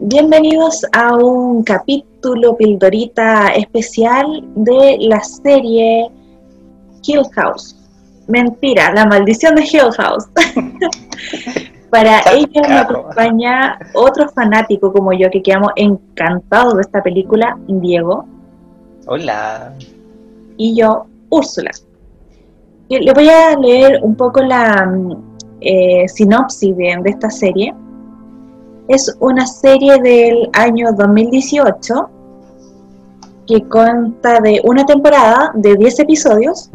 bienvenidos 0.00 0.86
a 0.92 1.16
un 1.16 1.64
capítulo 1.64 2.56
pildorita 2.56 3.48
especial 3.48 4.44
de 4.54 4.96
la 5.00 5.20
serie 5.20 6.08
Hill 7.02 7.22
House. 7.34 7.76
Mentira, 8.28 8.92
la 8.92 9.06
maldición 9.06 9.56
de 9.56 9.62
Hill 9.62 9.90
House. 9.96 10.26
Para 11.90 12.20
ello 12.32 12.62
me 12.68 12.78
acompaña 12.78 13.78
otro 13.94 14.28
fanático 14.28 14.92
como 14.92 15.12
yo 15.12 15.30
que 15.30 15.42
quedamos 15.42 15.72
encantados 15.76 16.74
de 16.74 16.82
esta 16.82 17.02
película, 17.02 17.58
Diego. 17.66 18.26
Hola. 19.06 19.74
Y 20.58 20.76
yo, 20.76 21.06
Úrsula. 21.30 21.70
Le 22.88 23.12
voy 23.12 23.28
a 23.28 23.56
leer 23.56 24.00
un 24.02 24.14
poco 24.14 24.42
la 24.42 24.92
eh, 25.60 26.06
sinopsis 26.08 26.76
de 26.76 27.00
esta 27.06 27.30
serie 27.30 27.74
es 28.88 29.14
una 29.20 29.46
serie 29.46 30.00
del 30.00 30.48
año 30.54 30.92
2018 30.92 32.10
que 33.46 33.62
consta 33.68 34.40
de 34.40 34.60
una 34.64 34.84
temporada 34.84 35.52
de 35.54 35.76
10 35.76 36.00
episodios 36.00 36.70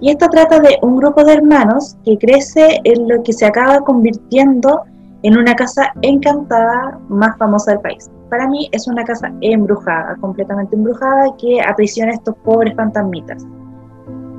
y 0.00 0.10
esta 0.10 0.28
trata 0.28 0.58
de 0.58 0.78
un 0.82 0.96
grupo 0.96 1.24
de 1.24 1.34
hermanos 1.34 1.96
que 2.04 2.18
crece 2.18 2.80
en 2.82 3.08
lo 3.08 3.22
que 3.22 3.32
se 3.32 3.46
acaba 3.46 3.80
convirtiendo 3.80 4.82
en 5.22 5.38
una 5.38 5.54
casa 5.54 5.92
encantada 6.02 6.98
más 7.08 7.38
famosa 7.38 7.72
del 7.72 7.80
país. 7.80 8.10
Para 8.28 8.48
mí 8.48 8.68
es 8.72 8.88
una 8.88 9.04
casa 9.04 9.32
embrujada, 9.40 10.16
completamente 10.20 10.74
embrujada, 10.74 11.36
que 11.38 11.60
aprisiona 11.60 12.10
a 12.10 12.14
estos 12.14 12.34
pobres 12.44 12.74
fantasmitas. 12.74 13.46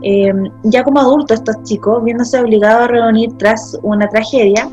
Em, 0.01 0.49
ya 0.63 0.83
como 0.83 0.99
adultos 0.99 1.39
estos 1.39 1.63
chicos, 1.63 2.03
viéndose 2.03 2.37
obligados 2.37 2.83
a 2.83 2.87
reunir 2.87 3.31
tras 3.37 3.79
una 3.83 4.09
tragedia, 4.09 4.67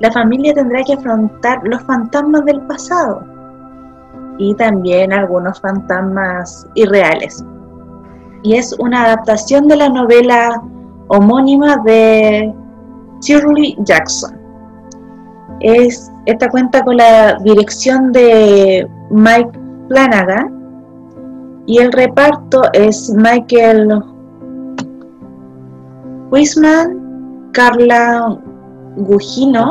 la 0.00 0.12
familia 0.12 0.52
tendrá 0.52 0.82
que 0.84 0.94
afrontar 0.94 1.60
los 1.64 1.82
fantasmas 1.82 2.44
del 2.44 2.60
pasado 2.62 3.22
y 4.38 4.54
también 4.54 5.12
algunos 5.12 5.60
fantasmas 5.60 6.68
irreales. 6.74 7.44
Y 8.42 8.54
es 8.54 8.74
una 8.78 9.04
adaptación 9.04 9.66
de 9.68 9.76
la 9.76 9.88
novela 9.88 10.62
homónima 11.08 11.78
de 11.78 12.54
Shirley 13.20 13.76
Jackson. 13.84 14.38
Es, 15.60 16.12
esta 16.26 16.48
cuenta 16.50 16.84
con 16.84 16.98
la 16.98 17.38
dirección 17.42 18.12
de 18.12 18.86
Mike 19.10 19.58
Flanagan 19.88 20.52
y 21.66 21.78
el 21.78 21.90
reparto 21.92 22.62
es 22.74 23.10
Michael 23.16 24.02
Wiseman, 26.30 27.50
Carla 27.52 28.38
Gugino, 28.96 29.70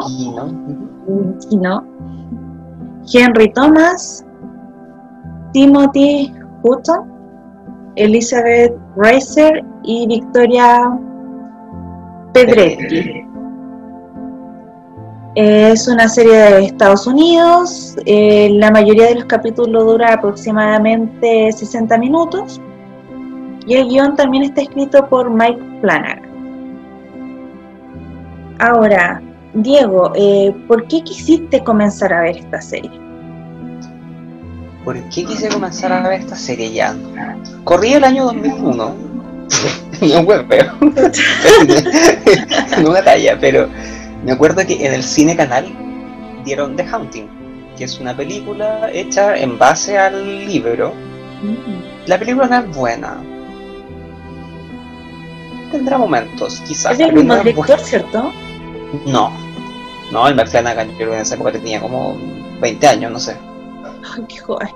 Henry 3.13 3.51
Thomas, 3.53 4.25
Timothy 5.53 6.33
Hutton, 6.63 7.11
Elizabeth 7.95 8.73
Reiser 8.95 9.63
y 9.83 10.07
Victoria 10.07 10.99
Pedretti. 12.33 13.25
Es 15.35 15.87
una 15.89 16.07
serie 16.07 16.33
de 16.33 16.65
Estados 16.65 17.07
Unidos, 17.07 17.95
eh, 18.05 18.49
la 18.53 18.71
mayoría 18.71 19.07
de 19.07 19.15
los 19.15 19.25
capítulos 19.25 19.85
dura 19.85 20.13
aproximadamente 20.13 21.51
60 21.51 21.97
minutos 21.97 22.61
y 23.67 23.73
el 23.73 23.89
guion 23.89 24.15
también 24.15 24.43
está 24.43 24.61
escrito 24.61 25.07
por 25.09 25.29
Mike 25.29 25.79
Flanagan. 25.81 26.24
Ahora, 28.59 29.21
Diego, 29.53 30.13
eh, 30.15 30.53
¿por 30.67 30.87
qué 30.87 31.03
quisiste 31.03 31.63
comenzar 31.63 32.13
a 32.13 32.21
ver 32.21 32.37
esta 32.37 32.61
serie? 32.61 32.91
¿Por 34.83 35.01
qué 35.09 35.25
quise 35.25 35.49
comenzar 35.49 35.91
a 35.91 36.07
ver 36.07 36.21
esta 36.21 36.35
serie 36.35 36.71
ya? 36.71 36.95
Corrí 37.63 37.93
el 37.93 38.03
año 38.03 38.25
2001. 38.25 38.95
no 40.01 40.19
hueveo. 40.21 40.73
no 42.81 42.89
una 42.89 43.03
talla, 43.03 43.37
pero 43.39 43.67
me 44.23 44.31
acuerdo 44.31 44.65
que 44.65 44.85
en 44.85 44.93
el 44.93 45.03
cine 45.03 45.35
canal 45.35 45.65
dieron 46.43 46.75
The 46.75 46.83
Haunting, 46.83 47.29
que 47.77 47.85
es 47.85 47.99
una 47.99 48.15
película 48.15 48.89
hecha 48.93 49.37
en 49.37 49.57
base 49.57 49.97
al 49.97 50.45
libro. 50.45 50.93
Mm. 51.41 52.07
La 52.07 52.19
película 52.19 52.47
no 52.47 52.59
es 52.59 52.75
buena. 52.75 53.17
Tendrá 55.71 55.97
momentos, 55.97 56.61
quizás. 56.67 56.93
Es 56.93 56.97
del 56.99 57.13
mismo 57.13 57.35
director, 57.37 57.79
¿cierto? 57.79 58.31
No, 59.05 59.31
no, 60.11 60.27
el 60.27 60.47
Flanagan 60.47 60.89
yo 60.91 60.95
creo 60.95 61.09
que 61.09 61.15
en 61.15 61.21
esa 61.21 61.35
época 61.35 61.51
tenía 61.51 61.81
como 61.81 62.15
20 62.61 62.87
años, 62.87 63.11
no 63.11 63.19
sé. 63.19 63.35
Qué 64.27 64.37
joven. 64.37 64.69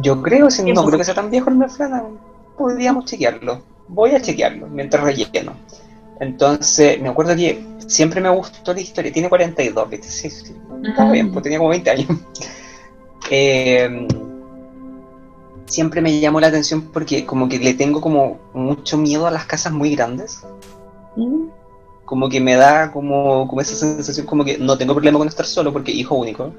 Yo 0.00 0.20
creo, 0.22 0.50
si 0.50 0.62
no 0.72 0.84
creo 0.84 0.98
que 0.98 1.04
sea 1.04 1.14
tan 1.14 1.30
viejo 1.30 1.50
el 1.50 1.70
Flanagan. 1.70 2.18
Podríamos 2.56 3.04
chequearlo. 3.04 3.60
Voy 3.88 4.10
a 4.12 4.20
chequearlo 4.20 4.66
mientras 4.68 5.04
relleno. 5.04 5.52
Entonces, 6.18 7.00
me 7.00 7.10
acuerdo 7.10 7.36
que 7.36 7.62
siempre 7.86 8.20
me 8.20 8.30
gustó 8.30 8.72
la 8.72 8.80
historia. 8.80 9.12
Tiene 9.12 9.28
42, 9.28 9.90
¿viste? 9.90 10.08
Sí, 10.08 10.30
sí. 10.30 10.56
Está 10.82 11.10
bien, 11.10 11.30
pues 11.30 11.42
tenía 11.42 11.58
como 11.58 11.70
20 11.70 11.90
años. 11.90 12.08
Eh, 13.28 14.06
siempre 15.64 16.00
me 16.00 16.20
llamó 16.20 16.38
la 16.38 16.46
atención 16.46 16.82
porque 16.92 17.26
como 17.26 17.48
que 17.48 17.58
le 17.58 17.74
tengo 17.74 18.00
como 18.00 18.38
mucho 18.54 18.96
miedo 18.98 19.26
a 19.26 19.32
las 19.32 19.46
casas 19.46 19.72
muy 19.72 19.96
grandes. 19.96 20.44
Mm 21.16 21.55
como 22.06 22.28
que 22.28 22.40
me 22.40 22.54
da 22.54 22.90
como, 22.92 23.46
como 23.48 23.60
esa 23.60 23.74
sensación 23.74 24.26
como 24.26 24.44
que 24.44 24.56
no 24.56 24.78
tengo 24.78 24.94
problema 24.94 25.18
con 25.18 25.28
estar 25.28 25.44
solo 25.44 25.72
porque 25.72 25.92
hijo 25.92 26.14
único. 26.14 26.54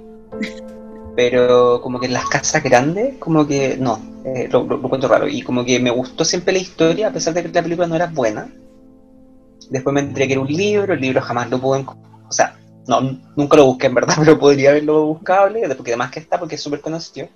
Pero 1.16 1.82
como 1.82 2.00
que 2.00 2.06
en 2.06 2.14
las 2.14 2.28
casas 2.28 2.62
grandes, 2.62 3.16
como 3.18 3.48
que 3.48 3.78
no, 3.78 4.00
eh, 4.24 4.48
lo, 4.52 4.64
lo, 4.66 4.88
cuento 4.88 5.08
raro. 5.08 5.28
Y 5.28 5.42
como 5.42 5.66
que 5.66 5.80
me 5.80 5.90
gustó 5.90 6.24
siempre 6.24 6.54
la 6.54 6.60
historia, 6.60 7.08
a 7.08 7.14
pesar 7.14 7.34
de 7.34 7.42
que 7.42 7.50
la 7.50 7.64
película 7.64 7.88
no 7.88 7.96
era 7.96 8.06
buena. 8.06 8.54
Después 9.72 9.94
me 9.94 10.02
enteré 10.02 10.28
que 10.28 10.34
era 10.34 10.42
un 10.42 10.48
libro, 10.48 10.94
el 10.94 11.02
libro 11.02 11.22
jamás 11.22 11.50
lo 11.50 11.60
pude... 11.60 11.84
O 12.30 12.32
sea, 12.32 12.56
no, 12.86 13.20
nunca 13.36 13.58
lo 13.58 13.66
busqué 13.66 13.88
en 13.88 13.96
verdad, 13.96 14.16
pero 14.20 14.38
podría 14.38 14.72
haberlo 14.72 15.06
buscable, 15.06 15.68
porque 15.76 15.92
además 15.92 16.12
que 16.12 16.20
está, 16.20 16.38
porque 16.38 16.56
es 16.56 16.62
súper 16.62 16.82
conocido. 16.82 17.30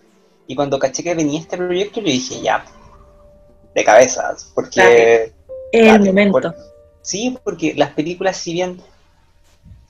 Y 0.48 0.56
cuando 0.56 0.78
caché 0.78 1.02
que 1.02 1.16
venía 1.16 1.40
este 1.40 1.58
proyecto, 1.58 2.02
yo 2.02 2.08
dije, 2.08 2.42
ya, 2.42 2.64
de 3.74 3.84
cabezas, 3.84 4.52
porque... 4.54 5.32
El 5.72 6.04
momento. 6.04 6.54
Sí, 7.02 7.38
porque 7.44 7.74
las 7.76 7.92
películas, 7.92 8.38
si 8.38 8.54
bien 8.54 8.80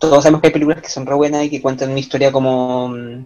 todos 0.01 0.23
sabemos 0.23 0.41
que 0.41 0.47
hay 0.47 0.53
películas 0.53 0.81
que 0.81 0.89
son 0.89 1.05
re 1.05 1.13
buenas 1.13 1.43
y 1.43 1.49
que 1.49 1.61
cuentan 1.61 1.91
una 1.91 1.99
historia 1.99 2.31
como 2.31 2.89
mm, 2.89 3.25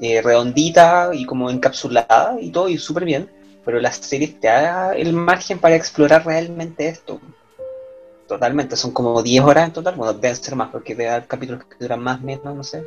eh, 0.00 0.22
redondita 0.22 1.10
y 1.12 1.24
como 1.24 1.50
encapsulada 1.50 2.36
y 2.40 2.50
todo, 2.50 2.68
y 2.68 2.78
súper 2.78 3.04
bien, 3.04 3.28
pero 3.64 3.80
las 3.80 3.96
series 3.96 4.38
te 4.38 4.46
da 4.46 4.94
el 4.94 5.12
margen 5.12 5.58
para 5.58 5.74
explorar 5.74 6.24
realmente 6.24 6.86
esto. 6.86 7.20
Totalmente, 8.28 8.76
son 8.76 8.92
como 8.92 9.20
10 9.22 9.42
horas 9.44 9.66
en 9.66 9.72
total, 9.72 9.96
bueno, 9.96 10.12
deben 10.12 10.36
ser 10.36 10.54
más 10.54 10.70
porque 10.70 10.92
hay 11.08 11.22
capítulos 11.22 11.64
que 11.64 11.76
duran 11.80 12.00
más, 12.00 12.20
menos, 12.22 12.54
no 12.54 12.62
sé. 12.62 12.84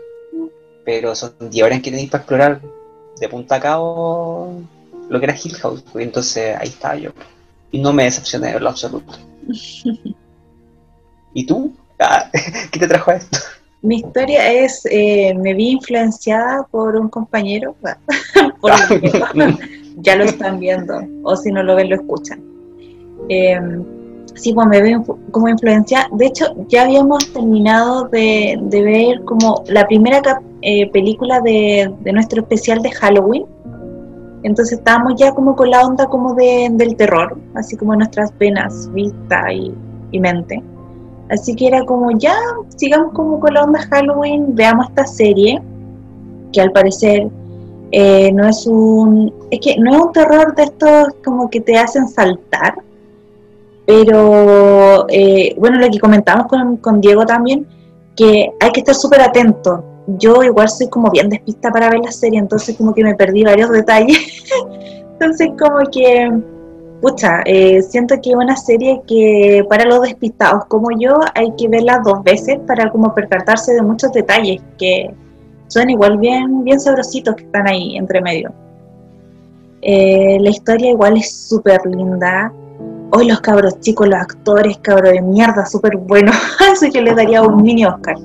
Pero 0.86 1.14
son 1.14 1.34
10 1.40 1.66
horas 1.66 1.82
que 1.82 1.92
tenéis 1.92 2.10
para 2.10 2.22
explorar 2.22 2.62
de 3.20 3.30
punta 3.30 3.56
a 3.56 3.60
cabo 3.60 4.62
lo 5.10 5.20
que 5.20 5.26
era 5.26 5.36
Hill 5.36 5.56
House, 5.56 5.84
pues, 5.92 6.06
entonces 6.06 6.56
ahí 6.58 6.70
está 6.70 6.96
yo. 6.96 7.12
Y 7.72 7.80
no 7.80 7.92
me 7.92 8.06
decepcioné 8.06 8.52
en 8.52 8.64
lo 8.64 8.70
absoluto. 8.70 9.14
¿Y 11.36 11.46
tú? 11.46 11.72
Ah, 12.00 12.32
¿Qué 12.72 12.80
te 12.80 12.88
trajo 12.88 13.12
a 13.12 13.16
esto? 13.16 13.38
Mi 13.82 13.98
historia 13.98 14.52
es, 14.52 14.82
eh, 14.90 15.36
me 15.36 15.54
vi 15.54 15.72
influenciada 15.72 16.64
por 16.72 16.96
un 16.96 17.10
compañero, 17.10 17.76
ya 19.98 20.16
lo 20.16 20.24
están 20.24 20.60
viendo, 20.60 21.00
o 21.24 21.36
si 21.36 21.52
no 21.52 21.62
lo 21.62 21.76
ven, 21.76 21.90
lo 21.90 21.98
escuchan. 21.98 22.42
Em, 23.30 23.84
sí, 24.34 24.54
pues 24.54 24.66
me 24.68 24.82
vi 24.82 24.96
como 25.30 25.50
influencia. 25.50 26.08
De 26.14 26.28
hecho, 26.28 26.46
ya 26.70 26.84
habíamos 26.84 27.32
terminado 27.32 28.08
de, 28.08 28.58
ver 28.72 29.24
como 29.26 29.64
la 29.68 29.86
primera 29.86 30.22
eh, 30.62 30.90
película 30.92 31.42
de, 31.42 31.94
nuestro 32.14 32.42
especial 32.42 32.82
de 32.82 32.92
Halloween. 32.92 33.46
Entonces 34.44 34.80
estábamos 34.80 35.16
ya 35.18 35.34
como 35.34 35.56
con 35.56 35.70
la 35.70 35.86
onda 35.86 36.06
como 36.08 36.34
de, 36.34 36.70
del 36.72 36.96
terror, 36.96 37.38
así 37.56 37.76
como 37.76 37.96
nuestras 37.96 38.36
venas, 38.38 38.90
vista 38.94 39.52
y 39.52 40.20
mente. 40.20 40.64
Así 41.30 41.56
que 41.56 41.68
era 41.68 41.84
como, 41.86 42.12
ya, 42.12 42.36
sigamos 42.76 43.14
como 43.14 43.40
con 43.40 43.54
la 43.54 43.64
onda 43.64 43.82
Halloween, 43.90 44.56
veamos 44.56 44.88
esta 44.90 45.06
serie, 45.08 45.62
que 46.54 46.62
al 46.62 46.72
parecer 46.72 47.28
eh, 47.92 48.32
no 48.32 48.48
es 48.48 48.68
un, 48.68 49.34
es 49.50 49.60
que 49.60 49.78
no 49.78 49.92
es 49.92 50.02
un 50.02 50.12
terror 50.12 50.54
de 50.56 50.64
estos 50.64 51.08
como 51.24 51.50
que 51.50 51.62
te 51.62 51.78
hacen 51.78 52.08
saltar, 52.08 52.76
pero 53.88 55.06
eh, 55.10 55.56
bueno, 55.58 55.80
lo 55.80 55.90
que 55.90 56.00
comentamos 56.00 56.48
con, 56.48 56.78
con 56.78 57.02
Diego 57.02 57.26
también, 57.26 57.68
que 58.16 58.52
hay 58.60 58.72
que 58.72 58.80
estar 58.80 58.96
súper 58.96 59.22
atento. 59.22 59.84
Yo 60.08 60.44
igual 60.44 60.70
soy 60.70 60.88
como 60.90 61.10
bien 61.10 61.30
despista 61.30 61.72
para 61.72 61.90
ver 61.90 62.02
la 62.04 62.12
serie, 62.12 62.38
entonces 62.38 62.78
como 62.78 62.94
que 62.94 63.04
me 63.04 63.16
perdí 63.16 63.44
varios 63.44 63.72
detalles. 63.72 64.18
entonces 65.14 65.50
como 65.58 65.80
que 65.92 66.32
pucha, 67.02 67.42
eh, 67.46 67.82
siento 67.82 68.16
que 68.22 68.32
es 68.32 68.36
una 68.36 68.56
serie 68.56 69.02
que 69.08 69.66
para 69.70 69.86
los 69.86 70.02
despistados 70.02 70.66
como 70.66 70.90
yo 71.00 71.14
hay 71.34 71.54
que 71.58 71.68
verla 71.68 72.02
dos 72.04 72.24
veces 72.24 72.60
para 72.66 72.92
como 72.92 73.14
percatarse 73.14 73.74
de 73.74 73.82
muchos 73.82 74.12
detalles 74.12 74.62
que, 74.78 75.14
son 75.68 75.90
igual 75.90 76.18
bien, 76.18 76.64
bien 76.64 76.80
sabrositos 76.80 77.36
que 77.36 77.44
están 77.44 77.68
ahí 77.68 77.98
entre 77.98 78.22
medio. 78.22 78.54
Eh, 79.82 80.38
la 80.40 80.50
historia 80.50 80.92
igual 80.92 81.18
es 81.18 81.48
súper 81.48 81.82
linda. 81.86 82.52
Hoy 83.12 83.28
los 83.28 83.40
cabros 83.42 83.80
chicos, 83.82 84.08
los 84.08 84.20
actores, 84.20 84.78
cabros 84.80 85.12
de 85.14 85.22
mierda, 85.22 85.66
súper 85.66 85.98
buenos. 85.98 86.36
Así 86.72 86.90
que 86.90 87.02
les 87.02 87.16
daría 87.16 87.42
un 87.42 87.62
mini 87.62 87.86
Oscar. 87.86 88.16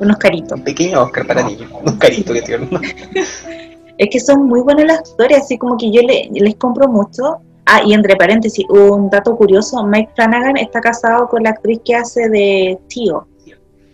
Unos 0.00 0.16
caritos. 0.16 0.58
Un 0.58 0.64
pequeño 0.64 1.02
Oscar 1.02 1.26
para 1.26 1.42
niños. 1.42 1.70
Un 1.86 1.96
carito 1.96 2.32
que 2.32 2.42
tienen. 2.42 2.68
es 3.98 4.10
que 4.10 4.20
son 4.20 4.46
muy 4.46 4.60
buenos 4.60 4.84
los 4.84 4.98
actores, 4.98 5.38
así 5.38 5.58
como 5.58 5.76
que 5.76 5.90
yo 5.90 6.02
les 6.02 6.54
compro 6.56 6.88
mucho. 6.88 7.40
Ah, 7.74 7.80
y 7.86 7.94
entre 7.94 8.16
paréntesis, 8.16 8.66
un 8.68 9.08
dato 9.08 9.34
curioso, 9.34 9.82
Mike 9.82 10.10
Flanagan 10.14 10.58
está 10.58 10.78
casado 10.82 11.26
con 11.26 11.42
la 11.42 11.50
actriz 11.50 11.80
que 11.82 11.94
hace 11.94 12.28
de 12.28 12.78
Tío. 12.86 13.26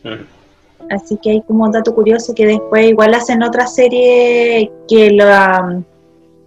Mm. 0.02 0.90
Así 0.90 1.16
que 1.22 1.30
hay 1.30 1.42
como 1.42 1.62
un 1.62 1.70
dato 1.70 1.94
curioso 1.94 2.34
que 2.34 2.44
después 2.44 2.88
igual 2.88 3.14
hacen 3.14 3.40
otra 3.40 3.68
serie 3.68 4.72
que 4.88 5.12
la 5.12 5.64
um, 5.64 5.84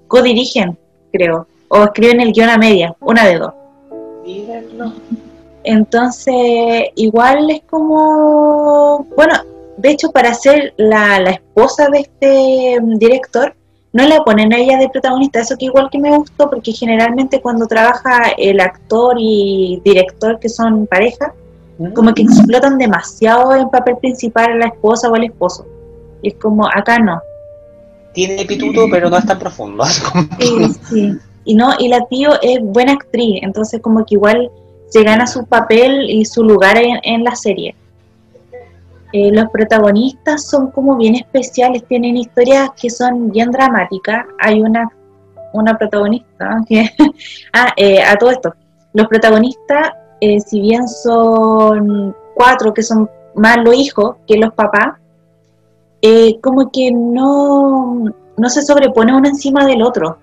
co-dirigen, 0.09 0.77
creo, 1.13 1.47
o 1.69 1.83
escriben 1.85 2.19
el 2.19 2.33
guion 2.33 2.49
a 2.49 2.57
media, 2.57 2.93
una 2.99 3.25
de 3.25 3.37
dos. 3.37 3.53
Entonces, 5.63 6.89
igual 6.95 7.49
es 7.49 7.61
como, 7.69 9.07
bueno, 9.15 9.35
de 9.77 9.89
hecho 9.89 10.11
para 10.11 10.33
ser 10.33 10.73
la, 10.75 11.17
la 11.21 11.31
esposa 11.31 11.87
de 11.87 11.99
este 11.99 12.77
um, 12.77 12.97
director, 12.97 13.55
no 13.93 14.07
la 14.07 14.23
ponen 14.23 14.53
a 14.53 14.57
ella 14.57 14.77
de 14.77 14.89
protagonista, 14.89 15.39
eso 15.39 15.55
que 15.57 15.65
igual 15.65 15.89
que 15.91 15.99
me 15.99 16.15
gustó, 16.15 16.49
porque 16.49 16.71
generalmente 16.71 17.41
cuando 17.41 17.67
trabaja 17.67 18.31
el 18.37 18.59
actor 18.59 19.17
y 19.19 19.81
director 19.83 20.39
que 20.39 20.47
son 20.47 20.87
pareja, 20.87 21.33
mm. 21.77 21.91
como 21.91 22.13
que 22.13 22.21
explotan 22.21 22.77
demasiado 22.77 23.53
en 23.55 23.69
papel 23.69 23.97
principal 23.97 24.53
a 24.53 24.55
la 24.55 24.65
esposa 24.67 25.09
o 25.09 25.15
al 25.15 25.25
esposo. 25.25 25.65
Y 26.21 26.29
es 26.29 26.35
como, 26.35 26.67
acá 26.67 26.99
no. 26.99 27.19
Tiene 28.13 28.45
pituto, 28.45 28.87
pero 28.89 29.09
no 29.09 29.17
es 29.17 29.25
tan 29.25 29.39
profundo. 29.39 29.83
Sí, 30.39 30.73
sí. 30.89 31.17
Y 31.43 31.55
no, 31.55 31.71
y 31.79 31.87
la 31.87 32.05
tío 32.05 32.39
es 32.41 32.59
buena 32.61 32.93
actriz, 32.93 33.39
entonces 33.41 33.81
como 33.81 34.05
que 34.05 34.13
igual 34.13 34.51
se 34.89 35.03
gana 35.03 35.25
su 35.25 35.45
papel 35.45 36.09
y 36.09 36.23
su 36.25 36.43
lugar 36.43 36.77
en 36.77 37.23
la 37.23 37.35
serie. 37.35 37.75
Eh, 39.13 39.29
los 39.31 39.49
protagonistas 39.49 40.45
son 40.45 40.71
como 40.71 40.95
bien 40.95 41.15
especiales, 41.15 41.85
tienen 41.85 42.15
historias 42.15 42.69
que 42.79 42.89
son 42.89 43.29
bien 43.29 43.51
dramáticas. 43.51 44.25
Hay 44.39 44.61
una, 44.61 44.89
una 45.53 45.77
protagonista 45.77 46.61
que... 46.67 46.89
ah, 47.53 47.73
eh, 47.75 48.01
a 48.01 48.15
todo 48.17 48.31
esto. 48.31 48.53
Los 48.93 49.07
protagonistas, 49.07 49.91
eh, 50.21 50.39
si 50.39 50.61
bien 50.61 50.87
son 50.87 52.15
cuatro, 52.35 52.73
que 52.73 52.83
son 52.83 53.09
más 53.35 53.57
los 53.57 53.75
hijos 53.75 54.15
que 54.27 54.37
los 54.37 54.53
papás, 54.53 54.97
como 56.41 56.71
que 56.71 56.91
no, 56.91 58.05
no 58.37 58.49
se 58.49 58.63
sobrepone 58.63 59.15
uno 59.15 59.27
encima 59.27 59.65
del 59.65 59.83
otro. 59.83 60.17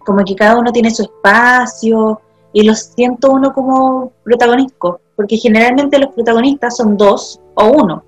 Como 0.00 0.24
que 0.24 0.34
cada 0.34 0.58
uno 0.58 0.70
tiene 0.70 0.90
su 0.90 1.02
espacio 1.02 2.20
y 2.52 2.62
los 2.62 2.78
siento 2.78 3.30
uno 3.30 3.52
como 3.52 4.12
protagónico, 4.22 5.00
porque 5.16 5.36
generalmente 5.36 5.98
los 5.98 6.12
protagonistas 6.14 6.76
son 6.76 6.96
dos 6.96 7.40
o 7.54 7.68
uno. 7.68 8.04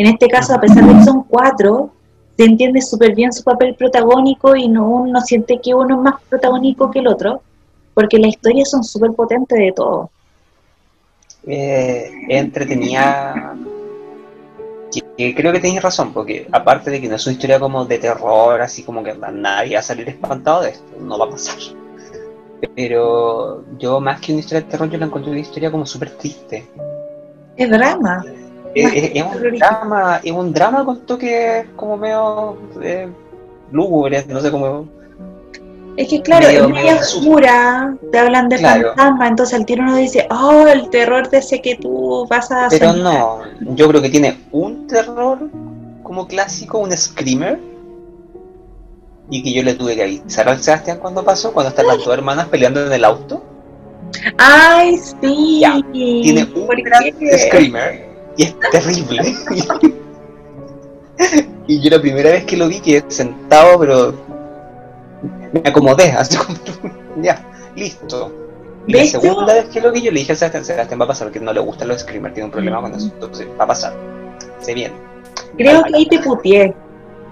En 0.00 0.06
este 0.06 0.28
caso, 0.28 0.54
a 0.54 0.58
pesar 0.58 0.82
de 0.82 0.94
que 0.94 1.04
son 1.04 1.24
cuatro, 1.24 1.90
se 2.34 2.44
entiende 2.46 2.80
súper 2.80 3.14
bien 3.14 3.34
su 3.34 3.44
papel 3.44 3.74
protagónico 3.74 4.56
y 4.56 4.66
no 4.66 4.88
uno 4.88 5.20
siente 5.20 5.60
que 5.62 5.74
uno 5.74 5.96
es 5.96 6.00
más 6.00 6.14
protagónico 6.26 6.90
que 6.90 7.00
el 7.00 7.06
otro, 7.06 7.42
porque 7.92 8.18
las 8.18 8.30
historias 8.30 8.70
son 8.70 8.82
súper 8.82 9.12
potentes 9.12 9.58
de 9.58 9.72
todo. 9.76 10.10
Eh, 11.46 12.10
entretenía 12.30 13.54
creo 15.36 15.52
que 15.52 15.60
tenéis 15.60 15.82
razón, 15.82 16.14
porque 16.14 16.48
aparte 16.50 16.90
de 16.90 16.98
que 16.98 17.06
no 17.06 17.16
es 17.16 17.26
una 17.26 17.34
historia 17.34 17.60
como 17.60 17.84
de 17.84 17.98
terror, 17.98 18.58
así 18.58 18.84
como 18.84 19.04
que 19.04 19.12
nadie 19.12 19.74
va 19.74 19.80
a 19.80 19.82
salir 19.82 20.08
espantado 20.08 20.62
de 20.62 20.70
esto, 20.70 20.96
no 20.98 21.18
va 21.18 21.26
a 21.26 21.30
pasar. 21.30 21.58
Pero 22.74 23.66
yo 23.78 24.00
más 24.00 24.18
que 24.18 24.32
una 24.32 24.40
historia 24.40 24.62
de 24.62 24.70
terror, 24.70 24.88
yo 24.88 24.96
la 24.96 25.04
encontré 25.04 25.30
una 25.30 25.40
historia 25.40 25.70
como 25.70 25.84
súper 25.84 26.12
triste. 26.12 26.66
Es 27.54 27.68
drama. 27.68 28.24
Es, 28.74 29.24
un 29.24 29.58
drama, 29.58 30.20
es 30.22 30.32
un 30.32 30.52
drama 30.52 30.84
con 30.84 31.00
toques 31.00 31.66
como 31.76 31.96
medio 31.96 32.56
eh, 32.82 33.08
lúgubres, 33.72 34.26
no 34.28 34.40
sé 34.40 34.50
cómo. 34.50 34.88
Es 35.96 36.08
que 36.08 36.22
claro, 36.22 36.46
es 36.46 36.68
medio 36.68 36.96
oscura, 36.96 37.96
te 38.12 38.18
hablan 38.18 38.48
de 38.48 38.58
fantasma, 38.58 39.28
entonces 39.28 39.58
al 39.58 39.66
tiro 39.66 39.82
uno 39.82 39.96
dice, 39.96 40.26
oh, 40.30 40.66
el 40.66 40.88
terror 40.88 41.28
de 41.28 41.38
ese 41.38 41.60
que 41.60 41.76
tú 41.76 42.26
vas 42.30 42.50
a 42.52 42.68
Pero 42.70 42.92
no, 42.92 43.40
yo 43.74 43.88
creo 43.88 44.00
que 44.00 44.08
tiene 44.08 44.38
un 44.52 44.86
terror 44.86 45.50
como 46.02 46.26
clásico, 46.26 46.78
un 46.78 46.96
screamer, 46.96 47.58
y 49.30 49.42
que 49.42 49.52
yo 49.52 49.62
le 49.62 49.74
tuve 49.74 49.96
que 49.96 50.02
avisar 50.02 50.48
al 50.48 50.62
Sebastián 50.62 50.98
cuando 51.00 51.24
pasó, 51.24 51.52
cuando 51.52 51.70
están 51.70 51.86
las 51.86 51.98
dos 51.98 52.14
hermanas 52.14 52.46
peleando 52.48 52.86
en 52.86 52.92
el 52.92 53.04
auto. 53.04 53.42
Ay, 54.38 54.96
sí. 54.96 55.62
tiene 55.92 56.48
un 56.54 56.66
gran 56.66 57.04
screamer 57.36 58.09
y 58.40 58.44
es 58.44 58.56
terrible. 58.72 59.34
y 61.66 61.80
yo 61.80 61.90
la 61.90 62.00
primera 62.00 62.30
vez 62.30 62.44
que 62.46 62.56
lo 62.56 62.68
vi 62.68 62.80
quedé 62.80 63.04
sentado, 63.08 63.78
pero 63.78 64.14
me 65.52 65.60
acomodé, 65.62 66.12
así 66.12 66.38
como, 66.38 66.58
ya, 67.22 67.44
listo. 67.76 68.32
Y 68.86 68.94
la 68.94 69.04
segunda 69.04 69.52
vez 69.52 69.66
que 69.66 69.82
lo 69.82 69.92
vi 69.92 70.00
yo 70.00 70.10
le 70.10 70.20
dije 70.20 70.32
a 70.32 70.36
Sebastián, 70.36 70.64
Sebastián 70.64 70.98
va 70.98 71.04
a 71.04 71.08
pasar 71.08 71.26
porque 71.26 71.38
no 71.38 71.52
le 71.52 71.60
gustan 71.60 71.88
los 71.88 72.00
screamers, 72.00 72.32
tiene 72.32 72.46
un 72.46 72.50
problema 72.50 72.80
con 72.80 72.94
eso, 72.94 73.10
entonces 73.12 73.46
va 73.60 73.64
a 73.64 73.66
pasar, 73.66 73.92
se 74.60 74.72
viene. 74.72 74.94
Creo 75.58 75.82
que 75.84 75.96
ahí 75.96 76.06
te 76.06 76.18
putié 76.20 76.74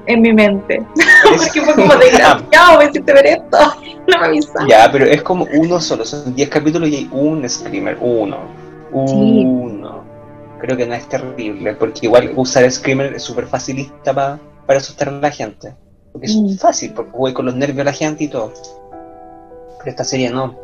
en 0.05 0.21
mi 0.21 0.35
mente. 0.35 0.83
Porque 1.25 1.63
fue 1.63 1.75
como 1.75 1.95
desgraciado, 1.95 2.79
me 2.79 2.85
hiciste 2.85 3.13
ver 3.13 3.27
esto. 3.27 3.59
No 4.09 4.19
me 4.21 4.27
avisaste. 4.27 4.65
Ya, 4.67 4.91
pero 4.91 5.05
es 5.05 5.23
como 5.23 5.47
uno 5.53 5.79
solo, 5.79 6.03
son 6.03 6.35
10 6.35 6.49
capítulos 6.49 6.89
y 6.89 6.97
hay 6.97 7.09
un 7.13 7.47
screamer, 7.47 7.99
uno. 8.01 8.39
Uno 8.91 10.08
creo 10.59 10.77
que 10.77 10.87
no 10.87 10.95
es 10.95 11.09
terrible, 11.09 11.75
porque 11.75 12.07
igual 12.07 12.33
usar 12.37 12.71
Screamer 12.71 13.15
es 13.15 13.23
súper 13.23 13.47
facilista 13.47 14.13
para 14.15 14.79
asustar 14.79 15.09
a 15.09 15.13
la 15.13 15.31
gente. 15.31 15.75
Porque 16.13 16.27
es 16.27 16.37
mm. 16.37 16.57
fácil, 16.57 16.93
porque 16.93 17.13
voy 17.17 17.33
con 17.33 17.47
los 17.47 17.55
nervios 17.55 17.81
a 17.81 17.85
la 17.85 17.93
gente 17.93 18.25
y 18.25 18.29
todo. 18.29 18.53
Pero 19.79 19.91
esta 19.91 20.05
serie 20.05 20.31
no. 20.31 20.57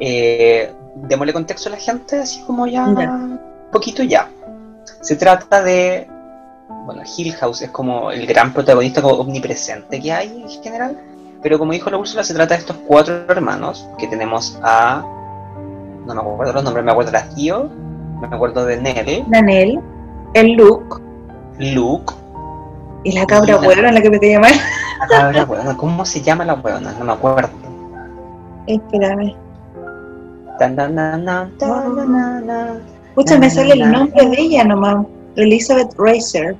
Eh, 0.00 0.72
démosle 0.94 1.32
contexto 1.32 1.68
a 1.68 1.72
la 1.72 1.78
gente, 1.78 2.18
así 2.18 2.42
como 2.42 2.66
ya 2.66 2.84
un 2.84 3.40
poquito 3.70 4.02
ya. 4.02 4.30
Se 5.00 5.16
trata 5.16 5.62
de. 5.62 6.08
Bueno, 6.84 7.02
Hill 7.16 7.32
House 7.34 7.62
es 7.62 7.70
como 7.70 8.10
el 8.10 8.26
gran 8.26 8.52
protagonista 8.52 9.04
omnipresente 9.04 10.00
que 10.00 10.12
hay 10.12 10.42
en 10.42 10.48
general. 10.62 10.98
Pero 11.42 11.58
como 11.58 11.72
dijo 11.72 11.90
la 11.90 11.98
Úrsula, 11.98 12.24
se 12.24 12.34
trata 12.34 12.54
de 12.54 12.60
estos 12.60 12.76
cuatro 12.86 13.24
hermanos 13.28 13.86
que 13.98 14.06
tenemos 14.06 14.58
a. 14.62 15.04
No 16.06 16.14
me 16.14 16.20
acuerdo 16.20 16.52
los 16.52 16.64
nombres, 16.64 16.84
me 16.84 16.92
acuerdo 16.92 17.10
de 17.10 17.18
la 17.18 17.28
tío, 17.30 17.68
me 18.20 18.26
acuerdo 18.26 18.64
de 18.64 18.76
Nell. 18.80 19.24
Nell, 19.28 19.80
el 20.34 20.52
Luke. 20.52 21.02
Luke. 21.58 22.12
Y 23.04 23.12
la 23.12 23.26
cabra 23.26 23.58
huevona, 23.58 23.92
la 23.92 24.02
que 24.02 24.10
me 24.10 24.18
te 24.18 24.30
llama. 24.30 24.48
La 25.00 25.06
cabra 25.08 25.44
huevona, 25.44 25.76
¿cómo 25.76 26.04
se 26.06 26.22
llama 26.22 26.44
la 26.44 26.54
huevona? 26.54 26.92
No 26.98 27.04
me 27.04 27.12
acuerdo. 27.12 27.50
Espérame. 28.66 29.36
Escucha, 33.08 33.38
me 33.38 33.50
sale 33.50 33.74
el 33.74 33.92
nombre 33.92 34.26
de 34.26 34.40
ella 34.40 34.64
nomás. 34.64 35.06
Elizabeth 35.36 35.94
Racer. 35.98 36.56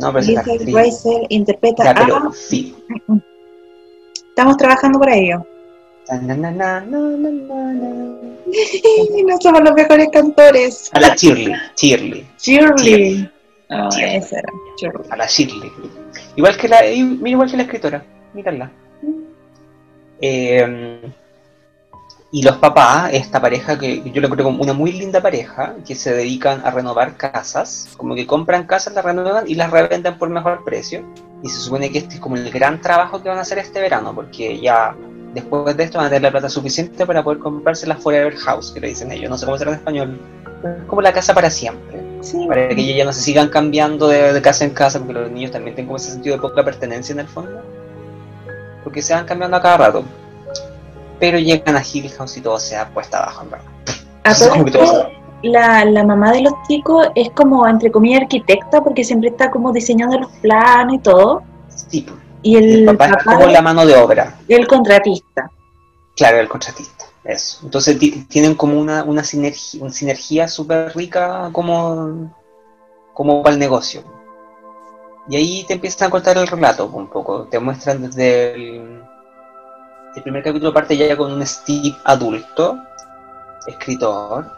No, 0.00 0.12
pero 0.12 0.24
Elizabeth 0.24 0.72
Racer 0.72 1.26
interpreta 1.28 1.84
ya, 1.84 1.94
pero, 1.94 2.16
a... 2.16 2.32
Sí. 2.32 2.76
Estamos 4.28 4.56
trabajando 4.56 5.00
para 5.00 5.16
ello. 5.16 5.44
No 6.18 7.70
somos 9.40 9.62
los 9.64 9.74
mejores 9.74 10.08
cantores. 10.12 10.90
A 10.92 11.00
la 11.00 11.14
Shirley. 11.14 11.54
Shirley. 11.76 12.26
Shirley. 12.38 13.30
Esa 13.68 14.38
era. 14.38 14.52
A 15.10 15.16
la 15.16 15.26
Shirley. 15.26 15.70
Igual 16.36 16.56
que 16.56 16.68
la, 16.68 16.86
igual 16.86 17.50
que 17.50 17.56
la 17.56 17.62
escritora. 17.62 18.04
Mírala. 18.34 18.70
Eh, 20.20 21.00
y 22.32 22.42
los 22.42 22.58
papás, 22.58 23.10
esta 23.12 23.40
pareja 23.40 23.76
que 23.76 24.08
yo 24.12 24.20
lo 24.20 24.28
creo 24.28 24.44
como 24.44 24.62
una 24.62 24.72
muy 24.72 24.92
linda 24.92 25.20
pareja, 25.20 25.74
que 25.84 25.96
se 25.96 26.14
dedican 26.14 26.64
a 26.64 26.70
renovar 26.70 27.16
casas, 27.16 27.88
como 27.96 28.14
que 28.14 28.24
compran 28.24 28.66
casas, 28.66 28.94
las 28.94 29.04
renuevan 29.04 29.48
y 29.48 29.56
las 29.56 29.70
revenden 29.70 30.16
por 30.16 30.30
mejor 30.30 30.62
precio. 30.64 31.02
Y 31.42 31.48
se 31.48 31.58
supone 31.58 31.90
que 31.90 31.98
este 31.98 32.14
es 32.14 32.20
como 32.20 32.36
el 32.36 32.48
gran 32.50 32.80
trabajo 32.80 33.20
que 33.20 33.28
van 33.28 33.38
a 33.38 33.40
hacer 33.40 33.58
este 33.58 33.80
verano, 33.80 34.14
porque 34.14 34.60
ya 34.60 34.94
después 35.34 35.76
de 35.76 35.84
esto 35.84 35.98
van 35.98 36.06
a 36.06 36.10
tener 36.10 36.22
la 36.22 36.30
plata 36.30 36.48
suficiente 36.48 37.06
para 37.06 37.22
poder 37.22 37.38
comprarse 37.38 37.86
la 37.86 37.96
Forever 37.96 38.34
House, 38.36 38.70
que 38.72 38.80
le 38.80 38.88
dicen 38.88 39.12
ellos, 39.12 39.30
no 39.30 39.38
sé 39.38 39.46
cómo 39.46 39.58
será 39.58 39.72
en 39.72 39.76
español, 39.78 40.20
es 40.64 40.84
como 40.86 41.02
la 41.02 41.12
casa 41.12 41.34
para 41.34 41.50
siempre. 41.50 42.00
Para 42.48 42.68
que 42.68 42.80
ellos 42.80 42.96
ya 42.96 43.04
no 43.04 43.12
se 43.12 43.20
sigan 43.20 43.48
cambiando 43.48 44.08
de, 44.08 44.40
casa 44.42 44.64
en 44.64 44.70
casa, 44.70 44.98
porque 44.98 45.14
los 45.14 45.30
niños 45.30 45.50
también 45.50 45.74
tienen 45.74 45.86
como 45.86 45.96
ese 45.96 46.10
sentido 46.10 46.36
de 46.36 46.42
poca 46.42 46.64
pertenencia 46.64 47.12
en 47.12 47.20
el 47.20 47.28
fondo. 47.28 47.62
Porque 48.84 49.00
se 49.00 49.14
van 49.14 49.24
cambiando 49.24 49.56
a 49.56 49.62
cada 49.62 49.76
rato. 49.78 50.04
Pero 51.18 51.38
llegan 51.38 51.76
a 51.76 51.82
Hill 51.82 52.10
House 52.10 52.36
y 52.36 52.40
todo 52.40 52.58
se 52.58 52.76
ha 52.76 52.88
puesto 52.88 53.16
abajo, 53.16 53.44
en 53.44 53.50
verdad. 53.50 53.66
La, 55.42 55.84
la 55.86 56.04
mamá 56.04 56.32
de 56.32 56.42
los 56.42 56.52
chicos 56.68 57.08
es 57.14 57.30
como, 57.30 57.66
entre 57.66 57.90
comillas, 57.90 58.22
arquitecta, 58.22 58.82
porque 58.82 59.02
siempre 59.02 59.30
está 59.30 59.50
como 59.50 59.72
diseñando 59.72 60.18
los 60.18 60.30
planos 60.42 60.94
y 60.94 60.98
todo. 60.98 61.42
Sí, 61.88 62.02
pues. 62.02 62.29
Y 62.42 62.56
el, 62.56 62.88
el 62.88 62.96
papá, 62.96 63.06
es 63.18 63.24
como 63.24 63.46
la 63.46 63.62
mano 63.62 63.84
de 63.84 63.96
obra. 63.96 64.38
El 64.48 64.66
contratista. 64.66 65.50
Claro, 66.16 66.38
el 66.38 66.48
contratista. 66.48 67.04
Eso. 67.24 67.60
Entonces 67.64 67.98
tienen 68.28 68.54
como 68.54 68.80
una, 68.80 69.04
una 69.04 69.22
sinergia, 69.24 69.82
una 69.82 69.92
sinergia 69.92 70.48
súper 70.48 70.94
rica 70.96 71.50
como, 71.52 72.32
como 73.12 73.42
para 73.42 73.54
el 73.54 73.60
negocio. 73.60 74.02
Y 75.28 75.36
ahí 75.36 75.64
te 75.66 75.74
empiezan 75.74 76.08
a 76.08 76.10
contar 76.10 76.38
el 76.38 76.46
relato 76.46 76.86
un 76.86 77.08
poco. 77.08 77.44
Te 77.44 77.58
muestran 77.58 78.02
desde 78.02 78.54
el, 78.54 79.02
el 80.16 80.22
primer 80.22 80.42
capítulo 80.42 80.72
parte 80.72 80.96
ya 80.96 81.16
con 81.16 81.32
un 81.32 81.46
Steve 81.46 81.94
adulto, 82.04 82.78
escritor, 83.66 84.50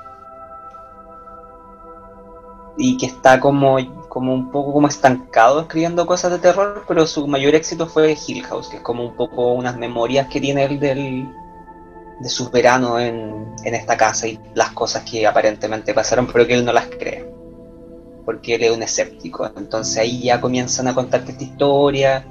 y 2.76 2.96
que 2.96 3.06
está 3.06 3.38
como, 3.38 3.78
como 4.12 4.34
un 4.34 4.50
poco 4.50 4.74
como 4.74 4.88
estancado 4.88 5.62
escribiendo 5.62 6.04
cosas 6.04 6.32
de 6.32 6.38
terror, 6.38 6.84
pero 6.86 7.06
su 7.06 7.26
mayor 7.26 7.54
éxito 7.54 7.86
fue 7.86 8.14
Hill 8.14 8.44
House, 8.44 8.68
que 8.68 8.76
es 8.76 8.82
como 8.82 9.02
un 9.02 9.16
poco 9.16 9.54
unas 9.54 9.78
memorias 9.78 10.26
que 10.28 10.38
tiene 10.38 10.64
él 10.64 10.78
del, 10.78 11.26
de 12.20 12.28
su 12.28 12.50
verano 12.50 13.00
en, 13.00 13.46
en 13.64 13.74
esta 13.74 13.96
casa 13.96 14.26
y 14.26 14.38
las 14.54 14.72
cosas 14.72 15.02
que 15.10 15.26
aparentemente 15.26 15.94
pasaron, 15.94 16.26
pero 16.26 16.46
que 16.46 16.52
él 16.52 16.62
no 16.62 16.74
las 16.74 16.88
cree, 16.88 17.26
porque 18.26 18.56
él 18.56 18.64
es 18.64 18.76
un 18.76 18.82
escéptico. 18.82 19.50
Entonces 19.56 19.96
ahí 19.96 20.24
ya 20.24 20.42
comienzan 20.42 20.88
a 20.88 20.94
contarte 20.94 21.32
esta 21.32 21.44
historia 21.44 22.22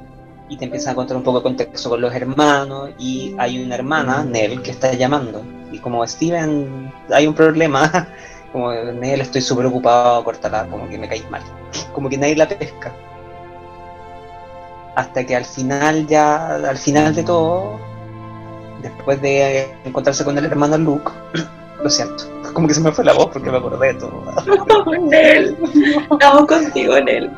y 0.50 0.58
te 0.58 0.66
empiezan 0.66 0.92
a 0.92 0.96
contar 0.98 1.18
un 1.18 1.24
poco 1.24 1.40
de 1.40 1.44
contexto 1.46 1.90
con 1.90 2.00
los 2.00 2.14
hermanos 2.14 2.92
y 3.00 3.34
hay 3.40 3.60
una 3.60 3.74
hermana, 3.74 4.24
Nell, 4.24 4.62
que 4.62 4.70
está 4.70 4.94
llamando. 4.94 5.42
Y 5.72 5.80
como 5.80 6.06
Steven, 6.06 6.94
hay 7.10 7.26
un 7.26 7.34
problema, 7.34 8.08
como 8.52 8.72
Nell 8.74 9.22
estoy 9.22 9.42
súper 9.42 9.66
ocupado, 9.66 10.24
cortarla, 10.24 10.68
como 10.68 10.88
que 10.90 10.98
me 10.98 11.08
caís 11.08 11.30
mal. 11.30 11.42
Como 11.94 12.10
que 12.10 12.18
nadie 12.18 12.36
la 12.36 12.48
pesca. 12.48 12.94
Hasta 14.96 15.26
que 15.26 15.36
al 15.36 15.46
final 15.46 16.06
ya, 16.08 16.56
al 16.56 16.78
final 16.78 17.16
de 17.16 17.24
todo, 17.24 17.80
después 18.82 19.22
de 19.22 19.74
encontrarse 19.86 20.26
con 20.26 20.38
el 20.38 20.46
hermano 20.46 20.78
Luke, 20.78 21.12
lo 21.84 21.90
siento, 21.90 22.26
como 22.54 22.68
que 22.68 22.74
se 22.74 22.82
me 22.82 22.92
fue 22.92 23.06
la 23.06 23.14
voz 23.14 23.30
porque 23.32 23.50
me 23.50 23.58
acordé 23.58 23.94
de 23.94 24.00
todo. 24.00 24.24
Nel, 25.10 25.58
estamos 26.12 26.46
contigo, 26.46 27.00
Nel. 27.00 27.32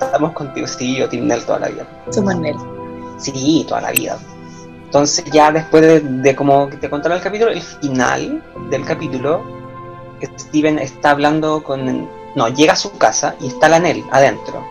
Estamos 0.00 0.32
contigo, 0.32 0.66
sí, 0.66 0.96
yo 0.96 1.08
Team 1.08 1.26
Nel 1.26 1.44
toda 1.44 1.60
la 1.60 1.68
vida. 1.68 1.86
Somos 2.10 2.36
Nel. 2.36 2.56
Sí, 3.16 3.64
toda 3.66 3.80
la 3.80 3.90
vida. 3.90 4.18
Entonces 4.84 5.24
ya 5.32 5.50
después 5.50 5.82
de, 5.82 6.00
de 6.00 6.36
como 6.36 6.68
te 6.68 6.88
contaron 6.88 7.18
el 7.18 7.24
capítulo, 7.24 7.50
el 7.50 7.60
final 7.60 8.42
del 8.70 8.84
capítulo, 8.84 9.57
Steven 10.26 10.78
está 10.78 11.10
hablando 11.10 11.62
con... 11.62 12.08
No, 12.34 12.48
llega 12.48 12.74
a 12.74 12.76
su 12.76 12.96
casa 12.98 13.34
y 13.40 13.48
está 13.48 13.68
la 13.68 13.78
Nel 13.78 14.04
adentro. 14.10 14.64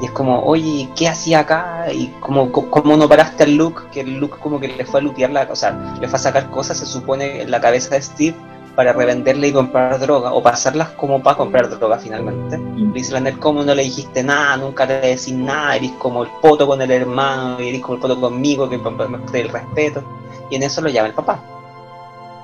Y 0.00 0.06
es 0.06 0.10
como, 0.10 0.42
oye, 0.44 0.88
¿qué 0.96 1.08
hacía 1.08 1.40
acá? 1.40 1.86
Y 1.92 2.08
como, 2.20 2.50
como 2.50 2.96
no 2.96 3.08
paraste 3.08 3.44
al 3.44 3.54
Luke, 3.54 3.82
que 3.92 4.00
el 4.00 4.18
Luke 4.18 4.36
como 4.40 4.60
que 4.60 4.68
le 4.68 4.84
fue 4.84 5.00
a 5.00 5.02
lutear 5.02 5.30
la... 5.30 5.48
O 5.50 5.56
sea, 5.56 5.96
le 6.00 6.08
fue 6.08 6.16
a 6.16 6.22
sacar 6.22 6.50
cosas, 6.50 6.78
se 6.78 6.86
supone, 6.86 7.42
en 7.42 7.50
la 7.50 7.60
cabeza 7.60 7.94
de 7.94 8.02
Steve 8.02 8.36
para 8.74 8.92
revenderle 8.92 9.48
y 9.48 9.52
comprar 9.52 10.00
droga, 10.00 10.32
o 10.32 10.42
pasarlas 10.42 10.90
como 10.90 11.22
para 11.22 11.36
comprar 11.36 11.70
droga 11.70 11.96
finalmente. 11.98 12.58
Le 12.58 12.92
dice 12.92 13.12
la 13.12 13.20
Nel, 13.20 13.38
¿cómo 13.38 13.62
no 13.62 13.74
le 13.74 13.84
dijiste 13.84 14.22
nada? 14.22 14.56
Nunca 14.56 14.84
le 14.84 15.00
decís 15.00 15.32
nada, 15.32 15.76
eres 15.76 15.92
como 15.92 16.24
el 16.24 16.30
poto 16.42 16.66
con 16.66 16.82
el 16.82 16.90
hermano, 16.90 17.58
eres 17.58 17.80
como 17.80 17.94
el 17.94 18.00
poto 18.00 18.20
conmigo, 18.20 18.68
que 18.68 18.78
me 18.78 19.40
el 19.40 19.48
respeto. 19.48 20.02
Y 20.50 20.56
en 20.56 20.64
eso 20.64 20.80
lo 20.80 20.88
llama 20.88 21.08
el 21.08 21.14
papá. 21.14 21.40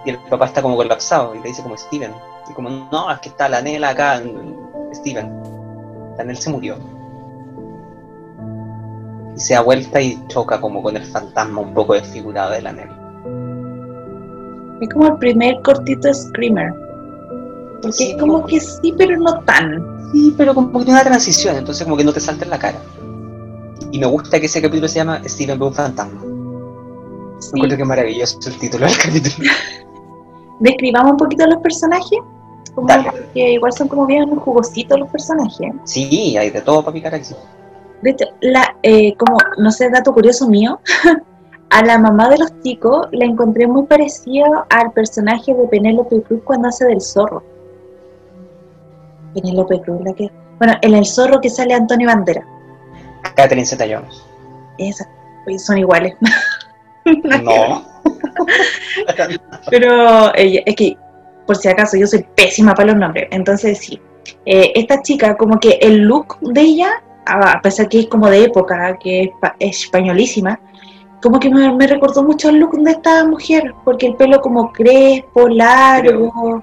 Y 0.04 0.10
el 0.10 0.18
papá 0.30 0.46
está 0.46 0.62
como 0.62 0.76
colapsado, 0.76 1.34
y 1.34 1.38
le 1.40 1.48
dice 1.48 1.62
como 1.62 1.76
Steven. 1.76 2.12
Y 2.48 2.54
como, 2.54 2.70
no, 2.70 3.10
es 3.12 3.18
que 3.20 3.28
está 3.28 3.48
la 3.48 3.60
Nel 3.60 3.84
acá, 3.84 4.20
Steven. 4.94 5.30
La 6.16 6.24
Nel 6.24 6.36
se 6.36 6.50
murió. 6.50 6.76
Y 9.36 9.40
se 9.40 9.54
da 9.54 9.60
vuelta 9.60 10.00
y 10.00 10.18
choca 10.28 10.60
como 10.60 10.82
con 10.82 10.96
el 10.96 11.04
fantasma 11.04 11.60
un 11.60 11.74
poco 11.74 11.94
desfigurado 11.94 12.52
de 12.52 12.62
la 12.62 12.72
Nel. 12.72 12.88
Es 14.80 14.88
como 14.88 15.06
el 15.08 15.16
primer 15.18 15.60
cortito 15.62 16.12
Screamer. 16.12 16.72
Porque 17.82 17.92
Sí, 17.92 18.10
es 18.12 18.20
como 18.20 18.34
como- 18.34 18.46
que 18.46 18.60
sí, 18.60 18.94
pero 18.96 19.18
no 19.18 19.40
tan. 19.44 19.82
Sí, 20.12 20.34
pero 20.36 20.54
como 20.54 20.68
que 20.78 20.84
tiene 20.86 20.92
una 21.00 21.04
transición, 21.08 21.56
entonces 21.56 21.84
como 21.84 21.96
que 21.96 22.04
no 22.04 22.12
te 22.12 22.20
salta 22.20 22.44
en 22.44 22.50
la 22.50 22.58
cara. 22.58 22.78
Y 23.92 23.98
me 23.98 24.06
gusta 24.06 24.38
que 24.40 24.46
ese 24.46 24.60
capítulo 24.62 24.88
se 24.88 24.96
llama 24.96 25.20
Steven 25.26 25.58
ve 25.58 25.66
un 25.66 25.74
fantasma. 25.74 26.20
Me 26.22 27.58
encuentro 27.58 27.76
que 27.76 27.82
es 27.82 27.88
maravilloso 27.88 28.38
el 28.46 28.58
título 28.58 28.86
del 28.86 28.96
capítulo. 28.98 29.50
Describamos 30.60 31.12
un 31.12 31.16
poquito 31.16 31.46
los 31.46 31.60
personajes. 31.60 32.20
Como 32.74 32.86
Dale. 32.86 33.10
que 33.34 33.54
igual 33.54 33.72
son 33.72 33.88
como 33.88 34.06
bien 34.06 34.36
jugositos 34.36 34.98
los 34.98 35.08
personajes. 35.08 35.72
Sí, 35.84 36.36
hay 36.36 36.50
de 36.50 36.60
todo 36.60 36.82
para 36.82 36.94
picar 36.94 37.14
aquí. 37.14 37.34
De 38.02 38.10
hecho, 38.10 38.26
la, 38.40 38.76
eh, 38.82 39.14
como, 39.16 39.36
no 39.58 39.70
sé, 39.72 39.90
dato 39.90 40.14
curioso 40.14 40.48
mío, 40.48 40.78
a 41.70 41.84
la 41.84 41.98
mamá 41.98 42.28
de 42.28 42.38
los 42.38 42.60
chicos 42.62 43.08
la 43.12 43.24
encontré 43.24 43.66
muy 43.66 43.84
parecida 43.86 44.66
al 44.70 44.92
personaje 44.92 45.52
de 45.52 45.66
Penélope 45.66 46.22
Cruz 46.22 46.40
cuando 46.44 46.68
hace 46.68 46.84
del 46.86 47.00
zorro. 47.00 47.42
Penélope 49.34 49.80
Cruz, 49.80 50.00
la 50.04 50.12
que... 50.14 50.30
Bueno, 50.58 50.74
en 50.82 50.94
el 50.94 51.06
zorro 51.06 51.40
que 51.40 51.50
sale 51.50 51.74
Antonio 51.74 52.06
Bandera. 52.06 52.46
Catherine 53.34 53.66
Zeta 53.66 53.84
Jones. 53.88 54.22
Esa, 54.78 55.08
pues 55.44 55.64
son 55.64 55.78
iguales. 55.78 56.14
No. 57.42 57.82
Pero 59.70 60.34
ella, 60.34 60.62
es 60.64 60.76
que, 60.76 60.96
por 61.46 61.56
si 61.56 61.68
acaso, 61.68 61.96
yo 61.96 62.06
soy 62.06 62.24
pésima 62.34 62.74
para 62.74 62.88
los 62.88 62.96
nombres. 62.96 63.28
Entonces, 63.30 63.78
sí. 63.78 64.00
Eh, 64.46 64.72
esta 64.74 65.02
chica, 65.02 65.36
como 65.36 65.58
que 65.58 65.78
el 65.80 66.02
look 66.02 66.38
de 66.40 66.60
ella, 66.60 67.02
a 67.26 67.60
pesar 67.60 67.88
que 67.88 68.00
es 68.00 68.06
como 68.06 68.28
de 68.28 68.44
época, 68.44 68.98
que 68.98 69.22
es, 69.22 69.30
es 69.58 69.84
españolísima, 69.84 70.60
como 71.22 71.38
que 71.38 71.50
me, 71.50 71.74
me 71.74 71.86
recordó 71.86 72.22
mucho 72.22 72.48
el 72.48 72.56
look 72.56 72.78
de 72.78 72.92
esta 72.92 73.24
mujer, 73.24 73.74
porque 73.84 74.06
el 74.06 74.16
pelo 74.16 74.40
como 74.40 74.72
crespo, 74.72 75.48
largo, 75.48 76.62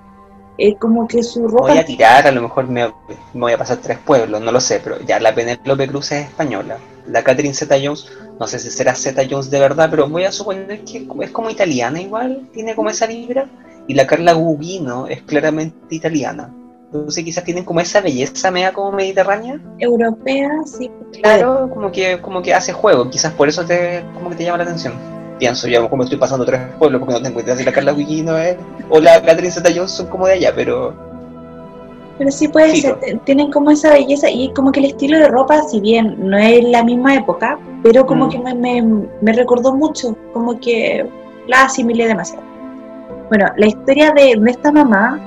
eh, 0.58 0.76
como 0.76 1.08
que 1.08 1.24
su 1.24 1.48
ropa... 1.48 1.70
Voy 1.70 1.78
a 1.78 1.86
tirar, 1.86 2.28
a 2.28 2.32
lo 2.32 2.42
mejor 2.42 2.68
me, 2.68 2.86
me 2.88 2.94
voy 3.34 3.52
a 3.54 3.58
pasar 3.58 3.78
tres 3.78 3.98
pueblos, 4.00 4.42
no 4.42 4.52
lo 4.52 4.60
sé, 4.60 4.82
pero 4.84 5.00
ya 5.02 5.20
la 5.20 5.34
Penélope 5.34 5.88
Cruz 5.88 6.12
es 6.12 6.26
española. 6.26 6.78
La 7.08 7.24
Catherine 7.24 7.54
Zeta 7.54 7.76
Jones, 7.82 8.12
no 8.40 8.48
sé 8.48 8.60
si 8.60 8.70
será 8.70 8.96
Zeta 8.96 9.24
Jones 9.30 9.50
de 9.50 9.60
verdad, 9.60 9.88
pero 9.90 10.10
voy 10.10 10.24
a 10.26 10.32
suponer 10.32 10.84
que 10.84 11.08
es 11.22 11.32
como 11.32 11.50
italiana 11.50 12.02
igual, 12.02 12.50
tiene 12.54 12.76
como 12.76 12.90
esa 12.90 13.08
vibra. 13.08 13.48
Y 13.88 13.94
la 13.94 14.06
Carla 14.06 14.34
Gugino 14.34 15.08
es 15.08 15.22
claramente 15.22 15.96
italiana. 15.96 16.54
Entonces 16.92 17.24
quizás 17.24 17.44
tienen 17.44 17.66
como 17.66 17.82
esa 17.82 18.02
belleza 18.02 18.50
media 18.50 18.74
como 18.74 18.92
mediterránea. 18.92 19.60
europea, 19.78 20.50
sí. 20.66 20.90
Claro, 21.22 21.70
como 21.74 21.92
que, 21.92 22.20
como 22.22 22.42
que 22.42 22.54
hace 22.54 22.74
juego, 22.74 23.10
quizás 23.10 23.34
por 23.34 23.50
eso 23.50 23.66
te, 23.66 24.04
como 24.14 24.30
que 24.30 24.36
te 24.38 24.44
llama 24.46 24.60
la 24.60 24.64
atención. 24.64 24.94
Pienso 25.40 25.68
yo, 25.68 25.88
como 25.90 26.04
estoy 26.04 26.18
pasando 26.18 26.46
tres 26.46 26.62
pueblos 26.80 27.00
porque 27.00 27.14
no 27.14 27.22
tengo 27.22 27.40
idea 27.42 27.56
si 27.56 27.64
la 27.64 27.72
Carla 27.72 27.92
Gugino 27.92 28.38
es, 28.38 28.58
o 28.90 29.00
la 29.00 29.22
Catherine 29.22 29.52
Zeta 29.52 29.70
Jones 29.74 29.92
son 29.92 30.08
como 30.08 30.26
de 30.26 30.34
allá, 30.34 30.52
pero 30.56 30.94
Pero 32.18 32.32
sí 32.32 32.48
puede 32.48 32.72
Sí, 32.72 32.82
ser, 32.82 32.94
no. 32.94 32.98
t- 32.98 33.20
tienen 33.26 33.52
como 33.52 33.70
esa 33.70 33.92
belleza 33.92 34.28
y 34.32 34.52
como 34.54 34.72
que 34.72 34.80
el 34.80 34.88
estilo 34.88 35.20
de 35.20 35.28
ropa, 35.28 35.62
si 35.64 35.80
bien 35.80 36.16
no 36.18 36.36
es 36.38 36.64
la 36.64 36.84
misma 36.84 37.14
época, 37.16 37.60
pero 37.84 38.08
como 38.08 38.26
Mm. 38.26 38.30
que 38.30 38.40
me, 38.40 38.56
me- 38.56 39.06
me 39.22 39.34
recordó 39.34 39.76
mucho, 39.76 40.16
como 40.34 40.60
que 40.60 41.08
la 41.48 41.66
asimilé 41.66 42.08
demasiado. 42.08 42.42
Bueno, 43.30 43.46
la 43.58 43.68
historia 43.68 44.12
de, 44.12 44.36
de 44.40 44.52
esta 44.52 44.72
mamá 44.72 45.20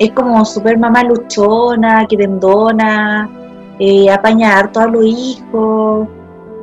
es 0.00 0.10
como 0.10 0.44
super 0.44 0.76
mamá 0.76 1.04
luchona, 1.04 2.04
querendona, 2.08 3.30
eh, 3.78 4.10
apaña 4.10 4.58
harto 4.58 4.80
a 4.80 4.86
los 4.88 5.04
hijos, 5.04 6.08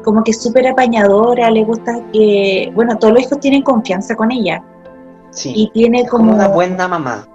como 0.04 0.24
que 0.24 0.34
súper 0.34 0.68
apañadora, 0.68 1.50
le 1.50 1.64
gusta 1.64 2.00
que, 2.12 2.72
bueno, 2.76 2.98
todos 2.98 3.14
los 3.14 3.24
hijos 3.24 3.40
tienen 3.40 3.64
confianza 3.64 4.16
con 4.16 4.32
ella 4.32 4.64
sí. 5.32 5.54
y 5.56 5.70
tiene 5.72 6.02
Es 6.02 6.10
como 6.10 6.26
como 6.26 6.36
una 6.36 6.48
buena 6.48 6.88
mamá. 6.88 7.28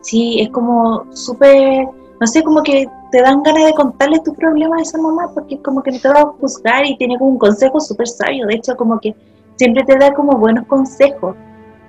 Sí, 0.00 0.40
es 0.40 0.50
como 0.50 1.06
súper, 1.14 1.86
no 2.20 2.26
sé, 2.26 2.42
como 2.42 2.62
que 2.62 2.86
te 3.10 3.22
dan 3.22 3.42
ganas 3.42 3.64
de 3.64 3.74
contarle 3.74 4.20
tus 4.20 4.36
problemas 4.36 4.78
a 4.78 4.82
esa 4.82 4.98
mamá 4.98 5.30
porque 5.34 5.56
es 5.56 5.60
como 5.62 5.82
que 5.82 5.92
no 5.92 5.98
te 5.98 6.08
va 6.08 6.20
a 6.20 6.26
juzgar 6.40 6.86
y 6.86 6.96
tiene 6.96 7.18
como 7.18 7.32
un 7.32 7.38
consejo 7.38 7.80
súper 7.80 8.08
sabio. 8.08 8.46
De 8.46 8.54
hecho, 8.54 8.76
como 8.76 9.00
que 9.00 9.14
siempre 9.56 9.84
te 9.84 9.96
da 9.96 10.12
como 10.12 10.36
buenos 10.36 10.66
consejos 10.66 11.36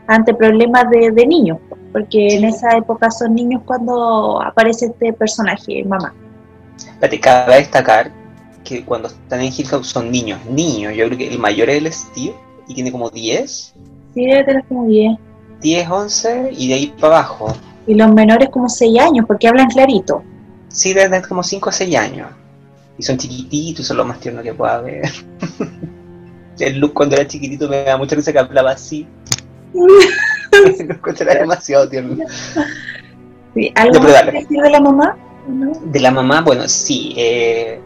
ante 0.08 0.34
problemas 0.34 0.90
de, 0.90 1.12
de 1.12 1.26
niños, 1.26 1.58
porque 1.92 2.36
en 2.36 2.46
esa 2.46 2.78
época 2.78 3.10
son 3.12 3.34
niños 3.34 3.62
cuando 3.66 4.42
aparece 4.42 4.88
este 4.88 5.14
personaje, 5.14 5.84
mamá. 5.84 6.14
Cabe 7.22 7.56
destacar 7.56 8.12
que 8.66 8.84
cuando 8.84 9.08
están 9.08 9.40
en 9.40 9.54
Hill 9.56 9.68
House 9.68 9.88
son 9.88 10.12
niños, 10.12 10.44
niños. 10.46 10.94
Yo 10.94 11.06
creo 11.06 11.18
que 11.18 11.28
el 11.30 11.40
mayor 11.40 11.70
es 11.70 11.78
el 11.78 11.94
Steve 11.94 12.36
y 12.68 12.74
tiene 12.74 12.92
como 12.92 13.10
10, 13.10 13.74
Sí, 14.16 14.26
debe 14.26 14.44
tener 14.46 14.64
como 14.64 14.88
10. 14.88 15.18
10, 15.62 15.90
11 15.90 16.50
y 16.58 16.70
de 16.70 16.74
ahí 16.74 16.88
para 17.00 17.18
abajo. 17.18 17.54
Y 17.86 17.96
los 17.96 18.14
menores 18.14 18.50
como 18.50 18.70
6 18.70 18.98
años, 19.00 19.26
porque 19.28 19.48
hablan 19.48 19.68
clarito. 19.68 20.24
Sí, 20.70 20.94
desde 20.94 21.22
como 21.22 21.44
5 21.44 21.70
o 21.70 21.72
6 21.72 21.96
años. 21.98 22.30
Y 22.98 23.04
son 23.04 23.18
chiquititos 23.18 23.86
son 23.86 23.98
lo 23.98 24.06
más 24.06 24.22
tierno 24.22 24.42
que 24.42 24.54
pueda 24.54 24.76
haber. 24.76 25.04
el 26.60 26.80
Luke 26.80 26.94
cuando 26.94 27.18
era 27.18 27.28
chiquitito 27.28 27.68
me 27.68 27.84
da 27.84 27.98
mucha 27.98 28.16
risa 28.16 28.32
que 28.32 28.40
hablaba 28.40 28.72
así. 28.72 29.06
Lo 29.74 30.96
encontraba 30.96 31.34
demasiado 31.34 31.90
tierno. 31.90 32.24
¿Algo 33.76 34.00
que 34.00 34.32
decir 34.32 34.62
de 34.62 34.70
la 34.70 34.80
mamá? 34.80 35.18
De 35.84 36.00
la 36.00 36.12
mamá, 36.12 36.42
bueno, 36.42 36.68
sí. 36.70 37.14
Eh, 37.18 37.82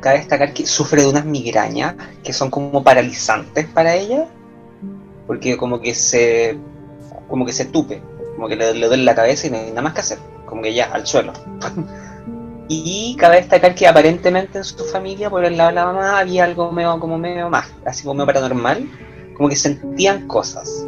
cabe 0.00 0.18
destacar 0.18 0.52
que 0.52 0.66
sufre 0.66 1.02
de 1.02 1.08
unas 1.08 1.24
migrañas 1.24 1.94
que 2.22 2.32
son 2.32 2.50
como 2.50 2.82
paralizantes 2.82 3.66
para 3.66 3.94
ella, 3.94 4.26
porque 5.26 5.56
como 5.56 5.80
que 5.80 5.94
se, 5.94 6.58
como 7.28 7.44
que 7.44 7.52
se 7.52 7.66
tupe, 7.66 8.02
como 8.36 8.48
que 8.48 8.56
le, 8.56 8.74
le 8.74 8.86
duele 8.86 9.04
la 9.04 9.14
cabeza 9.14 9.46
y 9.46 9.50
no 9.50 9.58
hay 9.58 9.68
nada 9.70 9.82
más 9.82 9.94
que 9.94 10.00
hacer, 10.00 10.18
como 10.46 10.62
que 10.62 10.74
ya, 10.74 10.86
al 10.86 11.06
suelo. 11.06 11.32
y 12.68 13.16
cabe 13.18 13.36
destacar 13.36 13.74
que 13.74 13.86
aparentemente 13.86 14.58
en 14.58 14.64
su 14.64 14.84
familia, 14.84 15.30
por 15.30 15.44
el 15.44 15.56
lado 15.56 15.70
de 15.70 15.74
la 15.74 15.86
mamá, 15.86 16.18
había 16.18 16.44
algo 16.44 16.70
medio, 16.72 16.98
como 17.00 17.18
medio 17.18 17.48
más, 17.50 17.66
así 17.84 18.04
como 18.04 18.14
medio 18.14 18.26
paranormal, 18.26 18.88
como 19.36 19.48
que 19.48 19.56
sentían 19.56 20.26
cosas, 20.26 20.86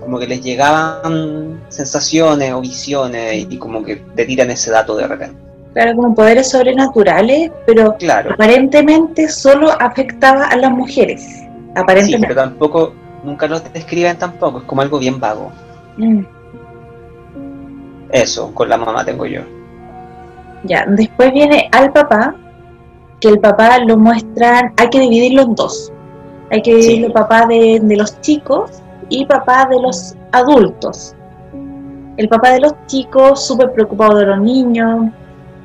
como 0.00 0.18
que 0.18 0.26
les 0.26 0.42
llegaban 0.42 1.64
sensaciones 1.68 2.52
o 2.52 2.60
visiones 2.60 3.46
y 3.48 3.58
como 3.58 3.84
que 3.84 3.96
te 3.96 4.24
tiran 4.24 4.50
ese 4.50 4.70
dato 4.70 4.96
de 4.96 5.06
repente 5.06 5.45
claro, 5.76 5.94
como 5.94 6.14
poderes 6.14 6.48
sobrenaturales, 6.48 7.52
pero 7.66 7.98
aparentemente 8.32 9.28
solo 9.28 9.70
afectaba 9.78 10.46
a 10.46 10.56
las 10.56 10.70
mujeres. 10.70 11.44
Aparentemente. 11.74 12.16
Sí, 12.16 12.22
pero 12.22 12.34
tampoco, 12.34 12.94
nunca 13.22 13.46
lo 13.46 13.60
describen 13.60 14.16
tampoco, 14.16 14.60
es 14.60 14.64
como 14.64 14.80
algo 14.80 14.98
bien 14.98 15.20
vago. 15.20 15.52
Mm. 15.98 16.22
Eso, 18.10 18.54
con 18.54 18.70
la 18.70 18.78
mamá 18.78 19.04
tengo 19.04 19.26
yo. 19.26 19.42
Ya, 20.64 20.86
después 20.88 21.30
viene 21.34 21.68
al 21.72 21.92
papá, 21.92 22.34
que 23.20 23.28
el 23.28 23.38
papá 23.38 23.78
lo 23.80 23.98
muestran, 23.98 24.72
hay 24.78 24.88
que 24.88 25.00
dividirlo 25.00 25.42
en 25.42 25.54
dos. 25.54 25.92
Hay 26.50 26.62
que 26.62 26.74
dividirlo 26.74 27.12
papá 27.12 27.44
de, 27.44 27.80
de 27.82 27.96
los 27.96 28.18
chicos 28.22 28.70
y 29.10 29.26
papá 29.26 29.68
de 29.70 29.78
los 29.82 30.16
adultos. 30.32 31.14
El 32.16 32.30
papá 32.30 32.52
de 32.52 32.60
los 32.60 32.74
chicos, 32.86 33.46
súper 33.46 33.72
preocupado 33.74 34.16
de 34.16 34.24
los 34.24 34.40
niños, 34.40 35.10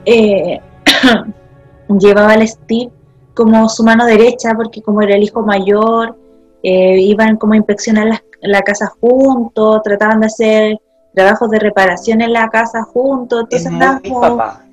eh, 0.05 0.59
llevaba 1.99 2.33
al 2.33 2.47
Steve 2.47 2.91
como 3.33 3.69
su 3.69 3.83
mano 3.83 4.05
derecha, 4.05 4.53
porque 4.55 4.81
como 4.81 5.01
era 5.01 5.15
el 5.15 5.23
hijo 5.23 5.41
mayor, 5.41 6.17
eh, 6.63 6.99
iban 6.99 7.37
como 7.37 7.53
a 7.53 7.57
inspeccionar 7.57 8.21
la, 8.41 8.61
casa 8.61 8.91
juntos, 8.99 9.81
trataban 9.83 10.19
de 10.19 10.27
hacer 10.27 10.77
trabajos 11.13 11.49
de 11.49 11.59
reparación 11.59 12.21
en 12.21 12.33
la 12.33 12.49
casa 12.49 12.83
juntos, 12.83 13.41
entonces 13.43 13.67
andaban 13.67 14.01
como... 14.01 14.21
Papá. 14.21 14.65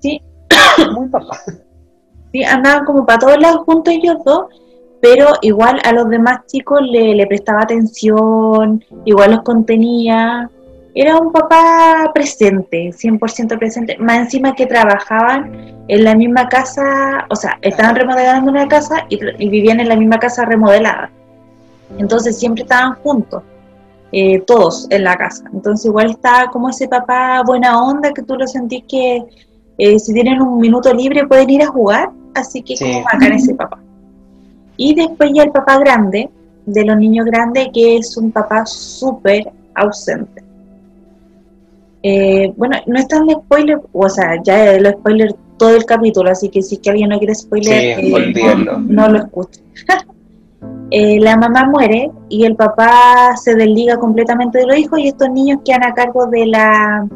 Sí. 0.00 0.20
Muy 0.92 1.08
papá. 1.08 1.38
Sí, 2.32 2.42
andaban 2.42 2.84
como 2.84 3.06
para 3.06 3.20
todos 3.20 3.38
lados 3.38 3.62
juntos 3.64 3.94
ellos 3.94 4.16
dos, 4.24 4.46
pero 5.00 5.28
igual 5.42 5.80
a 5.84 5.92
los 5.92 6.08
demás 6.10 6.40
chicos 6.46 6.82
le, 6.82 7.14
le 7.14 7.26
prestaba 7.26 7.62
atención, 7.62 8.84
igual 9.04 9.30
los 9.30 9.42
contenía, 9.42 10.50
era 10.98 11.18
un 11.18 11.30
papá 11.30 12.10
presente, 12.14 12.90
100% 12.90 13.58
presente, 13.58 13.98
más 13.98 14.16
encima 14.16 14.54
que 14.54 14.64
trabajaban 14.64 15.84
en 15.88 16.04
la 16.04 16.14
misma 16.14 16.48
casa, 16.48 17.26
o 17.28 17.36
sea, 17.36 17.58
estaban 17.60 17.94
remodelando 17.94 18.50
una 18.50 18.66
casa 18.66 19.04
y, 19.10 19.18
vivían 19.50 19.78
en 19.80 19.90
la 19.90 19.96
misma 19.96 20.18
casa 20.18 20.46
remodelada. 20.46 21.10
Entonces 21.98 22.38
siempre 22.38 22.62
estaban 22.62 22.94
juntos, 22.94 23.42
eh, 24.10 24.40
todos 24.46 24.86
en 24.88 25.04
la 25.04 25.16
casa. 25.16 25.44
Entonces 25.52 25.84
igual 25.84 26.12
estaba 26.12 26.50
como 26.50 26.70
ese 26.70 26.88
papá 26.88 27.42
buena 27.44 27.84
onda 27.84 28.14
que 28.14 28.22
tú 28.22 28.34
lo 28.34 28.46
sentís 28.46 28.84
que 28.88 29.22
eh, 29.76 29.98
si 29.98 30.14
tienen 30.14 30.40
un 30.40 30.58
minuto 30.58 30.94
libre 30.94 31.26
pueden 31.26 31.50
ir 31.50 31.62
a 31.62 31.66
jugar, 31.66 32.08
así 32.34 32.62
que 32.62 32.74
como 32.74 33.04
bacán 33.04 33.34
ese 33.34 33.54
papá. 33.54 33.78
Y 34.78 34.94
después 34.94 35.30
ya 35.34 35.42
el 35.42 35.50
papá 35.50 35.76
grande, 35.76 36.30
de 36.64 36.84
los 36.86 36.96
niños 36.96 37.26
grandes, 37.26 37.68
que 37.74 37.98
es 37.98 38.16
un 38.16 38.32
papá 38.32 38.64
súper 38.64 39.52
ausente 39.74 40.45
eh, 42.02 42.52
bueno, 42.56 42.76
no 42.86 42.98
es 42.98 43.08
tan 43.08 43.28
spoiler, 43.28 43.80
o 43.92 44.08
sea, 44.08 44.40
ya 44.42 44.78
lo 44.78 44.90
spoiler 44.90 45.34
todo 45.56 45.74
el 45.74 45.84
capítulo, 45.84 46.30
así 46.30 46.48
que 46.48 46.62
si 46.62 46.76
que 46.78 46.90
alguien 46.90 47.08
no 47.08 47.18
quiere 47.18 47.34
spoiler, 47.34 47.98
eh, 47.98 48.66
no, 48.86 49.08
lo 49.08 49.18
escuche. 49.18 49.62
Eh, 50.92 51.18
la 51.18 51.36
mamá 51.36 51.64
muere 51.64 52.12
y 52.28 52.44
el 52.44 52.54
papá 52.54 53.36
se 53.36 53.56
desliga 53.56 53.98
completamente 53.98 54.58
de 54.58 54.66
los 54.66 54.78
hijos 54.78 55.00
y 55.00 55.08
estos 55.08 55.28
niños 55.30 55.58
quedan 55.64 55.82
a 55.82 55.92
cargo 55.92 56.28
de 56.28 56.46
la, 56.46 57.08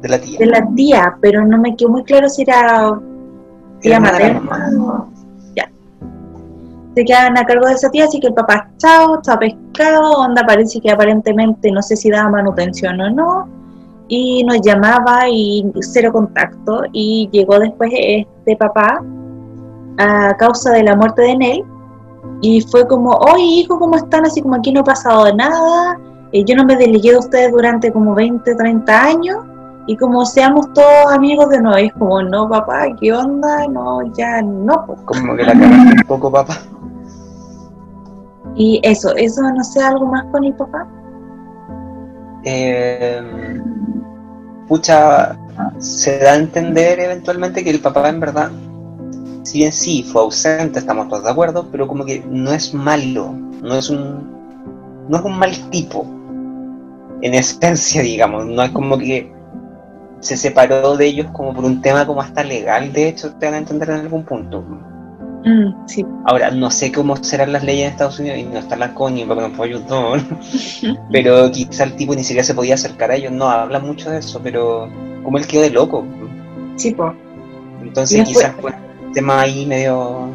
de 0.00 0.08
la 0.08 0.18
tía. 0.18 0.38
De 0.38 0.46
la 0.46 0.66
tía, 0.74 1.16
pero 1.20 1.44
no 1.44 1.58
me 1.58 1.76
quedó 1.76 1.90
muy 1.90 2.04
claro 2.04 2.30
si 2.30 2.42
era 2.42 2.98
tía 3.80 4.00
materna. 4.00 4.72
Ya. 5.54 5.70
Se 6.94 7.04
quedan 7.04 7.36
a 7.36 7.44
cargo 7.44 7.66
de 7.66 7.74
esa 7.74 7.90
tía, 7.90 8.06
así 8.06 8.18
que 8.18 8.28
el 8.28 8.34
papá, 8.34 8.70
chao, 8.78 9.18
está 9.18 9.38
pescado, 9.38 10.20
onda 10.20 10.42
parece 10.46 10.80
que 10.80 10.90
aparentemente 10.90 11.70
no 11.70 11.82
sé 11.82 11.96
si 11.96 12.10
daba 12.10 12.30
manutención 12.30 12.98
o 12.98 13.10
no 13.10 13.57
y 14.08 14.42
nos 14.44 14.60
llamaba 14.62 15.28
y 15.28 15.70
cero 15.80 16.12
contacto 16.12 16.82
y 16.92 17.28
llegó 17.30 17.58
después 17.58 17.90
este 17.94 18.56
papá 18.56 19.02
a 19.98 20.34
causa 20.36 20.72
de 20.72 20.82
la 20.82 20.96
muerte 20.96 21.22
de 21.22 21.36
Nel 21.36 21.64
y 22.40 22.60
fue 22.62 22.86
como, 22.86 23.10
oye 23.10 23.42
hijo, 23.42 23.78
¿cómo 23.78 23.96
están? 23.96 24.24
Así 24.24 24.40
como 24.42 24.56
aquí 24.56 24.72
no 24.72 24.80
ha 24.80 24.84
pasado 24.84 25.32
nada, 25.34 25.98
eh, 26.32 26.44
yo 26.44 26.56
no 26.56 26.64
me 26.64 26.76
desligué 26.76 27.12
de 27.12 27.18
ustedes 27.18 27.52
durante 27.52 27.92
como 27.92 28.14
20, 28.14 28.54
30 28.54 29.02
años 29.02 29.38
y 29.86 29.96
como 29.96 30.24
seamos 30.26 30.70
todos 30.74 31.12
amigos 31.12 31.48
de 31.48 31.62
nuevo, 31.62 31.78
es 31.78 31.92
como, 31.94 32.22
no 32.22 32.46
papá, 32.48 32.88
¿qué 33.00 33.10
onda? 33.10 33.66
No, 33.68 34.02
ya 34.14 34.42
no. 34.42 34.86
Como 35.06 35.34
que 35.34 35.44
la 35.44 35.54
cagaste 35.54 35.94
un 35.96 36.06
poco 36.06 36.30
papá. 36.30 36.58
Y 38.54 38.80
eso, 38.82 39.16
eso 39.16 39.40
no 39.40 39.64
sé, 39.64 39.80
algo 39.80 40.04
más 40.04 40.26
con 40.26 40.44
el 40.44 40.52
papá. 40.54 40.86
Eh, 42.44 43.22
pucha, 44.68 45.36
se 45.78 46.18
da 46.18 46.32
a 46.32 46.36
entender 46.36 47.00
eventualmente 47.00 47.64
que 47.64 47.70
el 47.70 47.80
papá 47.80 48.08
en 48.08 48.20
verdad, 48.20 48.50
si 49.42 49.58
bien 49.58 49.72
sí 49.72 50.02
fue 50.02 50.22
ausente, 50.22 50.78
estamos 50.78 51.08
todos 51.08 51.24
de 51.24 51.30
acuerdo, 51.30 51.68
pero 51.72 51.88
como 51.88 52.04
que 52.04 52.22
no 52.28 52.52
es 52.52 52.74
malo, 52.74 53.32
no 53.62 53.74
es 53.74 53.90
un, 53.90 55.06
no 55.08 55.18
es 55.18 55.24
un 55.24 55.38
mal 55.38 55.52
tipo, 55.70 56.06
en 57.22 57.34
esencia, 57.34 58.02
digamos, 58.02 58.46
no 58.46 58.62
es 58.62 58.70
como 58.70 58.98
que 58.98 59.32
se 60.20 60.36
separó 60.36 60.96
de 60.96 61.06
ellos 61.06 61.26
como 61.32 61.54
por 61.54 61.64
un 61.64 61.80
tema 61.80 62.06
como 62.06 62.20
hasta 62.20 62.44
legal, 62.44 62.92
de 62.92 63.08
hecho, 63.08 63.32
te 63.34 63.46
van 63.46 63.54
a 63.54 63.58
entender 63.58 63.90
en 63.90 64.00
algún 64.00 64.24
punto. 64.24 64.64
Mm, 65.44 65.72
Ahora, 66.26 66.50
no 66.50 66.70
sé 66.70 66.90
cómo 66.92 67.16
serán 67.16 67.52
las 67.52 67.64
leyes 67.64 67.86
en 67.86 67.92
Estados 67.92 68.18
Unidos 68.18 68.38
y 68.38 68.42
no 68.44 68.58
está 68.58 68.76
la 68.76 68.92
coña 68.92 69.24
porque 69.26 69.42
no 69.42 69.52
puedo 69.52 69.76
ayudar. 69.76 70.20
pero 71.12 71.50
quizá 71.50 71.84
el 71.84 71.94
tipo 71.94 72.14
ni 72.14 72.24
siquiera 72.24 72.44
se 72.44 72.54
podía 72.54 72.74
acercar 72.74 73.10
a 73.10 73.16
ellos. 73.16 73.32
No 73.32 73.48
habla 73.48 73.78
mucho 73.78 74.10
de 74.10 74.18
eso, 74.18 74.40
pero 74.42 74.88
como 75.22 75.38
él 75.38 75.46
quedó 75.46 75.62
de 75.62 75.70
loco. 75.70 76.04
Sí, 76.76 76.92
pues. 76.92 77.12
Entonces, 77.82 78.26
quizás 78.26 78.54
fue 78.60 78.72
un 79.06 79.12
tema 79.12 79.42
ahí 79.42 79.64
medio. 79.66 80.28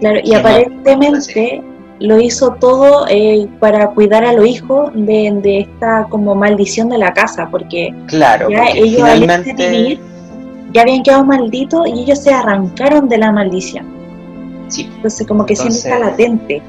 Claro, 0.00 0.20
y 0.22 0.34
aparentemente 0.34 1.62
lo 2.00 2.20
hizo 2.20 2.54
todo 2.54 3.06
eh, 3.08 3.48
para 3.60 3.88
cuidar 3.90 4.24
a 4.24 4.32
los 4.32 4.46
hijos 4.46 4.90
de, 4.94 5.60
esta 5.60 6.06
como 6.10 6.34
maldición 6.34 6.88
de 6.88 6.98
la 6.98 7.12
casa, 7.12 7.48
porque 7.50 7.94
claro, 8.06 8.50
ya 8.50 8.66
ellos 8.74 8.96
finalmente 8.96 10.00
ya 10.72 10.82
habían 10.82 11.02
quedado 11.02 11.24
malditos 11.24 11.86
y 11.86 12.02
ellos 12.02 12.22
se 12.22 12.32
arrancaron 12.32 13.08
de 13.08 13.18
la 13.18 13.32
maldición. 13.32 13.86
Sí. 14.68 14.88
Entonces 14.96 15.26
como 15.26 15.44
que 15.44 15.54
siempre 15.54 15.78
está 15.78 15.98
latente. 15.98 16.62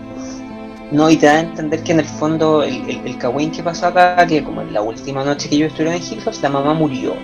No, 0.91 1.09
y 1.09 1.17
te 1.17 1.25
da 1.25 1.33
a 1.33 1.39
entender 1.39 1.81
que 1.83 1.93
en 1.93 1.99
el 2.01 2.05
fondo 2.05 2.63
el, 2.63 2.87
el, 2.87 3.17
que 3.17 3.63
pasó 3.63 3.87
acá, 3.87 4.27
que 4.27 4.43
como 4.43 4.61
en 4.61 4.73
la 4.73 4.81
última 4.81 5.23
noche 5.23 5.49
que 5.49 5.57
yo 5.57 5.65
estuve 5.65 5.95
en 5.95 6.01
Hillhouse, 6.01 6.41
la 6.41 6.49
mamá 6.49 6.73
murió. 6.73 7.15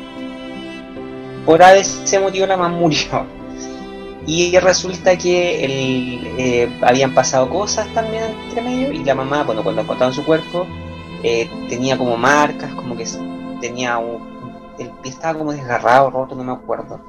Por 1.45 1.61
ese 1.61 2.19
motivo 2.19 2.47
la 2.47 2.57
mamá 2.57 2.75
murió. 2.75 3.25
Y 4.25 4.57
resulta 4.59 5.17
que 5.17 5.65
el, 5.65 6.27
eh, 6.37 6.69
habían 6.81 7.13
pasado 7.13 7.49
cosas 7.49 7.87
también 7.93 8.23
entre 8.47 8.61
medio 8.61 8.91
y 8.91 9.03
la 9.03 9.15
mamá, 9.15 9.43
bueno, 9.43 9.63
cuando 9.63 9.81
encontraron 9.81 10.13
su 10.13 10.23
cuerpo, 10.23 10.67
eh, 11.23 11.49
tenía 11.67 11.97
como 11.97 12.15
marcas, 12.17 12.73
como 12.73 12.95
que 12.95 13.05
tenía 13.61 13.97
un, 13.97 14.28
el 14.79 14.89
pie 14.89 15.11
estaba 15.11 15.37
como 15.37 15.51
desgarrado, 15.51 16.09
roto, 16.09 16.35
no 16.35 16.43
me 16.43 16.53
acuerdo. 16.53 16.99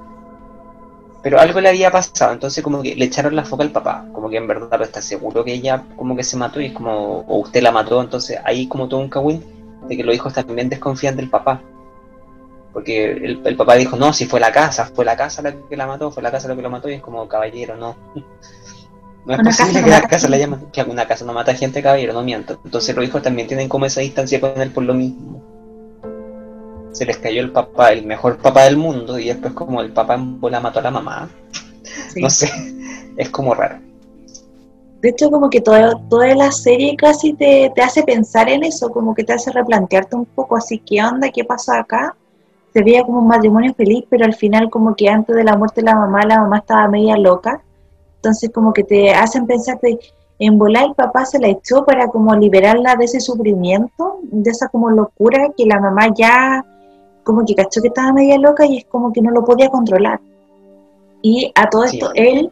Pero 1.23 1.39
algo 1.39 1.61
le 1.61 1.69
había 1.69 1.91
pasado, 1.91 2.33
entonces 2.33 2.65
como 2.65 2.83
que 2.83 2.95
le 2.95 3.05
echaron 3.05 3.37
la 3.37 3.45
foca 3.45 3.63
al 3.63 3.71
papá, 3.71 4.07
como 4.13 4.31
que 4.31 4.39
en 4.39 4.47
verdad 4.47 4.81
está 4.83 5.03
seguro 5.03 5.45
que 5.45 5.53
ella 5.53 5.85
como 5.97 6.17
que 6.17 6.25
se 6.25 6.37
mató 6.37 6.61
y 6.61 6.67
es 6.67 6.73
como, 6.73 7.19
o 7.21 7.39
usted 7.39 7.63
la 7.63 7.73
mató, 7.73 8.01
entonces 8.01 8.39
ahí 8.43 8.67
como 8.67 8.89
todo 8.89 9.01
un 9.01 9.11
cagüín 9.11 9.45
de 9.87 9.97
que 9.97 10.05
los 10.05 10.15
hijos 10.15 10.33
también 10.33 10.69
desconfían 10.69 11.17
del 11.17 11.29
papá. 11.29 11.61
Porque 12.73 13.11
el, 13.11 13.57
papá 13.57 13.75
dijo, 13.75 13.97
no, 13.97 14.13
si 14.13 14.27
fue 14.27 14.39
la 14.39 14.53
casa, 14.53 14.87
fue 14.95 15.05
la 15.05 15.17
casa 15.17 15.43
la 15.43 15.53
que 15.53 15.77
la 15.77 15.89
mató, 15.89 16.11
fue 16.13 16.23
la 16.23 16.31
casa 16.31 16.49
la 16.49 16.55
que 16.55 16.63
lo 16.63 16.71
mató 16.71 16.89
y 16.89 16.95
es 16.95 17.03
como, 17.03 17.27
caballero, 17.29 17.77
no. 17.77 17.97
No 19.27 19.35
es 19.35 19.43
posible 19.43 19.85
que 19.85 19.91
la 19.91 20.01
casa 20.01 20.31
la 20.31 20.39
llamen, 20.39 20.69
que 20.73 20.81
alguna 20.81 21.07
casa 21.07 21.27
no 21.27 21.35
mata 21.35 21.55
gente, 21.55 21.83
caballero, 21.83 22.15
no 22.15 22.23
miento. 22.23 22.59
Entonces 22.65 22.97
los 22.97 23.05
hijos 23.05 23.21
también 23.21 23.47
tienen 23.47 23.69
como 23.69 23.85
esa 23.85 24.01
distancia 24.01 24.41
con 24.41 24.59
él 24.59 24.71
por 24.71 24.83
lo 24.83 24.95
mismo 24.95 25.50
se 26.93 27.07
les 27.07 27.19
cayó 27.19 27.41
el 27.41 27.51
papá, 27.51 27.93
el 27.93 28.07
mejor 28.07 28.39
papá 28.39 28.65
del 28.65 28.77
mundo, 28.77 29.19
y 29.19 29.27
después 29.27 29.53
como 29.53 29.81
el 29.81 29.93
papá 29.93 30.15
en 30.15 30.41
bola 30.41 30.61
mató 30.61 30.81
a 30.81 30.83
la 30.83 30.91
mamá. 30.91 31.29
No 32.17 32.31
sé, 32.31 32.51
es 33.17 33.31
como 33.31 33.55
raro. 33.55 33.79
De 35.01 35.09
hecho, 35.09 35.31
como 35.31 35.49
que 35.49 35.61
toda, 35.61 35.99
toda 36.09 36.35
la 36.35 36.53
serie 36.53 36.95
casi 36.97 37.33
te, 37.33 37.73
te 37.75 37.83
hace 37.83 38.03
pensar 38.03 38.49
en 38.51 38.65
eso, 38.65 38.91
como 38.91 39.15
que 39.15 39.25
te 39.25 39.33
hace 39.33 39.51
replantearte 39.51 40.15
un 40.15 40.27
poco 40.27 40.57
así, 40.57 40.79
¿qué 40.79 41.03
onda? 41.03 41.31
¿Qué 41.31 41.45
pasa 41.45 41.79
acá? 41.79 42.15
Se 42.75 42.83
veía 42.83 43.03
como 43.03 43.21
un 43.21 43.27
matrimonio 43.27 43.75
feliz, 43.75 44.05
pero 44.11 44.25
al 44.25 44.35
final 44.35 44.69
como 44.69 44.95
que 44.95 45.09
antes 45.09 45.35
de 45.35 45.45
la 45.45 45.57
muerte 45.57 45.81
de 45.81 45.87
la 45.87 45.95
mamá, 45.95 46.21
la 46.27 46.41
mamá 46.41 46.59
estaba 46.59 46.87
media 46.89 47.17
loca. 47.17 47.63
Entonces 48.17 48.51
como 48.53 48.73
que 48.75 48.85
te 48.85 49.13
hacen 49.13 49.47
pensar 49.47 49.81
de, 49.81 49.99
en 50.39 50.59
volar 50.59 50.85
el 50.85 50.95
papá 50.95 51.25
se 51.25 51.39
la 51.39 51.49
echó 51.49 51.85
para 51.85 52.09
como 52.09 52.35
liberarla 52.35 52.97
de 52.97 53.05
ese 53.05 53.21
sufrimiento, 53.21 54.21
de 54.23 54.51
esa 54.51 54.69
como 54.69 54.91
locura 54.91 55.49
que 55.57 55.67
la 55.67 55.81
mamá 55.81 56.09
ya 56.15 56.65
como 57.23 57.45
que 57.45 57.55
cachó 57.55 57.81
que 57.81 57.89
estaba 57.89 58.13
media 58.13 58.39
loca 58.39 58.67
y 58.67 58.79
es 58.79 58.85
como 58.87 59.13
que 59.13 59.21
no 59.23 59.31
lo 59.31 59.45
podía 59.45 59.69
controlar. 59.69 60.21
Y 61.23 61.53
a 61.55 61.69
todo 61.69 61.85
esto 61.85 62.11
él 62.15 62.51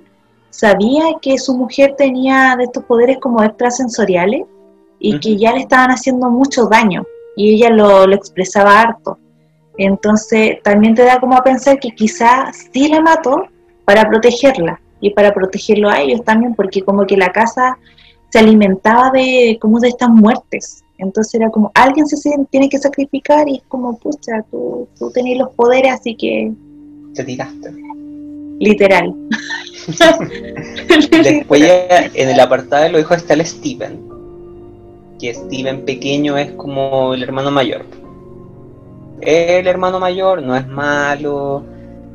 sabía 0.51 1.05
que 1.21 1.39
su 1.39 1.57
mujer 1.57 1.95
tenía 1.97 2.57
de 2.57 2.65
estos 2.65 2.85
poderes 2.85 3.19
como 3.19 3.43
extrasensoriales 3.43 4.45
y 4.99 5.19
que 5.21 5.37
ya 5.37 5.53
le 5.53 5.61
estaban 5.61 5.91
haciendo 5.91 6.31
mucho 6.31 6.67
daño 6.67 7.05
y 7.37 7.55
ella 7.55 7.71
lo, 7.71 8.13
expresaba 8.13 8.81
harto. 8.81 9.19
Entonces 9.77 10.61
también 10.63 10.95
te 10.95 11.05
da 11.05 11.21
como 11.21 11.37
a 11.37 11.45
pensar 11.45 11.79
que 11.79 11.91
quizás 11.91 12.69
sí 12.73 12.89
la 12.89 13.01
mató 13.01 13.45
para 13.85 14.09
protegerla 14.09 14.81
y 15.01 15.11
para 15.11 15.33
protegerlo 15.33 15.89
a 15.89 16.01
ellos 16.01 16.25
también, 16.25 16.55
porque 16.55 16.83
como 16.83 17.07
que 17.07 17.17
la 17.17 17.31
casa 17.31 17.79
se 18.31 18.41
alimentaba 18.41 19.11
de 19.11 19.57
como 19.61 19.79
de 19.79 19.89
estas 19.89 20.09
muertes. 20.09 20.83
Entonces 20.99 21.35
era 21.35 21.51
como, 21.51 21.71
alguien 21.75 22.07
se 22.07 22.17
tiene 22.51 22.69
que 22.69 22.79
sacrificar 22.79 23.49
y 23.49 23.57
es 23.57 23.63
como, 23.69 23.97
pucha, 23.99 24.45
tú, 24.51 24.89
tú 24.99 25.11
tenés 25.13 25.39
los 25.39 25.51
poderes, 25.51 25.93
así 25.93 26.17
que... 26.17 26.53
Te 27.15 27.25
tiraste. 27.25 27.73
Literal. 28.59 29.15
Después 31.23 31.61
ya 31.61 32.11
en 32.13 32.29
el 32.29 32.41
apartado 32.41 32.85
de 32.85 32.91
los 32.91 33.01
hijos 33.01 33.19
está 33.19 33.35
el 33.35 33.47
Steven. 33.47 34.09
Que 35.19 35.35
Steven 35.35 35.85
pequeño 35.85 36.37
es 36.37 36.53
como 36.53 37.15
el 37.15 37.23
hermano 37.23 37.51
mayor. 37.51 37.87
El 39.21 39.67
hermano 39.67 39.99
mayor 39.99 40.43
no 40.43 40.57
es 40.57 40.67
malo, 40.67 41.65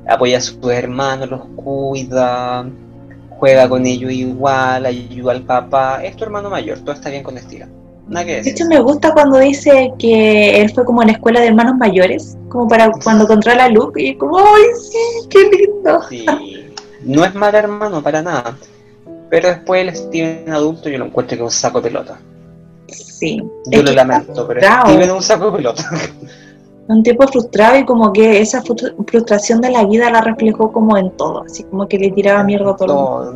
apoya 0.08 0.38
a 0.38 0.42
sus 0.42 0.58
hermanos, 0.72 1.30
los 1.30 1.42
cuida, 1.56 2.66
juega 3.32 3.68
con 3.68 3.86
ellos 3.86 4.12
igual, 4.12 4.86
ayuda 4.86 5.32
al 5.32 5.42
papá. 5.42 6.04
Es 6.04 6.16
tu 6.16 6.24
hermano 6.24 6.50
mayor, 6.50 6.80
todo 6.80 6.94
está 6.94 7.10
bien 7.10 7.24
con 7.24 7.38
Steven. 7.38 7.83
Nada 8.14 8.26
que 8.26 8.42
De 8.42 8.50
hecho, 8.50 8.66
me 8.66 8.80
gusta 8.80 9.14
cuando 9.14 9.40
dice 9.40 9.92
que 9.98 10.62
él 10.62 10.72
fue 10.72 10.86
como 10.86 11.02
en 11.02 11.08
la 11.08 11.14
escuela 11.14 11.42
de 11.42 11.48
hermanos 11.48 11.76
mayores, 11.78 12.38
como 12.50 12.68
para 12.68 12.92
cuando 13.04 13.28
controla 13.28 13.66
a 13.66 13.70
Luke, 13.70 14.02
y 14.02 14.16
como, 14.16 14.38
¡ay, 14.38 14.64
sí, 14.80 15.28
qué 15.30 15.40
lindo! 15.50 16.00
Sí, 16.10 16.26
no 17.04 17.26
es 17.26 17.34
mal 17.34 17.54
hermano 17.56 18.02
para 18.02 18.22
nada. 18.22 18.58
Pero 19.30 19.50
después 19.50 19.88
el 19.88 19.96
Steven 19.96 20.54
adulto 20.54 20.90
yo 20.90 21.00
lo 21.00 21.06
encuentro 21.06 21.38
que 21.38 21.44
es 21.44 21.46
un 21.46 21.52
saco 21.52 21.82
de 21.82 21.90
pelota. 21.90 22.20
Sí. 22.88 23.42
Yo 23.66 23.82
lo 23.82 23.92
lamento, 23.92 24.48
pero 24.48 24.62
Steven 24.62 25.02
es 25.02 25.12
un 25.12 25.24
saco 25.24 25.52
de 25.52 25.58
pelota. 25.58 25.84
Un 26.86 27.02
tipo 27.02 27.26
frustrado 27.30 27.78
y 27.78 27.86
como 27.86 28.12
que 28.12 28.42
esa 28.42 28.62
frustración 28.62 29.62
de 29.62 29.72
la 29.72 29.86
vida 29.86 30.12
la 30.12 30.20
reflejó 30.20 30.74
como 30.74 30.98
en 30.98 31.12
todo, 31.12 31.46
así 31.46 31.64
como 31.64 31.88
que 31.88 31.98
le 31.98 32.12
tiraba 32.12 32.44
mierda 32.44 32.72
a 32.72 32.76
todo. 32.76 33.32
todo 33.32 33.34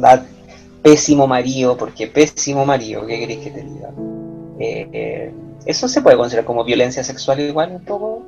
pésimo 0.87 1.27
marido, 1.27 1.75
porque 1.75 2.07
pésimo 2.07 2.65
marido, 2.65 3.05
¿qué 3.05 3.19
queréis 3.19 3.39
que 3.39 3.51
te 3.51 3.61
diga? 3.61 3.89
Eh, 4.59 5.31
¿Eso 5.65 5.87
se 5.87 6.01
puede 6.01 6.17
considerar 6.17 6.45
como 6.45 6.63
violencia 6.63 7.03
sexual 7.03 7.39
igual 7.39 7.71
un 7.71 7.85
poco? 7.85 8.23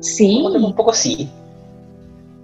Sí. 0.00 0.42
Un 0.44 0.74
poco 0.74 0.92
sí 0.92 1.30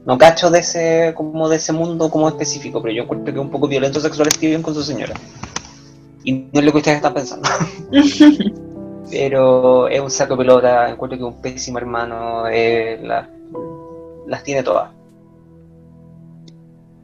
no 0.09 0.17
cacho 0.17 0.51
de 0.51 0.61
ese 0.61 1.13
como 1.15 1.51
de 1.51 1.57
ese 1.57 1.71
mundo 1.75 2.09
como 2.09 2.29
específico, 2.29 2.81
pero 2.81 2.95
yo 2.95 3.03
encuentro 3.03 3.27
que 3.27 3.39
es 3.39 3.45
un 3.45 3.51
poco 3.51 3.69
violento 3.69 4.01
sexual 4.01 4.31
Steven 4.31 4.63
con 4.63 4.73
su 4.73 4.83
señora. 4.83 5.13
Y 6.25 6.33
no 6.33 6.61
es 6.61 6.65
lo 6.65 6.73
que 6.73 6.79
ustedes 6.79 6.97
están 6.97 7.13
pensando. 7.13 7.47
pero 9.11 9.87
es 9.87 10.01
un 10.01 10.11
saco 10.11 10.35
de 10.35 10.39
pelota, 10.39 10.89
encuentro 10.89 11.19
que 11.19 11.25
es 11.25 11.35
un 11.35 11.43
pésimo 11.43 11.77
hermano, 11.77 12.49
eh, 12.51 12.99
las 14.27 14.43
tiene 14.45 14.63
todas. 14.63 14.91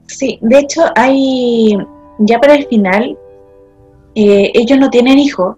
Sí, 0.07 0.39
de 0.41 0.61
hecho 0.61 0.81
hay, 0.97 1.77
ya 2.21 2.41
para 2.41 2.55
el 2.55 2.67
final, 2.69 3.19
eh, 4.15 4.51
ellos 4.55 4.79
no 4.79 4.89
tienen 4.89 5.19
hijos, 5.19 5.57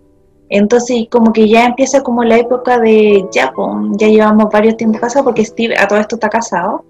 entonces 0.49 1.07
como 1.11 1.33
que 1.33 1.49
ya 1.49 1.67
empieza 1.67 2.03
como 2.03 2.23
la 2.23 2.37
época 2.37 2.79
de 2.79 3.27
ya, 3.33 3.53
ya 3.99 4.09
llevamos 4.09 4.51
varios 4.53 4.77
tiempos 4.77 5.01
casados 5.01 5.25
porque 5.25 5.45
Steve 5.45 5.77
a 5.77 5.89
todo 5.89 5.99
esto 5.99 6.17
está 6.17 6.29
casado 6.29 6.85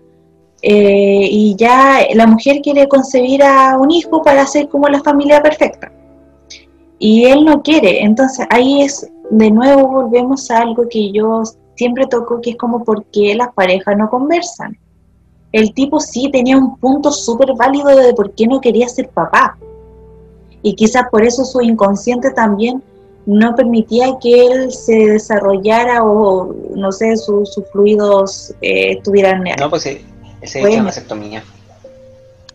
eh, 0.63 1.29
y 1.31 1.55
ya 1.57 2.01
la 2.15 2.27
mujer 2.27 2.61
quiere 2.63 2.89
concebir 2.89 3.43
a 3.43 3.79
un 3.79 3.91
hijo 3.91 4.23
para 4.23 4.43
hacer 4.43 4.69
como 4.69 4.89
la 4.89 5.01
familia 5.01 5.43
perfecta. 5.43 5.93
Y 6.99 7.25
él 7.25 7.45
no 7.45 7.63
quiere, 7.63 8.03
entonces 8.03 8.47
ahí 8.51 8.83
es, 8.83 9.07
de 9.31 9.51
nuevo 9.51 9.87
volvemos 9.89 10.51
a 10.51 10.59
algo 10.59 10.89
que 10.89 11.13
yo 11.13 11.43
siempre 11.75 12.07
toco, 12.07 12.41
que 12.41 12.51
es 12.51 12.57
como 12.57 12.85
por 12.85 13.05
qué 13.07 13.35
las 13.35 13.53
parejas 13.53 13.97
no 13.99 14.09
conversan. 14.09 14.79
El 15.53 15.75
tipo 15.75 16.01
sí 16.01 16.31
tenía 16.31 16.57
un 16.57 16.77
punto 16.79 17.13
súper 17.13 17.53
válido 17.55 17.89
de 17.89 18.15
por 18.15 18.33
qué 18.33 18.47
no 18.47 18.61
quería 18.61 18.89
ser 18.89 19.09
papá. 19.11 19.59
Y 20.63 20.75
quizás 20.75 21.05
por 21.11 21.23
eso 21.23 21.45
su 21.45 21.61
inconsciente 21.61 22.31
también 22.31 22.83
no 23.27 23.55
permitía 23.55 24.17
que 24.21 24.47
él 24.47 24.73
se 24.73 24.95
desarrollara 24.95 26.03
o, 26.05 26.55
no 26.75 26.93
sé, 26.93 27.17
sus 27.17 27.59
fluidos 27.73 28.55
eh, 28.63 28.93
estuvieran... 28.93 29.45
No, 29.59 29.69
pues 29.69 29.87
él 29.87 30.01
se 30.45 30.61
hizo 30.61 30.69
una 30.69 30.85
vasectomía. 30.85 31.45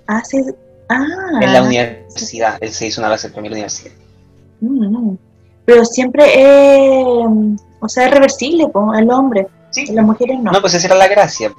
Ah, 0.08 0.24
sí. 0.24 0.42
Ah. 0.90 1.06
En 1.42 1.54
la 1.54 1.64
universidad. 1.64 2.58
Él 2.62 2.72
se 2.72 2.88
hizo 2.88 3.02
una 3.02 3.10
vasectomía 3.10 3.48
en 3.48 3.52
la 3.52 3.58
universidad. 3.58 3.94
Mm. 4.62 5.16
Pero 5.66 5.86
siempre 5.86 6.24
es. 6.36 7.28
O 7.80 7.88
sea, 7.88 8.08
es 8.08 8.12
reversible, 8.12 8.68
pues, 8.68 9.00
el 9.00 9.10
hombre. 9.12 9.48
Sí. 9.72 9.86
Las 9.88 10.06
mujeres 10.06 10.40
no. 10.42 10.52
No, 10.52 10.62
pues 10.62 10.74
esa 10.74 10.88
era 10.88 10.96
la 10.96 11.08
gracia. 11.08 11.52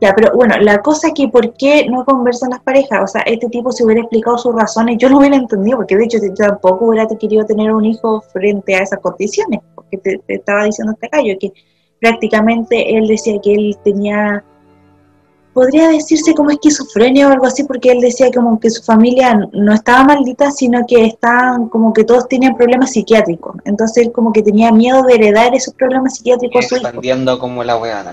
Ya, 0.00 0.14
pero 0.14 0.32
bueno, 0.34 0.56
la 0.60 0.80
cosa 0.80 1.08
es 1.08 1.14
que 1.14 1.28
¿por 1.28 1.52
qué 1.54 1.86
no 1.88 2.04
conversan 2.06 2.50
las 2.50 2.62
parejas? 2.62 3.02
O 3.02 3.06
sea, 3.06 3.20
este 3.22 3.48
tipo 3.48 3.70
se 3.70 3.84
hubiera 3.84 4.00
explicado 4.00 4.38
sus 4.38 4.54
razones, 4.54 4.96
yo 4.98 5.10
no 5.10 5.18
hubiera 5.18 5.36
entendido, 5.36 5.76
porque 5.76 5.96
de 5.96 6.04
hecho 6.04 6.18
yo 6.22 6.32
tampoco 6.32 6.86
hubiera 6.86 7.06
querido 7.06 7.44
tener 7.44 7.70
un 7.72 7.84
hijo 7.84 8.22
frente 8.32 8.74
a 8.74 8.82
esas 8.82 8.98
condiciones, 9.00 9.60
porque 9.74 9.98
te, 9.98 10.20
estaba 10.28 10.64
diciendo 10.64 10.94
este 10.94 11.08
gallo, 11.12 11.36
que 11.38 11.52
prácticamente 12.00 12.96
él 12.96 13.08
decía 13.08 13.38
que 13.42 13.52
él 13.52 13.76
tenía 13.84 14.42
podría 15.52 15.88
decirse 15.88 16.34
como 16.34 16.50
esquizofrenia 16.50 17.28
o 17.28 17.32
algo 17.32 17.46
así, 17.46 17.64
porque 17.64 17.90
él 17.90 18.00
decía 18.00 18.30
como 18.32 18.60
que 18.60 18.70
su 18.70 18.82
familia 18.82 19.48
no 19.52 19.72
estaba 19.72 20.04
maldita, 20.04 20.50
sino 20.50 20.84
que 20.86 21.04
estaban 21.06 21.68
como 21.68 21.92
que 21.92 22.04
todos 22.04 22.28
tenían 22.28 22.56
problemas 22.56 22.92
psiquiátricos. 22.92 23.56
Entonces 23.64 24.06
él 24.06 24.12
como 24.12 24.32
que 24.32 24.42
tenía 24.42 24.70
miedo 24.70 25.02
de 25.02 25.14
heredar 25.14 25.54
esos 25.54 25.74
problemas 25.74 26.14
psiquiátricos 26.16 26.64
a 26.64 26.68
su 26.68 26.76
hijo. 26.76 27.38
como 27.38 27.64
la 27.64 27.76
weá. 27.76 28.04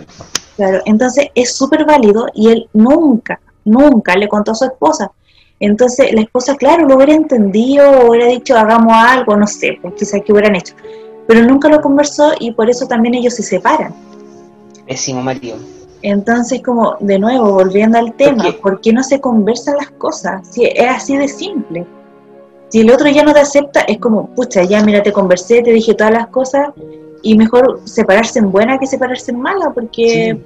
Claro, 0.55 0.81
entonces 0.85 1.27
es 1.35 1.53
súper 1.53 1.85
válido 1.85 2.27
y 2.33 2.49
él 2.49 2.69
nunca, 2.73 3.39
nunca 3.63 4.15
le 4.15 4.27
contó 4.27 4.51
a 4.51 4.55
su 4.55 4.65
esposa. 4.65 5.11
Entonces 5.59 6.13
la 6.13 6.21
esposa, 6.21 6.55
claro, 6.55 6.87
lo 6.87 6.95
hubiera 6.95 7.13
entendido 7.13 7.89
o 7.89 8.09
hubiera 8.11 8.27
dicho 8.27 8.55
hagamos 8.55 8.93
algo, 8.93 9.35
no 9.35 9.47
sé, 9.47 9.77
pues 9.81 9.93
quizás 9.95 10.21
que 10.25 10.31
hubieran 10.31 10.55
hecho. 10.55 10.73
Pero 11.27 11.41
nunca 11.41 11.67
lo 11.69 11.81
conversó 11.81 12.31
y 12.39 12.51
por 12.51 12.69
eso 12.69 12.87
también 12.87 13.15
ellos 13.15 13.35
se 13.35 13.43
separan. 13.43 13.93
Pésimo 14.87 15.21
marido. 15.21 15.57
Entonces, 16.01 16.61
como 16.61 16.95
de 16.99 17.17
nuevo, 17.17 17.53
volviendo 17.53 17.97
al 17.97 18.13
tema, 18.13 18.45
¿por 18.61 18.81
qué 18.81 18.93
no 18.93 19.03
se 19.03 19.19
conversan 19.19 19.77
las 19.77 19.91
cosas? 19.91 20.47
Si 20.47 20.65
es 20.65 20.87
así 20.87 21.17
de 21.17 21.27
simple. 21.27 21.85
Si 22.69 22.81
el 22.81 22.91
otro 22.91 23.09
ya 23.09 23.23
no 23.23 23.33
te 23.33 23.39
acepta, 23.39 23.81
es 23.81 23.97
como, 23.97 24.27
pucha, 24.35 24.63
ya 24.63 24.83
mira, 24.83 25.01
te 25.01 25.11
conversé, 25.11 25.61
te 25.61 25.71
dije 25.71 25.93
todas 25.93 26.13
las 26.13 26.27
cosas, 26.27 26.69
y 27.23 27.35
mejor 27.35 27.81
separarse 27.85 28.39
en 28.39 28.51
buena 28.51 28.77
que 28.77 28.85
separarse 28.85 29.31
en 29.31 29.39
mala, 29.39 29.71
porque, 29.73 30.37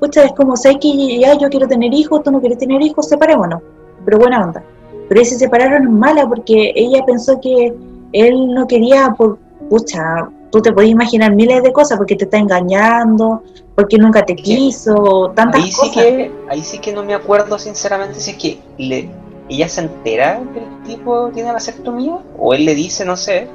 pucha, 0.00 0.24
es 0.24 0.32
como, 0.32 0.56
sé 0.56 0.78
que 0.78 1.18
ya 1.18 1.36
yo 1.36 1.48
quiero 1.48 1.68
tener 1.68 1.92
hijos, 1.92 2.22
tú 2.22 2.30
no 2.30 2.40
quieres 2.40 2.58
tener 2.58 2.80
hijos, 2.80 3.08
separémonos, 3.08 3.60
pero 4.04 4.18
buena 4.18 4.42
onda. 4.42 4.62
Pero 5.08 5.20
ahí 5.20 5.26
se 5.26 5.38
separaron 5.38 5.82
en 5.82 5.98
mala 5.98 6.26
porque 6.28 6.72
ella 6.74 7.04
pensó 7.04 7.40
que 7.40 7.74
él 8.12 8.54
no 8.54 8.66
quería, 8.66 9.12
por, 9.16 9.38
pucha, 9.68 10.28
tú 10.52 10.60
te 10.60 10.72
podés 10.72 10.90
imaginar 10.90 11.34
miles 11.34 11.62
de 11.62 11.72
cosas 11.72 11.96
porque 11.96 12.14
te 12.14 12.24
está 12.24 12.36
engañando, 12.36 13.42
porque 13.74 13.96
nunca 13.96 14.22
te 14.22 14.36
quiso, 14.36 15.32
tantas 15.34 15.64
ahí 15.64 15.72
cosas. 15.72 15.94
Sí 15.94 16.00
que, 16.00 16.32
ahí 16.48 16.62
sí 16.62 16.78
que 16.78 16.92
no 16.92 17.02
me 17.02 17.14
acuerdo 17.14 17.58
sinceramente 17.58 18.20
si 18.20 18.32
es 18.32 18.36
que 18.36 18.58
le, 18.76 19.08
ella 19.48 19.68
se 19.68 19.80
entera 19.80 20.42
que 20.52 20.58
el 20.60 20.82
tipo 20.96 21.30
tiene 21.30 21.52
vasectomía 21.52 22.18
o 22.38 22.52
él 22.52 22.66
le 22.66 22.74
dice, 22.74 23.04
no 23.06 23.16
sé, 23.16 23.48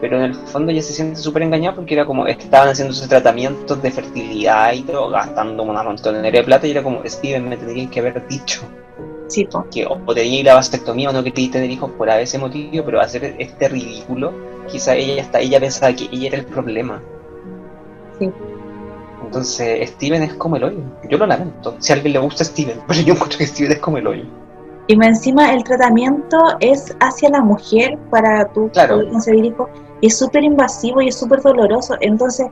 pero 0.00 0.16
en 0.16 0.22
el 0.22 0.34
fondo 0.34 0.72
ella 0.72 0.82
se 0.82 0.94
siente 0.94 1.16
súper 1.16 1.42
engañada 1.42 1.76
porque 1.76 1.92
era 1.92 2.06
como, 2.06 2.26
estaban 2.26 2.70
haciendo 2.70 2.94
sus 2.94 3.08
tratamientos 3.08 3.82
de 3.82 3.90
fertilidad 3.90 4.72
y 4.72 4.82
todo, 4.82 5.10
gastando 5.10 5.62
una 5.64 5.82
montonera 5.82 6.30
de 6.30 6.44
plata 6.44 6.66
y 6.66 6.70
era 6.70 6.82
como, 6.82 7.02
Steven, 7.04 7.46
me 7.46 7.58
tendrían 7.58 7.90
que 7.90 8.00
haber 8.00 8.26
dicho. 8.26 8.62
Sí, 9.26 9.46
Que 9.70 9.84
o, 9.84 9.98
tenía 10.14 10.42
la 10.44 10.54
vasectomía 10.54 11.10
o 11.10 11.12
no 11.12 11.22
quería 11.22 11.50
tener 11.50 11.70
hijos 11.70 11.90
por 11.90 12.08
ese 12.08 12.38
motivo, 12.38 12.82
pero 12.82 12.98
hacer 12.98 13.36
este 13.38 13.68
ridículo 13.68 14.32
quizá 14.68 14.94
ella 14.94 15.22
hasta 15.22 15.40
ella 15.40 15.58
pensaba 15.60 15.92
que 15.92 16.04
ella 16.12 16.28
era 16.28 16.38
el 16.38 16.46
problema. 16.46 17.02
Sí. 18.18 18.30
Entonces, 19.24 19.90
Steven 19.90 20.22
es 20.22 20.34
como 20.34 20.56
el 20.56 20.64
hoyo. 20.64 20.78
Yo 21.10 21.18
lo 21.18 21.26
lamento. 21.26 21.74
Si 21.78 21.92
a 21.92 21.96
alguien 21.96 22.14
le 22.14 22.18
gusta 22.20 22.44
Steven, 22.44 22.80
pero 22.86 23.00
yo 23.00 23.14
encuentro 23.14 23.38
que 23.38 23.46
Steven 23.46 23.72
es 23.72 23.78
como 23.78 23.98
el 23.98 24.06
hoyo. 24.06 24.24
Y 24.86 24.96
más 24.96 25.08
encima 25.08 25.52
el 25.52 25.62
tratamiento 25.64 26.38
es 26.60 26.96
hacia 27.00 27.28
la 27.28 27.40
mujer 27.42 27.98
para 28.10 28.46
tú 28.52 28.70
Claro. 28.72 28.94
poder 28.96 29.10
concebir 29.10 29.44
hijos. 29.46 29.68
Y 30.00 30.06
es 30.06 30.16
súper 30.16 30.44
invasivo 30.44 31.02
y 31.02 31.08
es 31.08 31.16
súper 31.18 31.42
doloroso. 31.42 31.94
Entonces, 32.00 32.46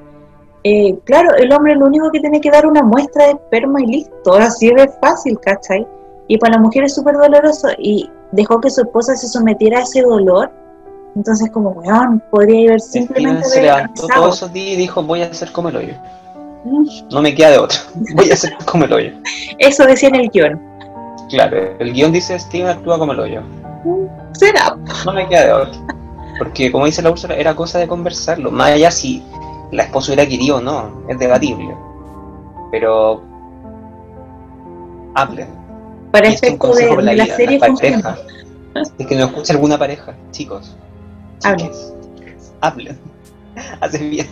eh, 0.65 0.99
claro, 1.05 1.35
el 1.37 1.51
hombre 1.53 1.77
lo 1.77 1.87
único 1.87 2.11
que 2.11 2.21
tiene 2.21 2.41
que 2.41 2.51
dar 2.51 2.67
una 2.67 2.83
muestra 2.83 3.25
de 3.27 3.31
esperma 3.33 3.81
y 3.81 3.87
listo. 3.87 4.33
Así 4.39 4.69
de 4.69 4.87
fácil, 5.01 5.39
¿cachai? 5.41 5.87
Y 6.29 6.37
para 6.39 6.55
la 6.57 6.61
mujer 6.61 6.85
es 6.85 6.95
súper 6.95 7.15
doloroso. 7.17 7.69
Y 7.79 8.11
dejó 8.33 8.61
que 8.61 8.69
su 8.69 8.83
esposa 8.83 9.17
se 9.17 9.29
sometiera 9.29 9.79
a 9.79 9.83
ese 9.83 10.03
dolor. 10.03 10.51
Entonces, 11.17 11.51
como, 11.51 11.71
weón, 11.71 12.23
podría 12.31 12.69
haber 12.69 12.81
Steven 12.81 13.07
simplemente 13.09 13.49
se 13.49 13.63
levantó 13.63 14.07
todos 14.07 14.37
esos 14.37 14.53
días 14.53 14.75
y 14.75 14.77
dijo, 14.77 15.03
voy 15.03 15.23
a 15.23 15.27
hacer 15.27 15.51
como 15.51 15.71
el 15.71 15.77
hoyo. 15.77 15.95
Mm, 16.65 16.87
No 17.11 17.23
me 17.23 17.35
queda 17.35 17.51
de 17.53 17.59
otra. 17.59 17.79
Voy 18.15 18.31
a 18.31 18.35
hacer 18.35 18.55
como 18.67 18.85
el 18.85 18.93
hoyo. 18.93 19.13
Eso 19.59 19.87
decía 19.87 20.11
en 20.11 20.17
el 20.17 20.29
guion. 20.29 20.61
Claro, 21.31 21.57
el 21.79 21.93
guion 21.93 22.13
dice 22.13 22.39
Steven 22.39 22.69
actúa 22.69 22.99
como 22.99 23.13
el 23.13 23.21
hoyo. 23.21 23.41
Mm, 23.85 24.07
Será. 24.35 24.77
No 25.07 25.13
me 25.13 25.27
queda 25.27 25.47
de 25.47 25.53
otra. 25.55 25.81
Porque 26.39 26.71
como 26.71 26.85
dice 26.85 27.01
la 27.03 27.11
Úrsula, 27.11 27.35
era 27.35 27.55
cosa 27.57 27.79
de 27.79 27.89
conversarlo. 27.89 28.51
Más 28.51 28.73
allá 28.73 28.91
si 28.91 29.25
la 29.73 29.85
esposa 29.85 30.13
hubiera 30.13 30.29
querido 30.29 30.57
o 30.57 30.61
no, 30.61 31.03
es 31.09 31.19
debatible. 31.19 31.75
Pero 32.71 33.23
hablen. 35.15 35.49
Para 36.13 36.29
Y 36.29 36.35
esto 36.35 36.47
es 36.47 36.53
un 36.53 36.71
efecto 36.73 36.97
de, 36.97 37.03
la 37.03 37.13
vida, 37.13 37.37
serie 37.37 37.59
funciona. 37.59 38.03
parejas. 38.03 38.27
Es 38.99 39.07
que 39.07 39.15
nos 39.17 39.31
escucha 39.31 39.53
alguna 39.55 39.79
pareja, 39.79 40.15
chicos. 40.31 40.77
Hablen. 41.45 41.71
Hablen. 42.61 42.99
Hacen 43.81 44.11
bien. 44.11 44.27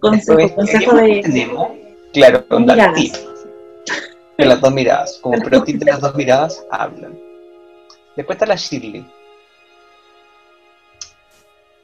Consejo, 0.00 0.36
Después, 0.38 0.52
consejo 0.52 0.96
¿qué 0.96 1.02
de 1.02 1.22
tenemos? 1.22 1.68
Claro, 2.12 2.44
onda, 2.50 2.74
miradas. 2.74 2.94
tip. 2.96 3.14
De 4.38 4.44
las 4.46 4.60
dos 4.60 4.72
miradas. 4.72 5.18
Como 5.22 5.38
pro 5.42 5.62
tip 5.62 5.78
de 5.78 5.84
las 5.90 6.00
dos 6.00 6.14
miradas, 6.14 6.64
hablan. 6.70 7.18
Después 8.16 8.36
está 8.36 8.46
la 8.46 8.56
Shirley. 8.56 9.06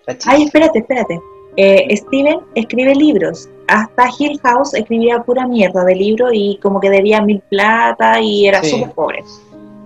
La. 0.07 0.17
Ay, 0.27 0.45
espérate, 0.45 0.79
espérate. 0.81 1.21
Eh, 1.57 1.97
Steven 1.97 2.41
escribe 2.55 2.95
libros. 2.95 3.49
Hasta 3.69 4.09
Hill 4.19 4.39
House 4.43 4.75
escribía 4.75 5.23
pura 5.23 5.47
mierda 5.47 5.85
de 5.85 5.95
libro 5.95 6.29
y 6.33 6.59
como 6.63 6.81
que 6.81 6.89
debía 6.91 7.21
mil 7.21 7.41
plata 7.51 8.21
y 8.21 8.47
era 8.47 8.63
Sí. 8.63 8.71
súper 8.71 8.93
pobre. 8.93 9.25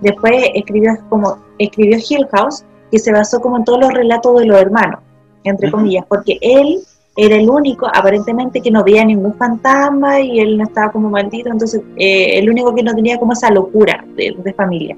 Después 0.01 0.35
escribió 0.53 0.97
como 1.09 1.37
escribió 1.57 1.97
Hill 1.97 2.27
House 2.33 2.63
que 2.93 2.99
se 2.99 3.11
basó 3.11 3.41
como 3.41 3.57
en 3.57 3.63
todos 3.65 3.79
los 3.79 3.91
relatos 3.91 4.39
de 4.39 4.45
los 4.45 4.61
hermanos, 4.61 4.99
entre 5.43 5.71
comillas, 5.71 6.05
porque 6.07 6.37
él 6.41 6.77
era 7.15 7.37
el 7.37 7.49
único 7.49 7.87
aparentemente 7.87 8.61
que 8.61 8.69
no 8.69 8.83
veía 8.83 9.03
ningún 9.03 9.33
fantasma 9.33 10.19
y 10.19 10.39
él 10.39 10.59
no 10.59 10.65
estaba 10.65 10.91
como 10.91 11.09
maldito, 11.09 11.49
entonces 11.49 11.81
eh, 11.97 12.37
el 12.37 12.51
único 12.51 12.75
que 12.75 12.83
no 12.83 12.93
tenía 12.93 13.17
como 13.17 13.33
esa 13.33 13.49
locura 13.49 14.05
de, 14.15 14.35
de 14.37 14.53
familia. 14.53 14.95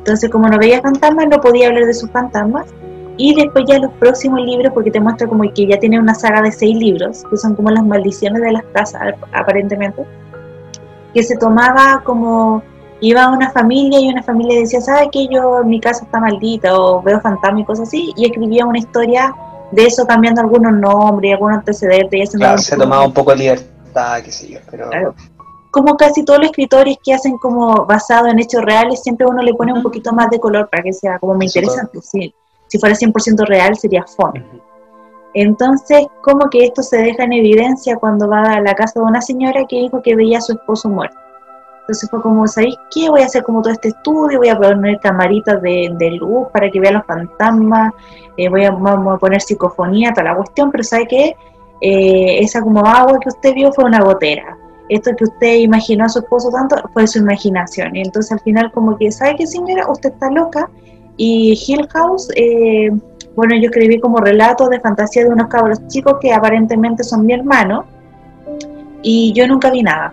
Entonces 0.00 0.28
como 0.28 0.48
no 0.48 0.58
veía 0.58 0.82
fantasmas 0.82 1.28
no 1.30 1.40
podía 1.40 1.68
hablar 1.68 1.86
de 1.86 1.94
sus 1.94 2.10
fantasmas 2.10 2.66
y 3.16 3.34
después 3.34 3.64
ya 3.66 3.78
los 3.78 3.92
próximos 3.92 4.42
libros, 4.42 4.74
porque 4.74 4.90
te 4.90 5.00
muestra 5.00 5.26
como 5.26 5.50
que 5.50 5.66
ya 5.66 5.78
tiene 5.78 5.98
una 5.98 6.14
saga 6.14 6.42
de 6.42 6.52
seis 6.52 6.76
libros, 6.76 7.24
que 7.30 7.38
son 7.38 7.54
como 7.54 7.70
las 7.70 7.86
maldiciones 7.86 8.42
de 8.42 8.52
las 8.52 8.64
casas, 8.74 9.14
aparentemente, 9.32 10.04
que 11.14 11.22
se 11.22 11.38
tomaba 11.38 12.02
como, 12.04 12.62
iba 13.00 13.24
a 13.24 13.30
una 13.30 13.50
familia 13.50 14.00
y 14.00 14.08
una 14.08 14.22
familia 14.22 14.58
decía, 14.60 14.80
¿sabe 14.80 15.08
que 15.10 15.28
yo, 15.28 15.62
mi 15.64 15.80
casa 15.80 16.04
está 16.04 16.18
maldita 16.18 16.78
o 16.78 17.02
veo 17.02 17.20
fantasmas 17.20 17.62
y 17.62 17.64
cosas 17.64 17.88
así? 17.88 18.12
Y 18.16 18.26
escribía 18.26 18.66
una 18.66 18.78
historia 18.78 19.34
de 19.70 19.86
eso 19.86 20.06
cambiando 20.06 20.40
algunos 20.40 20.72
nombres, 20.72 21.32
algunos 21.32 21.58
antecedentes. 21.58 22.34
Y 22.34 22.38
Claro, 22.38 22.58
se 22.58 22.76
tomaba 22.76 23.04
un 23.04 23.12
poco 23.12 23.32
de 23.32 23.38
libertad, 23.38 24.22
qué 24.24 24.32
sé 24.32 24.48
yo, 24.48 24.58
pero 24.70 24.88
Claro. 24.88 25.14
Como 25.70 25.96
casi 25.96 26.24
todos 26.24 26.40
los 26.40 26.48
escritores 26.48 26.96
que 27.04 27.12
hacen 27.12 27.36
como 27.36 27.84
basado 27.84 28.28
en 28.28 28.38
hechos 28.38 28.62
reales, 28.64 29.02
siempre 29.02 29.26
uno 29.26 29.42
le 29.42 29.52
pone 29.54 29.72
un 29.72 29.82
poquito 29.82 30.12
más 30.12 30.30
de 30.30 30.40
color 30.40 30.68
para 30.70 30.82
que 30.82 30.92
sea 30.92 31.18
como 31.18 31.38
Sí, 31.40 31.46
interesante. 31.46 32.00
Sí. 32.00 32.34
Si 32.68 32.78
fuera 32.78 32.94
100% 32.94 33.46
real 33.46 33.76
sería 33.76 34.04
fome. 34.04 34.44
Entonces, 35.34 36.06
como 36.22 36.48
que 36.48 36.64
esto 36.64 36.82
se 36.82 36.96
deja 36.96 37.24
en 37.24 37.34
evidencia 37.34 37.96
cuando 37.96 38.28
va 38.28 38.54
a 38.54 38.60
la 38.60 38.74
casa 38.74 39.00
de 39.00 39.06
una 39.06 39.20
señora 39.20 39.66
que 39.68 39.76
dijo 39.76 40.02
que 40.02 40.16
veía 40.16 40.38
a 40.38 40.40
su 40.40 40.52
esposo 40.52 40.88
muerto. 40.88 41.16
Entonces 41.88 42.10
fue 42.10 42.20
como, 42.20 42.46
¿sabéis 42.46 42.76
qué? 42.90 43.08
Voy 43.08 43.22
a 43.22 43.24
hacer 43.24 43.42
como 43.42 43.62
todo 43.62 43.72
este 43.72 43.88
estudio, 43.88 44.40
voy 44.40 44.50
a 44.50 44.58
poner 44.58 45.00
camaritas 45.00 45.62
de, 45.62 46.18
luz 46.20 46.48
para 46.52 46.70
que 46.70 46.80
vean 46.80 46.94
los 46.96 47.06
fantasmas, 47.06 47.94
eh, 48.36 48.50
voy 48.50 48.66
a, 48.66 48.68
a 48.68 49.18
poner 49.18 49.40
psicofonía, 49.40 50.12
toda 50.12 50.24
la 50.24 50.36
cuestión, 50.36 50.70
pero 50.70 50.84
¿sabe 50.84 51.06
qué? 51.06 51.34
Eh, 51.80 52.40
esa 52.40 52.60
como 52.60 52.84
agua 52.84 53.18
que 53.18 53.30
usted 53.30 53.54
vio 53.54 53.72
fue 53.72 53.86
una 53.86 54.00
gotera. 54.00 54.58
Esto 54.90 55.12
que 55.16 55.24
usted 55.24 55.54
imaginó 55.60 56.04
a 56.04 56.10
su 56.10 56.18
esposo 56.18 56.50
tanto 56.50 56.76
fue 56.92 57.06
su 57.06 57.20
imaginación. 57.20 57.96
Y 57.96 58.02
entonces 58.02 58.32
al 58.32 58.40
final 58.40 58.70
como 58.72 58.98
que, 58.98 59.10
¿sabe 59.10 59.36
qué 59.36 59.46
señora? 59.46 59.90
Usted 59.90 60.12
está 60.12 60.30
loca. 60.30 60.68
Y 61.16 61.58
Hill 61.66 61.88
House, 61.88 62.28
eh, 62.36 62.90
bueno, 63.34 63.56
yo 63.56 63.70
escribí 63.70 63.98
como 63.98 64.18
relatos 64.18 64.68
de 64.68 64.78
fantasía 64.78 65.24
de 65.24 65.30
unos 65.30 65.48
cabros 65.48 65.78
chicos 65.88 66.18
que 66.20 66.34
aparentemente 66.34 67.02
son 67.02 67.24
mi 67.24 67.32
hermano. 67.32 67.86
Y 69.00 69.32
yo 69.32 69.46
nunca 69.46 69.70
vi 69.70 69.82
nada. 69.82 70.12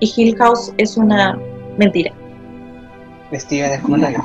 Y 0.00 0.12
Hill 0.16 0.36
House 0.38 0.72
es 0.78 0.96
una 0.96 1.38
mentira. 1.76 2.12
Steven 3.34 3.72
es 3.72 3.80
como 3.80 3.94
hoyo. 3.96 4.18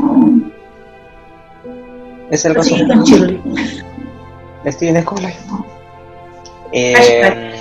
Es 2.32 2.44
con 2.44 3.04
Shirley. 3.04 3.42
Steven 4.68 4.98
es 4.98 5.06
como 5.06 5.28
hoyo. 5.28 5.36
Eh, 6.72 7.54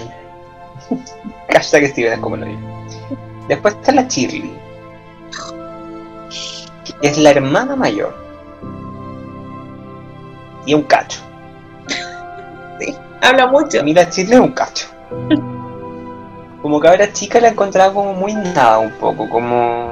hashtag 1.50 1.88
Steven 1.88 2.12
es 2.12 2.18
como 2.20 2.36
hoyo. 2.36 2.56
Después 3.48 3.74
está 3.74 3.92
la 3.92 4.02
Shirley. 4.02 4.52
Que 6.84 7.08
es 7.08 7.18
la 7.18 7.30
hermana 7.30 7.74
mayor. 7.74 8.14
Y 10.66 10.74
un 10.74 10.84
cacho. 10.84 11.20
Habla 13.20 13.48
mucho. 13.48 13.80
A 13.80 13.82
mí 13.82 13.92
la 13.92 14.04
Shirley 14.04 14.34
es 14.34 14.40
un 14.40 14.52
cacho. 14.52 14.86
Como 16.64 16.80
que 16.80 16.88
ahora 16.88 17.12
chica 17.12 17.40
la 17.40 17.48
encontraba 17.48 17.92
como 17.92 18.14
muy 18.14 18.32
nada 18.32 18.78
un 18.78 18.90
poco, 18.92 19.28
como... 19.28 19.86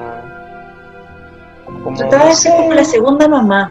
como 1.85 1.99
Trataba 1.99 2.23
no 2.25 2.31
de 2.31 2.35
ser 2.35 2.57
como 2.57 2.73
la 2.73 2.83
segunda 2.83 3.29
mamá. 3.29 3.71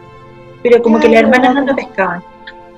Pero 0.62 0.80
como 0.80 1.00
que 1.00 1.08
las 1.08 1.22
hermanas 1.22 1.52
no 1.52 1.62
lo 1.62 1.74
pescaban. 1.74 2.22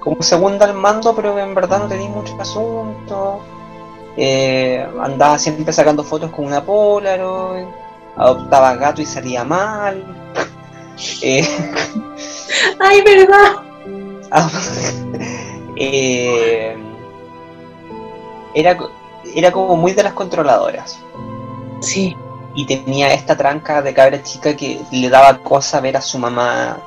como 0.00 0.22
segunda 0.22 0.64
al 0.64 0.72
mando, 0.72 1.14
pero 1.14 1.38
en 1.38 1.54
verdad 1.54 1.80
no 1.80 1.88
tenía 1.88 2.08
mucho 2.08 2.40
asunto. 2.40 3.40
Eh, 4.16 4.88
andaba 4.98 5.38
siempre 5.38 5.70
sacando 5.74 6.02
fotos 6.02 6.30
con 6.30 6.46
una 6.46 6.64
Polaroid. 6.64 7.66
Adoptaba 8.16 8.76
gato 8.76 9.02
y 9.02 9.06
salía 9.06 9.44
mal. 9.44 10.02
Eh, 11.20 11.44
¡Ay, 12.78 13.02
verdad! 13.02 13.56
ah, 14.30 14.48
eh, 15.76 16.76
era, 18.54 18.78
era 19.34 19.52
como 19.52 19.76
muy 19.76 19.92
de 19.92 20.02
las 20.02 20.12
controladoras. 20.12 20.98
Sí. 21.80 22.16
Y 22.54 22.66
tenía 22.66 23.12
esta 23.12 23.36
tranca 23.36 23.82
de 23.82 23.92
cabra 23.92 24.22
chica 24.22 24.56
que 24.56 24.80
le 24.92 25.08
daba 25.10 25.38
cosa 25.38 25.80
ver 25.80 25.96
a 25.96 26.00
su 26.00 26.18
mamá 26.18 26.78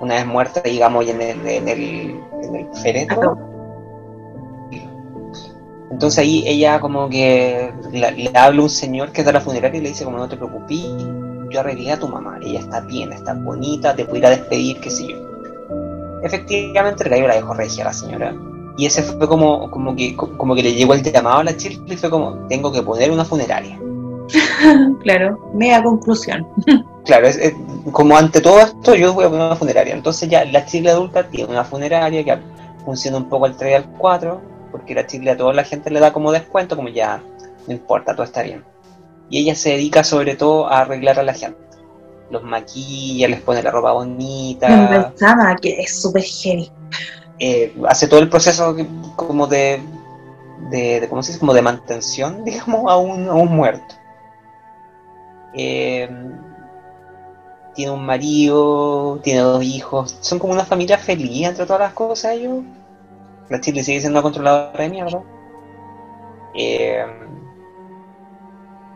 una 0.00 0.14
vez 0.14 0.26
muerta, 0.26 0.60
digamos, 0.62 1.04
y 1.04 1.10
en 1.10 1.20
el, 1.20 1.46
en 1.46 1.68
el, 1.68 2.20
en 2.42 2.56
el 2.56 2.68
féretro. 2.82 3.38
Entonces 5.90 6.20
ahí 6.20 6.44
ella 6.46 6.80
como 6.80 7.08
que 7.08 7.72
la- 7.92 8.12
le, 8.12 8.30
habla 8.34 8.62
un 8.62 8.70
señor 8.70 9.12
que 9.12 9.20
es 9.20 9.26
de 9.26 9.32
la 9.32 9.40
funeraria 9.40 9.78
y 9.78 9.82
le 9.82 9.88
dice 9.90 10.04
como 10.04 10.16
no 10.18 10.28
te 10.28 10.36
preocupes, 10.36 10.86
yo 11.50 11.60
arreglé 11.60 11.92
a 11.92 11.98
tu 11.98 12.08
mamá, 12.08 12.38
ella 12.40 12.60
está 12.60 12.80
bien, 12.80 13.12
está 13.12 13.34
bonita, 13.34 13.94
te 13.94 14.04
pudiera 14.04 14.30
despedir, 14.30 14.80
qué 14.80 14.88
sé 14.88 15.08
yo. 15.08 15.16
Efectivamente 16.22 17.08
la 17.10 17.34
dejó 17.34 17.54
regia 17.54 17.82
a 17.84 17.88
la 17.88 17.92
señora. 17.92 18.34
Y 18.80 18.86
ese 18.86 19.02
fue 19.02 19.28
como, 19.28 19.70
como, 19.70 19.94
que, 19.94 20.16
como 20.16 20.54
que 20.54 20.62
le 20.62 20.72
llegó 20.72 20.94
el 20.94 21.02
llamado 21.02 21.40
a 21.40 21.44
la 21.44 21.54
Chile 21.54 21.78
y 21.86 21.96
fue 21.98 22.08
como, 22.08 22.32
tengo 22.48 22.72
que 22.72 22.80
poner 22.82 23.10
una 23.10 23.26
funeraria. 23.26 23.78
Claro, 25.02 25.38
mega 25.52 25.82
conclusión. 25.82 26.46
Claro, 27.04 27.26
es, 27.26 27.36
es- 27.36 27.54
como 27.92 28.16
ante 28.16 28.40
todo 28.40 28.58
esto 28.60 28.94
yo 28.94 29.12
voy 29.12 29.26
a 29.26 29.28
poner 29.28 29.44
una 29.48 29.56
funeraria. 29.56 29.92
Entonces 29.92 30.30
ya 30.30 30.46
la 30.46 30.64
Chile 30.64 30.88
adulta 30.90 31.28
tiene 31.28 31.50
una 31.50 31.62
funeraria 31.62 32.24
que 32.24 32.38
funciona 32.86 33.18
un 33.18 33.28
poco 33.28 33.44
al 33.44 33.54
3 33.54 33.70
y 33.70 33.74
al 33.74 33.84
4, 33.98 34.40
porque 34.72 34.94
la 34.94 35.06
Chile 35.06 35.30
a 35.32 35.36
toda 35.36 35.52
la 35.52 35.64
gente 35.64 35.90
le 35.90 36.00
da 36.00 36.10
como 36.10 36.32
descuento, 36.32 36.74
como 36.74 36.88
ya 36.88 37.22
no 37.66 37.72
importa, 37.74 38.14
todo 38.14 38.24
está 38.24 38.42
bien. 38.42 38.64
Y 39.28 39.42
ella 39.42 39.54
se 39.54 39.72
dedica 39.72 40.04
sobre 40.04 40.36
todo 40.36 40.68
a 40.68 40.80
arreglar 40.80 41.18
a 41.18 41.22
la 41.22 41.34
gente. 41.34 41.58
Los 42.30 42.42
maquilla, 42.44 43.28
les 43.28 43.42
pone 43.42 43.62
la 43.62 43.70
ropa 43.70 43.88
Me 43.88 43.94
bonita, 43.94 44.68
embalsama, 44.68 45.54
que 45.56 45.82
es 45.82 46.00
súper 46.00 46.22
heavy. 46.22 46.70
Eh, 47.40 47.74
hace 47.88 48.08
todo 48.08 48.20
el 48.20 48.30
proceso 48.30 48.76
como 49.16 49.46
de, 49.48 49.82
de, 50.70 51.00
de- 51.00 51.08
¿cómo 51.08 51.22
se 51.22 51.32
dice? 51.32 51.40
Como 51.40 51.54
de 51.54 51.62
mantención, 51.62 52.44
digamos, 52.46 52.90
a 52.90 52.96
un, 52.98 53.28
a 53.28 53.34
un 53.34 53.56
muerto. 53.56 53.96
Eh, 55.54 56.08
tiene 57.74 57.92
un 57.92 58.04
marido, 58.04 59.20
tiene 59.22 59.40
dos 59.40 59.62
hijos, 59.64 60.16
son 60.20 60.38
como 60.38 60.52
una 60.52 60.64
familia 60.64 60.98
feliz 60.98 61.46
entre 61.48 61.66
todas 61.66 61.80
las 61.80 61.92
cosas 61.94 62.32
ellos. 62.34 62.62
La 63.48 63.60
Chile 63.60 63.82
sigue 63.82 64.00
siendo 64.00 64.18
una 64.18 64.22
controladora 64.22 64.82
de 64.84 64.90
mierda. 64.90 65.22
Eh, 66.54 67.04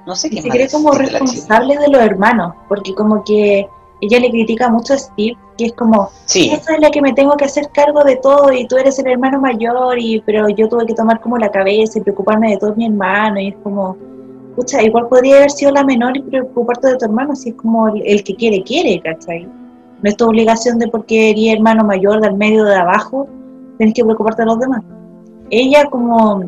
no 0.07 0.14
sé 0.14 0.28
qué 0.30 0.37
Y 0.37 0.42
se 0.42 0.48
más 0.48 0.57
cree 0.57 0.70
como 0.70 0.92
de 0.92 0.98
responsable 0.98 1.78
de 1.78 1.88
los 1.88 2.02
hermanos, 2.02 2.54
porque 2.68 2.94
como 2.94 3.24
que 3.24 3.66
ella 4.00 4.20
le 4.20 4.30
critica 4.30 4.68
mucho 4.68 4.94
a 4.94 4.98
Steve, 4.98 5.37
que 5.56 5.66
es 5.66 5.72
como, 5.72 6.10
Sí, 6.26 6.50
esa 6.50 6.74
es 6.74 6.80
la 6.80 6.90
que 6.90 7.02
me 7.02 7.12
tengo 7.12 7.36
que 7.36 7.44
hacer 7.44 7.68
cargo 7.72 8.02
de 8.04 8.16
todo 8.16 8.52
y 8.52 8.66
tú 8.66 8.76
eres 8.76 8.98
el 8.98 9.06
hermano 9.06 9.40
mayor, 9.40 9.98
y 9.98 10.20
pero 10.24 10.48
yo 10.48 10.68
tuve 10.68 10.86
que 10.86 10.94
tomar 10.94 11.20
como 11.20 11.38
la 11.38 11.50
cabeza 11.50 11.98
y 11.98 12.02
preocuparme 12.02 12.50
de 12.50 12.56
todos 12.58 12.76
mis 12.76 12.88
hermanos 12.88 13.40
y 13.40 13.48
es 13.48 13.56
como, 13.62 13.96
pucha, 14.56 14.82
igual 14.82 15.08
podría 15.08 15.36
haber 15.36 15.50
sido 15.50 15.72
la 15.72 15.84
menor 15.84 16.16
y 16.16 16.22
preocuparte 16.22 16.88
de 16.88 16.96
tu 16.96 17.04
hermano, 17.04 17.34
si 17.36 17.50
es 17.50 17.54
como 17.56 17.88
el, 17.88 18.02
el 18.04 18.24
que 18.24 18.34
quiere, 18.34 18.62
quiere, 18.62 19.00
¿cachai? 19.00 19.44
No 20.02 20.10
es 20.10 20.16
tu 20.16 20.26
obligación 20.26 20.78
de 20.78 20.88
porque 20.88 21.30
eres 21.30 21.54
hermano 21.54 21.84
mayor 21.84 22.20
del 22.20 22.34
medio 22.34 22.64
de 22.64 22.76
abajo, 22.76 23.28
tienes 23.78 23.94
que 23.94 24.04
preocuparte 24.04 24.42
de 24.42 24.46
los 24.46 24.58
demás. 24.58 24.82
Ella, 25.50 25.86
como 25.90 26.44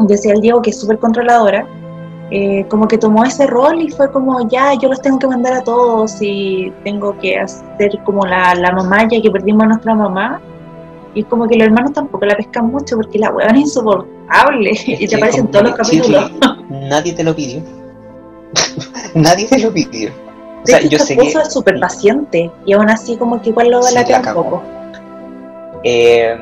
decía 0.00 0.32
el 0.32 0.40
Diego, 0.40 0.62
que 0.62 0.70
es 0.70 0.80
súper 0.80 0.98
controladora, 0.98 1.66
eh, 2.30 2.66
como 2.68 2.88
que 2.88 2.98
tomó 2.98 3.24
ese 3.24 3.46
rol 3.46 3.80
y 3.80 3.88
fue 3.90 4.10
como, 4.10 4.48
ya, 4.48 4.74
yo 4.74 4.88
los 4.88 5.00
tengo 5.00 5.18
que 5.18 5.28
mandar 5.28 5.52
a 5.54 5.62
todos 5.62 6.16
y 6.20 6.72
tengo 6.82 7.16
que 7.18 7.38
hacer 7.38 7.98
como 8.04 8.26
la, 8.26 8.54
la 8.54 8.72
mamá, 8.72 9.08
ya 9.08 9.20
que 9.20 9.30
perdimos 9.30 9.64
a 9.64 9.66
nuestra 9.66 9.94
mamá. 9.94 10.40
Y 11.14 11.22
como 11.22 11.46
que 11.46 11.56
los 11.56 11.66
hermanos 11.68 11.92
tampoco 11.92 12.26
la 12.26 12.36
pescan 12.36 12.66
mucho 12.66 12.96
porque 12.96 13.18
la 13.18 13.30
hueá 13.30 13.48
es 13.48 13.58
insoportable 13.58 14.72
y 14.86 15.06
te 15.06 15.16
aparecen 15.16 15.50
todos 15.50 15.76
los 15.76 15.88
sí, 15.88 15.98
capítulos. 15.98 16.32
nadie 16.68 17.12
te 17.12 17.24
lo 17.24 17.34
pidió. 17.34 17.62
nadie 19.14 19.46
te 19.46 19.58
lo 19.58 19.72
pidió. 19.72 20.10
O 20.62 20.66
sea, 20.66 20.80
yo 20.80 20.98
sé 20.98 21.16
que 21.16 21.22
esposo 21.22 21.40
es 21.40 21.52
súper 21.52 21.78
paciente 21.78 22.50
y 22.66 22.72
aún 22.72 22.90
así 22.90 23.16
como 23.16 23.40
que 23.40 23.50
igual 23.50 23.70
lo 23.70 23.82
Sí, 23.82 23.94
la 23.94 24.18
un 24.18 24.34
poco. 24.34 24.62
Eh, 25.84 26.36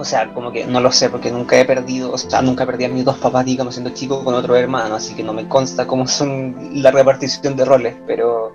o 0.00 0.04
sea, 0.04 0.32
como 0.32 0.50
que 0.50 0.66
no 0.66 0.80
lo 0.80 0.90
sé 0.90 1.10
porque 1.10 1.30
nunca 1.30 1.60
he 1.60 1.64
perdido, 1.64 2.12
o 2.12 2.18
sea, 2.18 2.40
nunca 2.40 2.64
perdí 2.64 2.84
a 2.84 2.88
mis 2.88 3.04
dos 3.04 3.18
papás, 3.18 3.44
digamos, 3.44 3.74
siendo 3.74 3.90
chico 3.90 4.24
con 4.24 4.34
otro 4.34 4.56
hermano, 4.56 4.94
así 4.94 5.14
que 5.14 5.22
no 5.22 5.32
me 5.32 5.46
consta 5.46 5.86
cómo 5.86 6.06
son 6.06 6.82
la 6.82 6.90
repartición 6.90 7.54
de 7.56 7.64
roles, 7.64 7.96
pero 8.06 8.52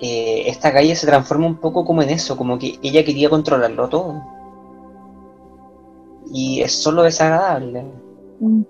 eh, 0.00 0.44
esta 0.46 0.72
calle 0.72 0.94
se 0.94 1.06
transforma 1.06 1.46
un 1.46 1.56
poco 1.56 1.84
como 1.84 2.02
en 2.02 2.10
eso, 2.10 2.36
como 2.36 2.58
que 2.58 2.78
ella 2.82 3.04
quería 3.04 3.30
controlarlo 3.30 3.88
todo. 3.88 4.22
Y 6.30 6.60
es 6.60 6.72
solo 6.82 7.02
desagradable. 7.02 7.84
Mm. 8.40 8.62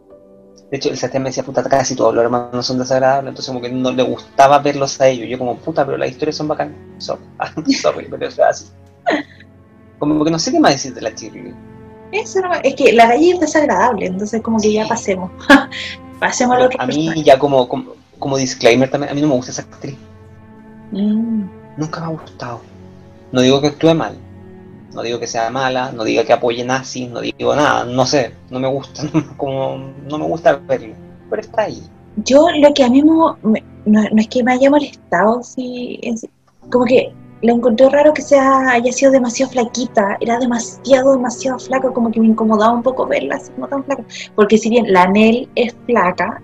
De 0.71 0.77
hecho, 0.77 0.91
el 0.91 0.97
Sebastián 0.97 1.23
me 1.23 1.31
decía, 1.31 1.43
puta, 1.43 1.65
casi 1.65 1.97
todos 1.97 2.15
los 2.15 2.23
hermanos 2.23 2.67
son 2.67 2.79
desagradables, 2.79 3.31
entonces 3.31 3.49
como 3.49 3.61
que 3.61 3.71
no 3.71 3.91
le 3.91 4.03
gustaba 4.03 4.59
verlos 4.61 5.01
a 5.01 5.09
ellos. 5.09 5.29
Yo 5.29 5.39
como, 5.39 5.57
puta, 5.57 5.85
pero 5.85 5.99
las 5.99 6.11
historias 6.11 6.37
son 6.37 6.47
bacanas. 6.47 6.77
Sorry, 6.99 7.23
sorry, 7.73 8.07
pero 8.09 8.29
eso 8.29 8.43
es 8.43 8.49
así. 8.49 8.67
Como 9.99 10.25
que 10.25 10.31
no 10.31 10.39
sé 10.39 10.53
qué 10.53 10.61
más 10.61 10.73
decir 10.73 10.95
de 10.95 11.01
la 11.03 11.11
Shirley. 11.11 11.55
Eso 12.13 12.41
no- 12.41 12.55
es 12.63 12.75
que 12.75 12.93
la 12.93 13.09
calle 13.09 13.33
es 13.33 13.41
desagradable, 13.41 14.07
entonces 14.07 14.41
como 14.43 14.59
que 14.61 14.73
ya 14.73 14.87
pasemos. 14.89 15.31
pasemos 16.21 16.57
al 16.57 16.63
otro 16.63 16.81
a 16.81 16.87
mí 16.87 16.95
personaje. 16.95 17.23
ya 17.23 17.39
como, 17.39 17.69
como, 17.69 17.93
como 18.19 18.37
disclaimer 18.37 18.91
también, 18.91 19.13
a 19.13 19.15
mí 19.15 19.21
no 19.21 19.29
me 19.29 19.35
gusta 19.35 19.51
esa 19.53 19.63
actriz. 19.63 19.97
Mm. 20.93 21.43
Nunca 21.77 22.01
me 22.01 22.07
ha 22.07 22.11
gustado. 22.11 22.61
No 23.33 23.41
digo 23.43 23.61
que 23.61 23.69
actúe 23.69 23.95
mal. 23.95 24.17
No 24.95 25.03
digo 25.03 25.21
que 25.21 25.27
sea 25.27 25.51
mala, 25.51 25.93
no 25.93 26.03
digo 26.03 26.25
que 26.25 26.33
apoye 26.33 26.65
nazis, 26.65 27.11
no 27.11 27.21
digo 27.21 27.55
nada, 27.55 27.85
no 27.85 28.07
sé, 28.07 28.33
no 28.51 28.59
me 28.59 28.69
gusta, 28.69 29.03
como 29.37 29.77
no 30.09 30.19
me 30.19 30.25
gusta 30.25 30.57
verlo, 30.57 30.95
pero 31.29 31.43
está 31.43 31.63
ahí. 31.65 31.83
Yo 32.25 32.49
lo 32.51 32.73
que 32.73 32.83
a 32.85 32.89
mí 32.89 33.03
me- 33.03 33.63
no, 33.85 34.03
no 34.11 34.19
es 34.21 34.29
que 34.29 34.43
me 34.43 34.53
haya 34.55 34.71
molestado, 34.71 35.43
sí, 35.43 36.01
es- 36.03 36.27
como 36.73 36.87
que 36.87 37.13
lo 37.43 37.55
encontré 37.55 37.89
raro 37.89 38.13
que 38.13 38.23
sea 38.23 38.71
haya 38.73 38.93
sido 38.93 39.13
demasiado 39.13 39.53
flaquita, 39.53 40.17
era 40.21 40.39
demasiado, 40.39 41.13
demasiado 41.13 41.59
flaca, 41.59 41.91
como 41.91 42.11
que 42.11 42.21
me 42.21 42.27
incomodaba 42.27 42.73
un 42.73 42.83
poco 42.83 43.07
verla 43.07 43.37
así 43.37 43.53
como 43.53 43.69
tan 43.69 43.85
flaca, 43.85 44.05
porque 44.35 44.59
si 44.59 44.71
bien 44.71 44.93
la 44.93 45.07
Nell 45.09 45.49
es 45.55 45.75
flaca, 45.87 46.43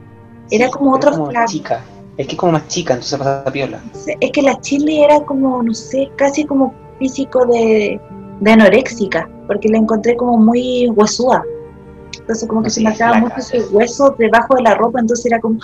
Era 0.50 0.68
como 0.68 0.92
como 0.92 1.00
flaco. 1.30 1.50
chica. 1.50 1.80
Es 2.16 2.26
que 2.28 2.32
es 2.34 2.38
como 2.38 2.52
más 2.52 2.68
chica, 2.68 2.94
entonces 2.94 3.18
pasa 3.18 3.44
piola. 3.52 3.80
es 4.20 4.30
que 4.30 4.42
la 4.42 4.60
Chile 4.60 5.04
era 5.04 5.20
como, 5.24 5.62
no 5.62 5.74
sé, 5.74 6.10
casi 6.16 6.44
como 6.44 6.72
físico 7.00 7.44
de, 7.46 8.00
de 8.40 8.50
anoréxica, 8.52 9.28
porque 9.48 9.68
la 9.68 9.78
encontré 9.78 10.14
como 10.16 10.36
muy 10.38 10.88
huesuda. 10.90 11.42
Entonces 12.20 12.46
como 12.48 12.60
que 12.62 12.66
No, 12.68 12.70
se 12.70 12.80
sí, 12.80 12.84
marcaba 12.84 13.18
flaca, 13.18 13.34
mucho 13.34 13.40
sí. 13.42 13.56
ese 13.56 13.66
hueso 13.74 14.14
debajo 14.16 14.54
de 14.54 14.62
la 14.62 14.74
ropa, 14.76 15.00
entonces 15.00 15.26
era 15.26 15.40
como, 15.40 15.58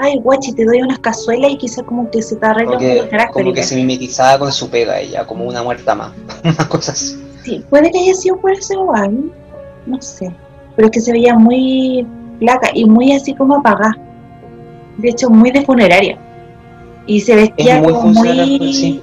ay 0.00 0.18
guachi, 0.18 0.52
te 0.52 0.64
doy 0.64 0.82
unas 0.82 0.98
cazuelas 0.98 1.50
y 1.52 1.58
quizás 1.58 1.84
como 1.84 2.10
que 2.10 2.22
se 2.22 2.36
te 2.36 2.46
arregla 2.46 2.76
un 2.78 3.08
carácter. 3.08 3.32
como 3.32 3.52
que 3.52 3.62
se 3.62 3.76
mimetizaba 3.76 4.38
con 4.38 4.52
su 4.52 4.68
pega 4.70 4.98
ella, 4.98 5.26
como 5.26 5.44
una 5.44 5.62
muerta 5.62 5.94
más. 5.94 6.12
Una 6.44 6.68
cosa 6.68 6.92
así. 6.92 7.22
Sí, 7.44 7.64
puede 7.70 7.90
que 7.90 7.98
haya 7.98 8.14
sido 8.14 8.36
por 8.38 8.52
eso 8.52 8.74
igual, 8.74 9.30
no 9.86 10.00
sé. 10.00 10.30
Pero 10.76 10.86
es 10.88 10.92
que 10.92 11.00
se 11.00 11.12
veía 11.12 11.34
muy 11.34 12.06
flaca 12.38 12.70
y 12.74 12.84
muy 12.84 13.12
así 13.12 13.34
como 13.34 13.56
apagada. 13.56 13.96
De 14.98 15.08
hecho, 15.10 15.30
muy 15.30 15.50
de 15.50 15.62
funeraria. 15.64 16.18
Y 17.06 17.20
se 17.20 17.34
vestía 17.34 17.76
Es 17.76 17.82
muy 17.82 17.92
como 17.92 18.12
muy, 18.12 18.72
sí. 18.72 19.02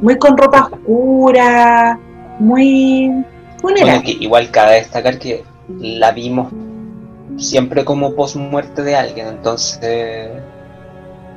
muy 0.00 0.16
con 0.18 0.36
ropa 0.36 0.68
oscura, 0.72 1.98
muy 2.38 3.24
funeraria. 3.60 4.02
igual 4.20 4.50
cabe 4.50 4.76
destacar 4.76 5.18
que 5.18 5.42
la 5.78 6.10
vimos 6.12 6.52
siempre 7.36 7.84
como 7.84 8.14
post 8.14 8.36
muerte 8.36 8.82
de 8.82 8.94
alguien, 8.96 9.26
entonces 9.28 10.30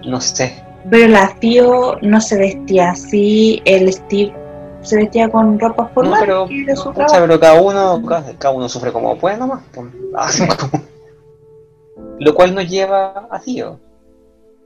no 0.05 0.21
sé. 0.21 0.63
Pero 0.89 1.07
la 1.09 1.33
tío 1.39 1.97
no 2.01 2.21
se 2.21 2.37
vestía 2.37 2.91
así, 2.91 3.61
el 3.65 3.91
Steve 3.91 4.33
se 4.81 4.95
vestía 4.95 5.27
con 5.29 5.59
ropa 5.59 5.83
No, 5.83 5.89
formal, 5.89 6.19
pero, 6.21 6.47
que 6.47 6.61
era 6.63 6.75
su 6.75 6.83
pucha, 6.93 7.05
trabajo. 7.07 7.21
pero 7.27 7.39
cada 7.39 7.61
uno, 7.61 8.05
cada, 8.05 8.33
cada 8.37 8.53
uno 8.53 8.69
sufre 8.69 8.91
como 8.93 9.17
puede 9.17 9.37
nomás. 9.37 9.63
como- 9.75 9.89
Lo 12.19 12.33
cual 12.33 12.55
nos 12.55 12.69
lleva 12.69 13.27
a 13.29 13.39
Tío. 13.41 13.79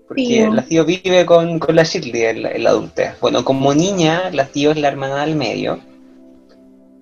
Porque 0.07 0.23
Tío. 0.23 0.53
la 0.53 0.61
Tío 0.63 0.85
vive 0.85 1.25
con, 1.25 1.57
con 1.57 1.75
la 1.75 1.83
Shirley 1.83 2.23
en 2.25 2.43
la, 2.43 2.51
en 2.51 2.63
la 2.65 2.69
adultez. 2.71 3.13
Bueno, 3.21 3.43
como 3.45 3.73
niña, 3.73 4.29
la 4.31 4.45
Tío 4.45 4.71
es 4.71 4.77
la 4.77 4.89
hermana 4.89 5.21
del 5.25 5.35
medio. 5.35 5.79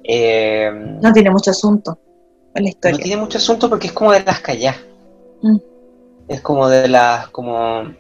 Eh, 0.04 0.72
No 1.02 1.12
tiene 1.12 1.30
mucho 1.32 1.52
asunto 1.52 1.98
en 2.56 2.64
la 2.64 2.70
No 2.90 2.98
historia. 2.98 3.04
tiene 3.04 3.22
mucho 3.22 3.38
asunto 3.38 3.70
porque 3.70 3.88
es 3.88 3.94
como 3.94 4.12
de 4.12 4.24
las 4.24 4.40
callas. 4.42 4.76
Mm. 5.42 5.58
Es 6.28 6.42
como 6.42 6.70
de 6.70 6.88
las, 6.88 7.28
como, 7.30 7.94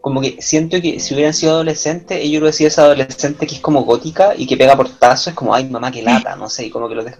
como 0.00 0.20
que 0.20 0.40
siento 0.40 0.80
que 0.80 1.00
si 1.00 1.14
hubieran 1.14 1.34
sido 1.34 1.52
adolescentes, 1.52 2.18
ellos 2.18 2.40
hubiera 2.40 2.52
sido 2.52 2.68
esa 2.68 2.82
adolescente 2.84 3.46
que 3.46 3.56
es 3.56 3.60
como 3.60 3.82
gótica 3.84 4.34
y 4.36 4.46
que 4.46 4.56
pega 4.56 4.76
portazos, 4.76 5.28
es 5.28 5.34
como, 5.34 5.54
ay 5.54 5.68
mamá, 5.68 5.90
que 5.90 6.02
lata, 6.02 6.36
no 6.36 6.48
sé, 6.48 6.66
y 6.66 6.70
como 6.70 6.88
que 6.88 6.94
lo 6.94 7.04
deja. 7.04 7.18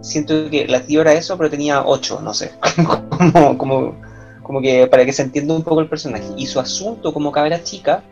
Siento 0.00 0.48
que 0.50 0.66
la 0.68 0.80
tío 0.80 1.00
era 1.00 1.12
eso, 1.12 1.36
pero 1.36 1.50
tenía 1.50 1.84
ocho, 1.84 2.20
no 2.20 2.32
sé. 2.34 2.52
como, 3.10 3.58
como, 3.58 4.00
como 4.42 4.60
que 4.60 4.86
para 4.86 5.04
que 5.04 5.12
se 5.12 5.22
entienda 5.22 5.54
un 5.54 5.62
poco 5.62 5.80
el 5.80 5.88
personaje. 5.88 6.26
Y 6.36 6.46
su 6.46 6.60
asunto 6.60 7.12
como 7.12 7.32
cabra 7.32 7.62
chica 7.62 8.02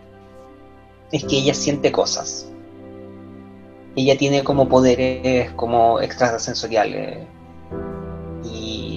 es 1.13 1.25
que 1.25 1.39
ella 1.39 1.55
siente 1.55 1.93
cosas. 1.93 2.49
Ella 3.95 4.19
tiene 4.19 4.45
como 4.45 4.69
poderes 4.69 5.53
como 5.53 6.01
extrasensoriales 6.01 7.19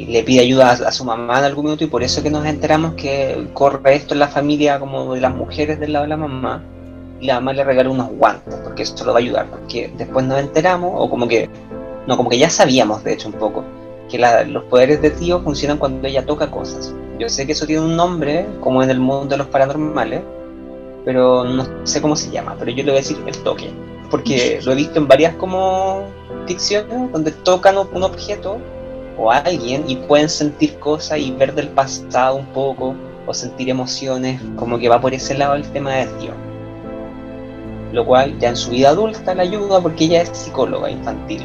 le 0.09 0.23
pide 0.23 0.41
ayuda 0.41 0.69
a, 0.69 0.73
a 0.73 0.91
su 0.91 1.05
mamá 1.05 1.39
en 1.39 1.45
algún 1.45 1.65
minuto 1.65 1.83
y 1.83 1.87
por 1.87 2.03
eso 2.03 2.23
que 2.23 2.29
nos 2.29 2.45
enteramos 2.45 2.93
que 2.95 3.47
corre 3.53 3.95
esto 3.95 4.13
en 4.15 4.19
la 4.19 4.27
familia 4.27 4.79
como 4.79 5.13
de 5.13 5.21
las 5.21 5.33
mujeres 5.35 5.79
del 5.79 5.93
lado 5.93 6.03
de 6.03 6.09
la 6.09 6.17
mamá 6.17 6.63
y 7.21 7.25
la 7.27 7.35
mamá 7.35 7.53
le 7.53 7.63
regala 7.63 7.89
unos 7.89 8.09
guantes 8.09 8.55
porque 8.63 8.83
eso 8.83 9.03
lo 9.05 9.13
va 9.13 9.19
a 9.19 9.21
ayudar 9.21 9.47
porque 9.49 9.91
después 9.97 10.25
nos 10.25 10.39
enteramos 10.39 10.91
o 10.95 11.09
como 11.09 11.27
que 11.27 11.49
no 12.07 12.17
como 12.17 12.29
que 12.29 12.37
ya 12.39 12.49
sabíamos 12.49 13.03
de 13.03 13.13
hecho 13.13 13.27
un 13.27 13.35
poco 13.35 13.63
que 14.09 14.17
la- 14.17 14.43
los 14.43 14.63
poderes 14.63 15.01
de 15.01 15.11
tío 15.11 15.41
funcionan 15.41 15.77
cuando 15.77 16.07
ella 16.07 16.25
toca 16.25 16.49
cosas. 16.49 16.93
Yo 17.19 17.29
sé 17.29 17.45
que 17.45 17.51
eso 17.51 17.67
tiene 17.67 17.83
un 17.83 17.95
nombre 17.95 18.47
como 18.61 18.81
en 18.81 18.89
el 18.89 18.99
mundo 18.99 19.29
de 19.29 19.37
los 19.37 19.47
paranormales 19.47 20.21
pero 21.05 21.43
no 21.45 21.65
sé 21.85 22.01
cómo 22.01 22.15
se 22.15 22.29
llama 22.31 22.55
pero 22.57 22.71
yo 22.71 22.77
le 22.77 22.91
voy 22.91 22.99
a 22.99 23.01
decir 23.01 23.17
el 23.25 23.37
toque 23.39 23.69
porque 24.09 24.59
lo 24.65 24.71
he 24.71 24.75
visto 24.75 24.99
en 24.99 25.07
varias 25.07 25.35
como 25.35 26.03
ficciones 26.47 27.11
donde 27.11 27.31
tocan 27.31 27.77
un 27.77 28.03
objeto 28.03 28.57
o 29.19 29.31
alguien 29.31 29.83
y 29.87 29.97
pueden 29.97 30.29
sentir 30.29 30.79
cosas 30.79 31.19
y 31.19 31.31
ver 31.31 31.53
del 31.53 31.67
pasado 31.69 32.35
un 32.35 32.45
poco 32.47 32.95
o 33.27 33.33
sentir 33.33 33.69
emociones, 33.69 34.41
como 34.55 34.79
que 34.79 34.87
va 34.87 35.01
por 35.01 35.13
ese 35.13 35.37
lado 35.37 35.55
el 35.55 35.69
tema 35.71 35.91
de 35.91 36.05
Dios. 36.19 36.35
Lo 37.91 38.05
cual 38.05 38.39
ya 38.39 38.49
en 38.49 38.55
su 38.55 38.71
vida 38.71 38.89
adulta 38.89 39.35
la 39.35 39.43
ayuda 39.43 39.81
porque 39.81 40.05
ella 40.05 40.21
es 40.21 40.29
psicóloga 40.29 40.89
infantil 40.89 41.43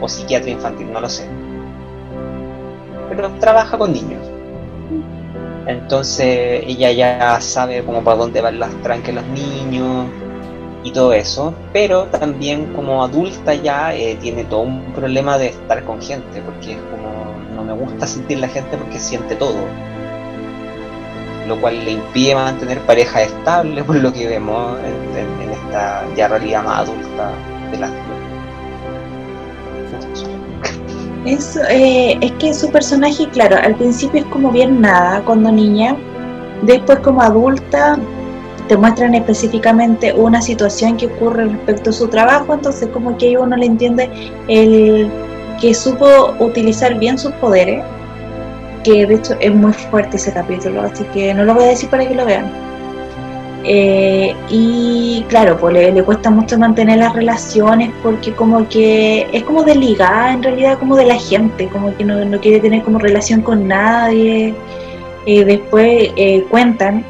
o 0.00 0.08
psiquiatra 0.08 0.50
infantil, 0.50 0.92
no 0.92 1.00
lo 1.00 1.08
sé. 1.08 1.26
Pero 3.08 3.30
trabaja 3.40 3.78
con 3.78 3.92
niños. 3.92 4.20
Entonces 5.66 6.62
ella 6.66 6.92
ya 6.92 7.40
sabe 7.40 7.82
como 7.82 8.04
para 8.04 8.18
dónde 8.18 8.40
van 8.40 8.60
las 8.60 8.70
tranques 8.82 9.14
los 9.14 9.26
niños 9.28 10.06
y 10.86 10.92
todo 10.92 11.12
eso, 11.12 11.52
pero 11.72 12.04
también 12.06 12.72
como 12.74 13.02
adulta 13.02 13.54
ya 13.54 13.94
eh, 13.94 14.16
tiene 14.20 14.44
todo 14.44 14.60
un 14.62 14.92
problema 14.94 15.36
de 15.38 15.48
estar 15.48 15.84
con 15.84 16.00
gente, 16.00 16.40
porque 16.42 16.72
es 16.74 16.78
como 16.90 17.08
no 17.56 17.64
me 17.64 17.72
gusta 17.74 18.06
sentir 18.06 18.38
la 18.38 18.48
gente 18.48 18.76
porque 18.78 18.98
siente 19.00 19.34
todo, 19.36 19.56
lo 21.48 21.60
cual 21.60 21.84
le 21.84 21.92
impide 21.92 22.34
mantener 22.34 22.80
pareja 22.82 23.22
estable 23.22 23.82
por 23.84 23.96
lo 23.96 24.12
que 24.12 24.28
vemos 24.28 24.78
en, 24.80 25.18
en- 25.18 25.40
en 25.42 25.50
esta 25.50 26.04
ya 26.16 26.28
realidad 26.28 26.62
más 26.64 26.80
adulta 26.80 27.30
de 27.70 27.78
la 27.78 27.90
Eso, 31.24 31.60
eh, 31.68 32.16
es 32.20 32.32
que 32.32 32.54
su 32.54 32.70
personaje, 32.70 33.28
claro, 33.30 33.56
al 33.60 33.74
principio 33.74 34.20
es 34.20 34.26
como 34.26 34.50
bien 34.52 34.80
nada 34.80 35.22
cuando 35.24 35.50
niña, 35.50 35.96
después 36.62 37.00
como 37.00 37.20
adulta 37.22 37.98
te 38.68 38.76
muestran 38.76 39.14
específicamente 39.14 40.12
una 40.12 40.42
situación 40.42 40.96
que 40.96 41.06
ocurre 41.06 41.46
respecto 41.46 41.90
a 41.90 41.92
su 41.92 42.08
trabajo, 42.08 42.54
entonces 42.54 42.88
como 42.88 43.16
que 43.16 43.38
uno 43.38 43.56
le 43.56 43.66
entiende 43.66 44.10
el 44.48 45.10
que 45.60 45.74
supo 45.74 46.34
utilizar 46.38 46.98
bien 46.98 47.18
sus 47.18 47.32
poderes, 47.32 47.82
que 48.84 49.06
de 49.06 49.14
hecho 49.14 49.34
es 49.40 49.54
muy 49.54 49.72
fuerte 49.72 50.16
ese 50.16 50.32
capítulo, 50.32 50.82
así 50.82 51.04
que 51.12 51.34
no 51.34 51.44
lo 51.44 51.54
voy 51.54 51.64
a 51.64 51.68
decir 51.68 51.88
para 51.88 52.06
que 52.06 52.14
lo 52.14 52.24
vean. 52.24 52.66
Eh, 53.68 54.32
y 54.48 55.24
claro, 55.28 55.58
pues 55.58 55.74
le, 55.74 56.02
cuesta 56.04 56.30
mucho 56.30 56.56
mantener 56.56 56.98
las 56.98 57.12
relaciones 57.14 57.90
porque 58.00 58.32
como 58.32 58.68
que 58.68 59.26
es 59.32 59.42
como 59.42 59.64
desligada 59.64 60.32
en 60.32 60.42
realidad 60.42 60.78
como 60.78 60.94
de 60.94 61.06
la 61.06 61.16
gente, 61.16 61.66
como 61.68 61.96
que 61.96 62.04
no, 62.04 62.24
no 62.24 62.40
quiere 62.40 62.60
tener 62.60 62.82
como 62.82 62.98
relación 63.00 63.42
con 63.42 63.66
nadie. 63.66 64.54
Eh, 65.26 65.44
después 65.44 66.12
eh, 66.16 66.44
cuentan 66.48 67.04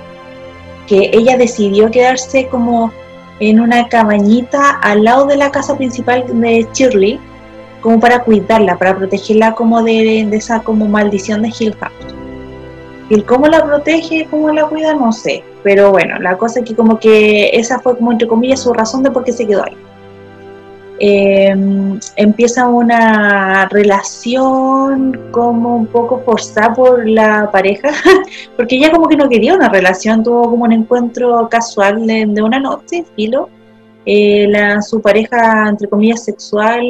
que 0.86 1.10
ella 1.12 1.36
decidió 1.36 1.90
quedarse 1.90 2.46
como 2.48 2.92
en 3.40 3.60
una 3.60 3.88
cabañita 3.88 4.78
al 4.80 5.04
lado 5.04 5.26
de 5.26 5.36
la 5.36 5.50
casa 5.50 5.76
principal 5.76 6.24
de 6.26 6.66
Shirley, 6.72 7.20
como 7.80 8.00
para 8.00 8.22
cuidarla, 8.24 8.78
para 8.78 8.96
protegerla 8.96 9.54
como 9.54 9.82
de, 9.82 10.20
esa 10.32 10.60
como 10.60 10.86
maldición 10.86 11.42
de 11.42 11.52
Hill 11.58 11.76
House. 11.80 12.14
Y 13.08 13.20
cómo 13.22 13.46
la 13.46 13.64
protege, 13.64 14.26
cómo 14.30 14.50
la 14.50 14.66
cuida, 14.66 14.94
no 14.94 15.12
sé. 15.12 15.44
Pero 15.62 15.90
bueno, 15.90 16.18
la 16.18 16.36
cosa 16.36 16.60
es 16.60 16.66
que 16.66 16.74
como 16.74 16.98
que 16.98 17.50
esa 17.52 17.78
fue 17.78 17.96
como 17.96 18.12
entre 18.12 18.26
comillas 18.26 18.60
su 18.60 18.72
razón 18.72 19.02
de 19.02 19.10
por 19.10 19.24
qué 19.24 19.32
se 19.32 19.46
quedó 19.46 19.64
ahí. 19.64 19.76
Em, 20.98 22.00
empieza 22.16 22.68
una 22.68 23.68
relación 23.68 25.28
como 25.30 25.76
un 25.76 25.86
poco 25.86 26.22
forzada 26.24 26.72
por 26.72 27.06
la 27.06 27.50
pareja, 27.50 27.90
porque 28.56 28.76
ella 28.76 28.90
como 28.90 29.06
que 29.06 29.16
no 29.16 29.28
quería 29.28 29.54
una 29.54 29.68
relación, 29.68 30.22
tuvo 30.22 30.50
como 30.50 30.64
un 30.64 30.72
encuentro 30.72 31.48
casual 31.50 32.06
de, 32.06 32.42
una 32.42 32.58
noche, 32.58 33.04
filo. 33.14 33.50
Eh, 34.06 34.46
la, 34.48 34.80
su 34.80 35.02
pareja, 35.02 35.68
entre 35.68 35.88
comillas, 35.88 36.24
sexual 36.24 36.80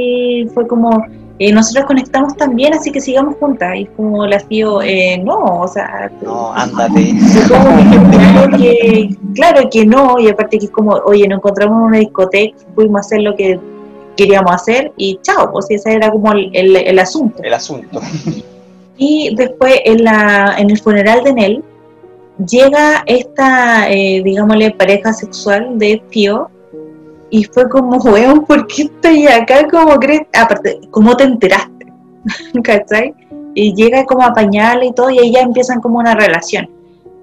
fue 0.54 0.68
como, 0.68 1.04
eh, 1.40 1.50
nosotros 1.50 1.86
conectamos 1.86 2.36
también, 2.36 2.74
así 2.74 2.92
que 2.92 3.00
sigamos 3.00 3.34
juntas. 3.40 3.74
Y 3.76 3.86
como 3.86 4.24
la 4.26 4.38
tío, 4.38 4.82
eh, 4.82 5.20
no, 5.24 5.62
o 5.62 5.66
sea... 5.66 6.12
No, 6.22 6.52
ándate. 6.52 7.12
que, 8.56 9.16
claro 9.34 9.68
que 9.68 9.84
no, 9.84 10.20
y 10.20 10.28
aparte 10.28 10.58
que 10.58 10.68
como, 10.68 10.92
oye, 11.06 11.26
nos 11.26 11.38
encontramos 11.38 11.78
en 11.78 11.84
una 11.86 11.98
discoteca, 11.98 12.56
fuimos 12.74 12.98
a 12.98 13.00
hacer 13.00 13.22
lo 13.22 13.34
que 13.34 13.58
queríamos 14.16 14.52
hacer 14.52 14.92
y 14.96 15.18
chao, 15.22 15.50
pues 15.52 15.66
ese 15.70 15.92
era 15.92 16.10
como 16.10 16.32
el, 16.32 16.54
el, 16.54 16.98
asunto. 16.98 17.42
El 17.42 17.54
asunto. 17.54 18.00
Y 18.98 19.34
después 19.36 19.74
en, 19.84 20.04
la, 20.04 20.54
en 20.56 20.70
el 20.70 20.78
funeral 20.78 21.22
de 21.22 21.34
Nell 21.34 21.64
llega 22.48 23.02
esta, 23.06 23.90
eh, 23.90 24.22
digámosle, 24.24 24.70
pareja 24.70 25.12
sexual 25.12 25.78
de 25.78 26.02
Tío 26.10 26.48
y 27.30 27.44
fue 27.44 27.68
como, 27.68 27.96
weón, 28.10 28.44
¿por 28.44 28.66
qué 28.66 28.84
estoy 28.84 29.26
acá? 29.26 29.68
¿Cómo 29.70 29.96
crees? 29.96 30.22
Aparte, 30.32 30.80
¿cómo 30.90 31.16
te 31.16 31.24
enteraste? 31.24 31.92
¿Cachai? 32.62 33.14
Y 33.54 33.74
llega 33.74 34.04
como 34.04 34.22
a 34.22 34.32
pañarle 34.32 34.86
y 34.86 34.92
todo 34.92 35.10
y 35.10 35.18
ahí 35.18 35.32
ya 35.32 35.40
empiezan 35.40 35.80
como 35.80 35.98
una 35.98 36.14
relación. 36.14 36.68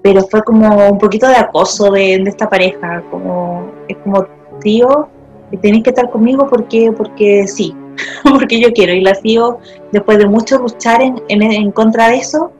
Pero 0.02 0.22
fue 0.24 0.42
como 0.44 0.90
un 0.90 0.98
poquito 0.98 1.26
de 1.26 1.36
acoso 1.36 1.90
de, 1.90 2.18
de 2.18 2.30
esta 2.30 2.48
pareja, 2.48 3.02
como, 3.10 3.70
es 3.88 3.96
como, 3.98 4.26
tío, 4.60 5.08
tenéis 5.56 5.84
que 5.84 5.90
estar 5.90 6.10
conmigo 6.10 6.46
porque, 6.48 6.92
porque 6.96 7.46
sí, 7.46 7.74
porque 8.24 8.60
yo 8.60 8.72
quiero. 8.72 8.92
Y 8.92 9.00
la 9.00 9.12
tío, 9.14 9.58
después 9.92 10.18
de 10.18 10.26
mucho 10.26 10.58
luchar 10.58 11.02
en, 11.02 11.22
en, 11.28 11.70
contra 11.72 12.08
de 12.08 12.16
eso, 12.16 12.52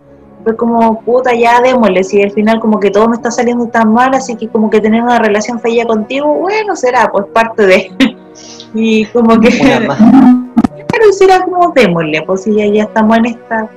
fue 0.43 0.57
como, 0.57 1.01
puta, 1.01 1.35
ya 1.35 1.61
démosle, 1.61 2.05
si 2.05 2.23
al 2.23 2.31
final 2.31 2.61
como 2.61 2.79
que 2.79 2.91
todo 2.91 3.09
me 3.09 3.17
está 3.17 3.31
saliendo 3.31 3.67
tan 3.69 3.93
mal, 3.93 4.15
así 4.15 4.37
que 4.37 4.49
como 4.49 4.69
que 4.69 4.81
tener 4.81 5.03
una 5.03 5.19
relación 5.19 5.59
fea 5.59 5.87
contigo, 5.87 6.35
bueno, 6.35 6.77
será, 6.77 7.11
pues 7.11 7.27
parte 7.33 7.67
de... 7.67 7.91
y 8.75 9.07
como 9.07 9.41
que... 9.41 9.49
Claro, 9.49 11.13
será 11.13 11.43
como 11.43 11.73
démosle, 11.75 12.23
pues 12.27 12.43
si 12.43 12.55
ya, 12.55 12.67
ya 12.67 12.83
estamos 12.83 13.17
en 13.19 13.27
esta... 13.27 13.71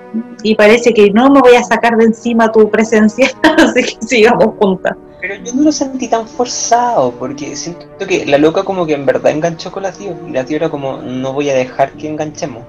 Y 0.43 0.55
parece 0.55 0.93
que 0.93 1.09
no 1.11 1.29
me 1.29 1.39
voy 1.39 1.55
a 1.55 1.63
sacar 1.63 1.95
de 1.95 2.05
encima 2.05 2.51
tu 2.51 2.69
presencia, 2.69 3.29
así 3.57 3.83
que 3.83 4.05
sigamos 4.05 4.55
juntas. 4.59 4.97
Pero 5.19 5.35
yo 5.35 5.53
no 5.53 5.63
lo 5.63 5.71
sentí 5.71 6.07
tan 6.07 6.27
forzado, 6.27 7.11
porque 7.11 7.55
siento 7.55 7.87
que 8.07 8.25
la 8.25 8.37
loca 8.37 8.63
como 8.63 8.85
que 8.85 8.93
en 8.93 9.05
verdad 9.05 9.31
enganchó 9.31 9.71
con 9.71 9.83
la 9.83 9.91
tío, 9.91 10.15
y 10.27 10.31
la 10.31 10.45
tío 10.45 10.57
era 10.57 10.69
como, 10.69 10.97
no 10.97 11.33
voy 11.33 11.49
a 11.49 11.55
dejar 11.55 11.91
que 11.93 12.07
enganchemos. 12.07 12.63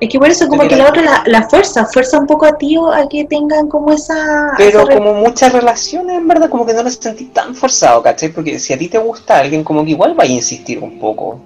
Es 0.00 0.08
que 0.08 0.18
por 0.18 0.28
eso 0.28 0.48
como 0.48 0.66
que 0.66 0.76
la 0.76 0.88
otra 0.88 1.22
la, 1.26 1.48
fuerza, 1.48 1.84
fuerza 1.84 2.18
un 2.18 2.26
poco 2.26 2.46
a 2.46 2.56
tío 2.56 2.90
a 2.90 3.06
que 3.06 3.26
tengan 3.26 3.68
como 3.68 3.92
esa... 3.92 4.54
Pero 4.56 4.88
como 4.88 5.12
muchas 5.12 5.52
relaciones, 5.52 6.16
en 6.16 6.26
verdad, 6.26 6.48
como 6.48 6.64
que 6.64 6.72
no 6.72 6.82
lo 6.82 6.90
sentí 6.90 7.26
tan 7.26 7.54
forzado, 7.54 8.02
¿cachai? 8.02 8.30
Porque 8.30 8.58
si 8.58 8.72
a 8.72 8.78
ti 8.78 8.88
te 8.88 8.96
gusta 8.96 9.38
alguien, 9.38 9.62
como 9.62 9.84
que 9.84 9.90
igual 9.90 10.18
va 10.18 10.24
a 10.24 10.26
insistir 10.26 10.82
un 10.82 10.98
poco. 10.98 11.38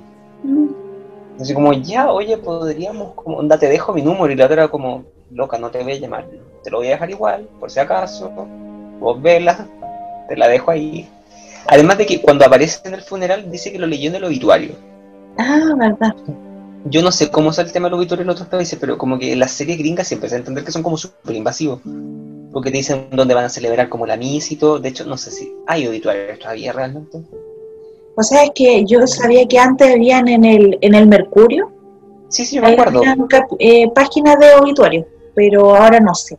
Mm. 0.44 0.68
Así 1.40 1.52
como, 1.52 1.72
ya, 1.72 2.12
oye, 2.12 2.38
podríamos, 2.38 3.14
como, 3.14 3.38
onda, 3.38 3.58
te 3.58 3.68
dejo 3.68 3.92
mi 3.92 4.02
número, 4.02 4.32
y 4.32 4.36
la 4.36 4.44
otra 4.44 4.62
era 4.62 4.68
como, 4.68 5.02
loca, 5.32 5.58
no 5.58 5.70
te 5.70 5.82
voy 5.82 5.94
a 5.94 5.98
llamar, 5.98 6.28
te 6.62 6.70
lo 6.70 6.78
voy 6.78 6.86
a 6.86 6.90
dejar 6.90 7.10
igual, 7.10 7.48
por 7.58 7.72
si 7.72 7.80
acaso 7.80 8.30
vos 9.04 9.22
vela, 9.22 9.68
te 10.28 10.36
la 10.36 10.48
dejo 10.48 10.70
ahí. 10.70 11.08
Además 11.66 11.98
de 11.98 12.06
que 12.06 12.20
cuando 12.20 12.44
aparece 12.44 12.80
en 12.84 12.94
el 12.94 13.02
funeral 13.02 13.50
dice 13.50 13.70
que 13.70 13.78
lo 13.78 13.86
leyó 13.86 14.08
en 14.08 14.16
el 14.16 14.24
obituario. 14.24 14.74
Ah, 15.38 15.74
verdad. 15.76 16.14
Yo 16.86 17.02
no 17.02 17.10
sé 17.12 17.30
cómo 17.30 17.50
es 17.50 17.58
el 17.58 17.72
tema 17.72 17.88
del 17.88 17.94
obituario 17.94 18.24
en 18.24 18.30
otros 18.30 18.48
países, 18.48 18.78
pero 18.78 18.98
como 18.98 19.18
que 19.18 19.36
las 19.36 19.52
series 19.52 19.78
gringas 19.78 20.08
siempre 20.08 20.28
se 20.28 20.36
entender 20.36 20.64
que 20.64 20.72
son 20.72 20.82
como 20.82 20.96
súper 20.96 21.34
invasivos. 21.34 21.80
Porque 22.52 22.70
te 22.70 22.78
dicen 22.78 23.08
dónde 23.12 23.34
van 23.34 23.46
a 23.46 23.48
celebrar 23.48 23.88
como 23.88 24.06
la 24.06 24.16
misa 24.16 24.52
y 24.52 24.56
todo. 24.56 24.78
De 24.78 24.90
hecho, 24.90 25.04
no 25.04 25.16
sé 25.16 25.30
si 25.30 25.52
hay 25.66 25.86
obituarios 25.86 26.38
todavía 26.38 26.72
realmente. 26.72 27.22
O 28.16 28.22
sea, 28.22 28.44
es 28.44 28.50
que 28.54 28.84
yo 28.84 29.06
sabía 29.06 29.46
que 29.46 29.58
antes 29.58 29.92
habían 29.92 30.28
en 30.28 30.44
el, 30.44 30.78
en 30.80 30.94
el 30.94 31.06
Mercurio. 31.06 31.72
Sí, 32.28 32.44
sí, 32.44 32.56
yo 32.56 32.62
me 32.62 32.72
acuerdo. 32.72 33.02
Eh, 33.58 33.90
páginas 33.94 34.38
de 34.38 34.54
obituario, 34.54 35.06
pero 35.34 35.74
ahora 35.74 36.00
no 36.00 36.14
sé 36.14 36.38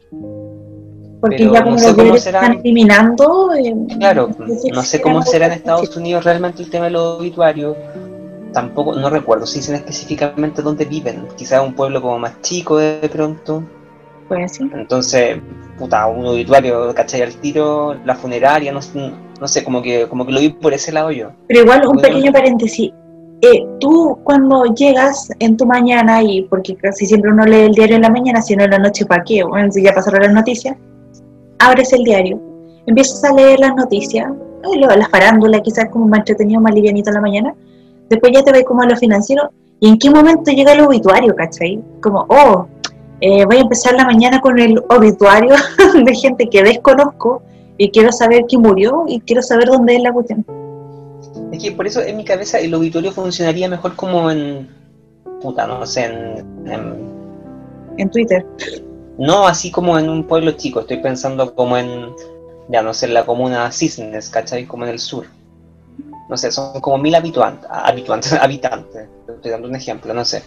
porque 1.25 1.49
ya 1.51 1.63
como 1.63 1.71
no 1.71 1.79
sé 1.79 1.95
cómo 1.95 2.17
será, 2.17 2.39
están 2.41 2.59
eliminando. 2.59 3.53
Eh, 3.55 3.75
claro, 3.97 4.29
no 4.71 4.83
sé 4.83 5.01
cómo 5.01 5.23
será 5.23 5.47
en 5.47 5.53
Estados 5.53 5.97
Unidos 5.97 6.23
realmente 6.23 6.61
el 6.61 6.69
tema 6.69 6.85
de 6.85 6.91
los 6.91 7.19
obituarios. 7.19 7.75
Tampoco, 8.53 8.93
no 8.93 9.09
recuerdo 9.09 9.47
si 9.47 9.59
dicen 9.59 9.75
específicamente 9.75 10.61
dónde 10.61 10.85
viven. 10.85 11.27
Quizás 11.35 11.65
un 11.65 11.73
pueblo 11.73 11.99
como 12.01 12.19
más 12.19 12.41
chico 12.41 12.77
de 12.77 13.09
pronto. 13.11 13.63
Pues 14.27 14.53
sí. 14.53 14.69
Entonces, 14.71 15.39
puta, 15.79 16.05
un 16.05 16.27
obituario, 16.27 16.93
¿cachai? 16.93 17.23
Al 17.23 17.33
tiro, 17.35 17.95
la 18.05 18.15
funeraria, 18.15 18.71
no, 18.71 18.79
no 19.41 19.47
sé, 19.47 19.63
como 19.63 19.81
que, 19.81 20.07
como 20.07 20.27
que 20.27 20.31
lo 20.31 20.39
vi 20.39 20.49
por 20.49 20.73
ese 20.73 20.91
lado 20.91 21.11
yo. 21.11 21.31
Pero 21.47 21.61
igual, 21.61 21.87
un 21.87 21.97
pequeño 21.97 22.31
paréntesis. 22.31 22.91
Eh, 23.41 23.65
tú 23.79 24.19
cuando 24.23 24.63
llegas 24.75 25.29
en 25.39 25.57
tu 25.57 25.65
mañana, 25.65 26.21
y 26.21 26.43
porque 26.43 26.75
casi 26.75 27.07
siempre 27.07 27.31
uno 27.31 27.45
lee 27.45 27.63
el 27.63 27.73
diario 27.73 27.95
en 27.95 28.03
la 28.03 28.09
mañana, 28.09 28.41
sino 28.41 28.63
en 28.63 28.71
la 28.71 28.79
noche, 28.79 29.05
¿para 29.05 29.23
qué? 29.23 29.43
Bueno, 29.43 29.71
si 29.71 29.83
ya 29.83 29.93
pasaron 29.93 30.21
las 30.21 30.33
noticias 30.33 30.77
abres 31.59 31.93
el 31.93 32.03
diario, 32.03 32.39
empiezas 32.85 33.23
a 33.23 33.33
leer 33.33 33.59
las 33.59 33.75
noticias, 33.75 34.31
la 34.73 35.09
farándula 35.09 35.61
quizás 35.61 35.89
como 35.89 36.07
más 36.07 36.19
entretenido, 36.19 36.61
más 36.61 36.73
livianito 36.73 37.09
en 37.09 37.15
la 37.15 37.21
mañana, 37.21 37.55
después 38.09 38.31
ya 38.33 38.43
te 38.43 38.51
ves 38.51 38.65
como 38.65 38.81
a 38.81 38.85
lo 38.85 38.95
financiero, 38.95 39.51
y 39.79 39.89
en 39.89 39.97
qué 39.97 40.09
momento 40.09 40.51
llega 40.51 40.73
el 40.73 40.81
obituario, 40.81 41.35
¿cachai? 41.35 41.81
Como, 42.01 42.25
oh, 42.29 42.67
eh, 43.21 43.45
voy 43.45 43.57
a 43.57 43.61
empezar 43.61 43.93
la 43.93 44.05
mañana 44.05 44.41
con 44.41 44.59
el 44.59 44.81
obituario 44.89 45.55
de 46.05 46.15
gente 46.15 46.49
que 46.49 46.63
desconozco 46.63 47.41
y 47.77 47.89
quiero 47.89 48.11
saber 48.11 48.45
quién 48.47 48.61
murió 48.61 49.05
y 49.07 49.19
quiero 49.21 49.41
saber 49.41 49.67
dónde 49.67 49.95
es 49.95 50.01
la 50.01 50.13
cuestión. 50.13 50.45
Es 51.51 51.61
que 51.61 51.71
por 51.71 51.87
eso 51.87 52.01
en 52.01 52.17
mi 52.17 52.25
cabeza 52.25 52.59
el 52.59 52.73
obituario 52.73 53.11
funcionaría 53.11 53.69
mejor 53.69 53.95
como 53.95 54.31
en, 54.31 54.69
puta, 55.41 55.67
no 55.67 55.85
sé, 55.85 56.05
en, 56.05 56.69
en, 56.69 56.95
en 57.97 58.09
Twitter. 58.09 58.45
No 59.17 59.47
así 59.47 59.71
como 59.71 59.97
en 59.97 60.09
un 60.09 60.25
pueblo 60.25 60.51
chico, 60.51 60.81
estoy 60.81 60.97
pensando 60.97 61.55
como 61.55 61.77
en, 61.77 62.13
ya 62.69 62.81
no 62.81 62.93
sé, 62.93 63.07
la 63.07 63.25
comuna 63.25 63.71
Cisnes, 63.71 64.29
¿cachai? 64.29 64.65
Como 64.65 64.83
en 64.85 64.91
el 64.91 64.99
sur. 64.99 65.25
No 66.29 66.37
sé, 66.37 66.51
son 66.51 66.81
como 66.81 66.97
mil 66.97 67.15
habitantes, 67.15 67.69
habitantes, 68.41 69.07
estoy 69.27 69.51
dando 69.51 69.67
un 69.67 69.75
ejemplo, 69.75 70.13
no 70.13 70.25
sé. 70.25 70.43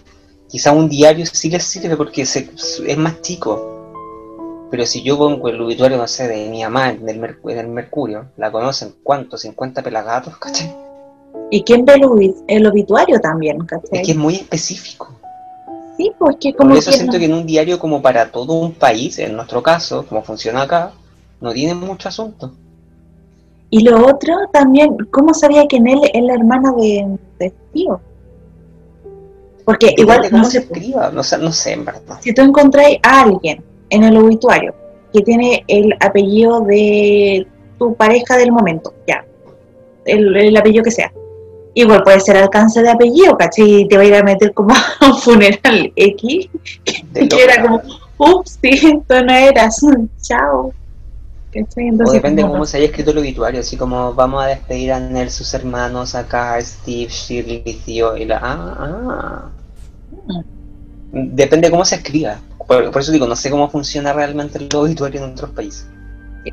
Quizá 0.49 0.73
un 0.73 0.89
diario 0.89 1.27
sí 1.27 1.51
les 1.51 1.65
sirve 1.65 1.97
porque 1.97 2.23
es 2.23 2.99
más 2.99 3.21
chico. 3.21 3.79
Pero 4.71 4.85
si 4.85 5.03
yo 5.03 5.17
pongo 5.17 5.49
el 5.49 5.61
obituario, 5.61 5.97
no 5.97 6.07
sé, 6.07 6.29
de 6.29 6.49
mi 6.49 6.63
mamá 6.63 6.91
en 6.91 7.09
el, 7.09 7.69
Mercurio, 7.69 8.27
¿la 8.37 8.53
conocen 8.53 8.95
cuántos? 9.03 9.45
¿50 9.45 9.83
pelagatos, 9.83 10.37
cachai? 10.37 10.75
¿Y 11.51 11.63
quién 11.63 11.85
ve 11.87 11.95
el, 12.47 12.67
obituario 12.67 13.19
también, 13.21 13.59
cachai? 13.61 14.01
Es 14.01 14.07
que 14.07 14.13
es 14.13 14.19
muy 14.19 14.35
específico. 14.35 15.11
Sí, 15.99 16.13
pues 16.19 16.37
como. 16.57 16.71
Por 16.71 16.79
eso 16.79 16.93
siento 16.93 17.19
que 17.19 17.27
en 17.27 17.35
un 17.35 17.45
diario, 17.45 17.79
como 17.79 18.01
para 18.01 18.31
todo 18.31 18.55
un 18.55 18.73
país, 18.73 19.19
en 19.19 19.35
nuestro 19.37 19.63
caso, 19.63 20.07
como 20.07 20.23
funciona 20.23 20.63
acá, 20.63 20.93
no 21.41 21.53
tiene 21.53 21.75
mucho 21.75 22.09
asunto. 22.09 22.53
Y 23.69 23.83
lo 23.83 24.07
otro 24.07 24.35
también, 24.53 24.97
¿cómo 25.11 25.35
sabía 25.35 25.67
que 25.67 25.77
en 25.77 25.89
él 25.89 26.01
es 26.15 26.23
la 26.23 26.35
hermana 26.35 26.73
de, 26.73 27.19
de 27.39 27.53
tío? 27.73 28.01
Porque 29.65 29.93
igual 29.99 30.23
no 30.33 30.45
se 30.45 30.61
escriba, 30.61 31.11
no 31.11 31.23
sé, 31.23 31.37
no 31.37 31.53
sé, 31.53 31.73
en 31.73 31.85
verdad. 31.85 32.19
Si 32.21 32.33
tú 32.33 32.41
encontráis 32.41 32.99
a 33.03 33.23
alguien 33.23 33.63
en 33.91 34.05
el 34.05 34.17
obituario 34.17 34.75
que 35.13 35.21
tiene 35.21 35.65
el 35.67 35.93
apellido 36.01 36.61
de 36.63 37.47
tu 37.79 37.95
pareja 37.95 38.37
del 38.37 38.53
momento, 38.53 38.95
ya, 39.07 39.27
el, 40.07 40.57
apellido 40.57 40.83
que 40.83 40.91
sea. 40.91 41.13
Igual 41.79 42.03
puede 42.03 42.19
ser 42.19 42.37
alcance 42.37 42.83
de 42.83 42.91
apellido, 42.91 43.39
¿cachai? 43.39 43.83
Y 43.83 43.89
te 43.89 43.97
va 43.97 44.03
a 44.03 44.07
ir 44.07 44.15
a 44.17 44.25
meter 44.25 44.53
como 44.53 44.75
a 44.75 45.07
un 45.07 45.17
funeral 45.17 45.93
X, 45.95 46.49
que 46.85 47.45
era 47.45 47.63
como, 47.63 47.81
ups, 48.19 48.59
sí, 48.61 48.71
esto 48.71 49.23
no 49.25 49.33
eras, 49.33 49.81
chao. 50.21 50.73
o 50.75 52.13
depende 52.13 52.43
de 52.43 52.49
cómo 52.49 52.67
se 52.67 52.79
haya 52.79 52.87
escrito 52.87 53.13
el 53.13 53.19
obituario, 53.19 53.61
así 53.61 53.77
como 53.77 54.13
vamos 54.13 54.43
a 54.43 54.49
despedir 54.49 54.93
a 54.93 54.99
Nel, 54.99 55.31
sus 55.31 55.55
hermanos, 55.55 56.17
acá, 56.17 56.61
Steve, 56.61 57.13
Shirley, 57.13 57.81
Tío, 57.87 58.17
y 58.17 58.25
la... 58.25 58.41
Ah, 58.43 58.75
ah. 58.81 59.45
Mm. 60.27 61.37
Depende 61.37 61.69
de 61.69 61.71
cómo 61.71 61.85
se 61.85 61.95
escriba. 61.95 62.41
Por, 62.67 62.91
eso 62.99 63.13
digo, 63.13 63.29
no 63.29 63.37
sé 63.37 63.51
cómo 63.51 63.71
funciona 63.71 64.13
realmente 64.13 64.59
el 64.59 64.69
obituario 64.75 65.25
en 65.25 65.31
otros 65.31 65.51
países. 65.51 65.87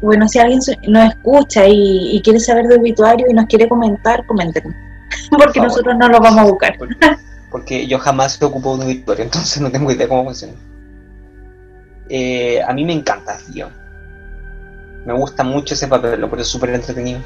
Bueno, 0.04 0.28
si 0.28 0.38
alguien 0.38 0.60
nos 0.88 1.10
escucha 1.10 1.64
y, 1.68 2.22
quiere 2.24 2.40
saber 2.40 2.68
del 2.68 2.80
obituario 2.80 3.26
y 3.28 3.34
nos 3.34 3.48
quiere 3.48 3.68
comentar, 3.68 4.24
comenten. 4.28 4.85
Porque 5.32 5.60
nosotros 5.60 5.96
no 5.98 6.08
lo 6.08 6.20
vamos 6.20 6.40
a 6.40 6.44
buscar. 6.44 6.78
Porque, 7.52 7.88
yo 7.88 8.00
jamás 8.00 8.40
me 8.42 8.48
ocupo 8.48 8.72
de 8.72 8.76
un 8.76 8.84
obituario, 8.84 9.24
entonces 9.26 9.62
no 9.62 9.72
tengo 9.72 9.92
idea 9.92 10.08
cómo 10.08 10.26
funciona. 10.26 10.54
Eh, 12.10 12.62
a 12.62 12.74
mí 12.74 12.86
me 12.86 12.94
encanta, 12.94 13.38
tío. 13.52 13.70
Me 15.06 15.14
gusta 15.14 15.44
mucho 15.44 15.74
ese 15.74 15.88
papel, 15.88 16.20
lo 16.20 16.36
es 16.36 16.48
súper 16.48 16.72
entretenido. 16.72 17.20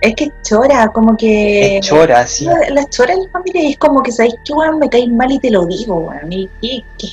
Es 0.00 0.14
que 0.14 0.30
chora, 0.42 0.88
como 0.88 1.16
que. 1.16 1.78
Es 1.78 1.86
chora, 1.86 2.26
sí. 2.26 2.46
La, 2.70 2.88
chora 2.90 3.14
en 3.14 3.24
la 3.24 3.30
familia 3.30 3.70
es 3.70 3.78
como 3.78 4.02
que, 4.02 4.12
¿sabes 4.12 4.34
qué, 4.44 4.52
weón? 4.52 4.78
Me 4.78 4.88
caes 4.88 5.08
mal 5.08 5.30
y 5.30 5.38
te 5.38 5.50
lo 5.50 5.64
digo, 5.66 5.96
weón. 5.96 6.32
¿Y 6.32 6.48
qué? 6.60 6.84
qué? 6.98 7.08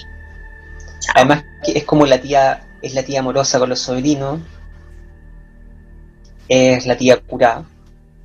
Además, 1.16 1.44
es 1.64 1.84
como 1.86 2.06
la 2.06 2.20
tía, 2.20 2.64
es 2.82 2.94
la 2.94 3.04
tía 3.04 3.20
amorosa 3.20 3.60
con 3.60 3.70
los 3.70 3.80
sobrinos. 3.80 4.40
Es 6.50 6.86
la 6.86 6.98
tía 6.98 7.20
curada. 7.22 7.64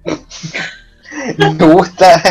me 1.58 1.72
gusta, 1.72 2.22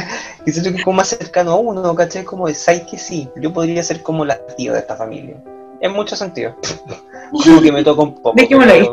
y 0.45 0.51
siento 0.51 0.71
que 0.71 0.77
es 0.77 0.83
como 0.83 0.97
más 0.97 1.07
cercano 1.07 1.51
a 1.51 1.55
uno, 1.55 1.95
¿cachai? 1.95 2.23
Como 2.23 2.47
de, 2.47 2.55
¿sabes 2.55 2.83
que 2.83 2.97
sí? 2.97 3.29
Yo 3.35 3.51
podría 3.51 3.83
ser 3.83 4.01
como 4.01 4.25
la 4.25 4.37
tía 4.55 4.73
de 4.73 4.79
esta 4.79 4.95
familia. 4.95 5.35
En 5.81 5.93
muchos 5.93 6.19
sentidos. 6.19 6.55
como 7.31 7.61
que 7.61 7.71
me 7.71 7.83
toca 7.83 8.01
un 8.01 8.15
poco. 8.15 8.33
Dejémoslo 8.35 8.73
ahí. 8.73 8.89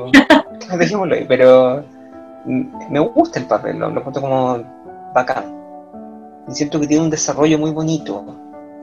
Dejémoslo 0.79 1.15
ahí, 1.15 1.25
pero 1.27 1.85
me 2.45 3.01
gusta 3.01 3.39
el 3.39 3.47
papel, 3.47 3.79
lo, 3.79 3.91
lo 3.91 4.01
encuentro 4.01 4.23
como 4.23 4.63
bacán. 5.15 5.45
Y 6.49 6.55
siento 6.55 6.81
que 6.81 6.87
tiene 6.87 7.05
un 7.05 7.11
desarrollo 7.11 7.59
muy 7.59 7.71
bonito. 7.71 8.25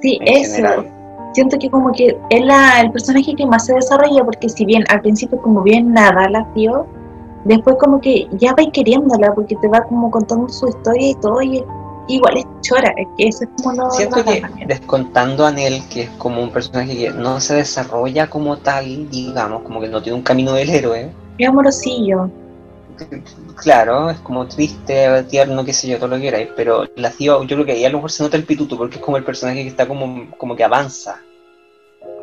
Sí, 0.01 0.19
eso. 0.25 0.85
Siento 1.33 1.57
que 1.59 1.69
como 1.69 1.91
que 1.93 2.17
es 2.29 2.45
la, 2.45 2.81
el 2.81 2.91
personaje 2.91 3.35
que 3.35 3.45
más 3.45 3.65
se 3.65 3.73
desarrolla, 3.73 4.23
porque 4.23 4.49
si 4.49 4.65
bien 4.65 4.83
al 4.89 5.01
principio 5.01 5.41
como 5.41 5.61
bien 5.61 5.93
nada 5.93 6.29
la 6.29 6.43
vio, 6.55 6.87
después 7.45 7.75
como 7.79 7.99
que 7.99 8.27
ya 8.33 8.53
va 8.53 8.71
queriéndola, 8.71 9.33
porque 9.33 9.55
te 9.55 9.67
va 9.67 9.81
como 9.83 10.09
contando 10.11 10.49
su 10.49 10.67
historia 10.67 11.09
y 11.09 11.15
todo, 11.15 11.41
y 11.41 11.63
igual 12.07 12.37
es 12.37 12.45
chora, 12.61 12.93
es 12.97 13.07
que 13.17 13.27
eso 13.27 13.43
es 13.43 13.49
como 13.61 13.75
lo 13.75 13.91
Siento 13.91 14.23
que 14.23 14.43
descontando 14.67 15.45
a 15.45 15.51
Nel, 15.51 15.81
que 15.89 16.03
es 16.03 16.09
como 16.11 16.41
un 16.41 16.51
personaje 16.51 16.95
que 16.97 17.09
no 17.11 17.39
se 17.39 17.55
desarrolla 17.55 18.29
como 18.29 18.57
tal, 18.57 19.09
digamos, 19.09 19.63
como 19.63 19.81
que 19.81 19.87
no 19.87 20.01
tiene 20.01 20.17
un 20.17 20.23
camino 20.23 20.53
del 20.53 20.69
héroe. 20.69 21.11
Es 21.37 21.47
amorosillo 21.47 22.29
claro, 23.55 24.09
es 24.09 24.19
como 24.19 24.47
triste, 24.47 25.23
tierno, 25.23 25.63
qué 25.63 25.73
sé 25.73 25.87
yo, 25.87 25.97
todo 25.97 26.09
lo 26.09 26.15
que 26.17 26.23
queráis, 26.23 26.49
pero 26.55 26.85
la 26.95 27.13
yo 27.17 27.45
creo 27.45 27.65
que 27.65 27.73
ahí 27.73 27.85
a 27.85 27.89
lo 27.89 27.97
mejor 27.97 28.11
se 28.11 28.23
nota 28.23 28.37
el 28.37 28.45
pituto 28.45 28.77
porque 28.77 28.97
es 28.97 29.01
como 29.01 29.17
el 29.17 29.23
personaje 29.23 29.63
que 29.63 29.69
está 29.69 29.87
como, 29.87 30.29
como 30.37 30.55
que 30.55 30.63
avanza 30.63 31.21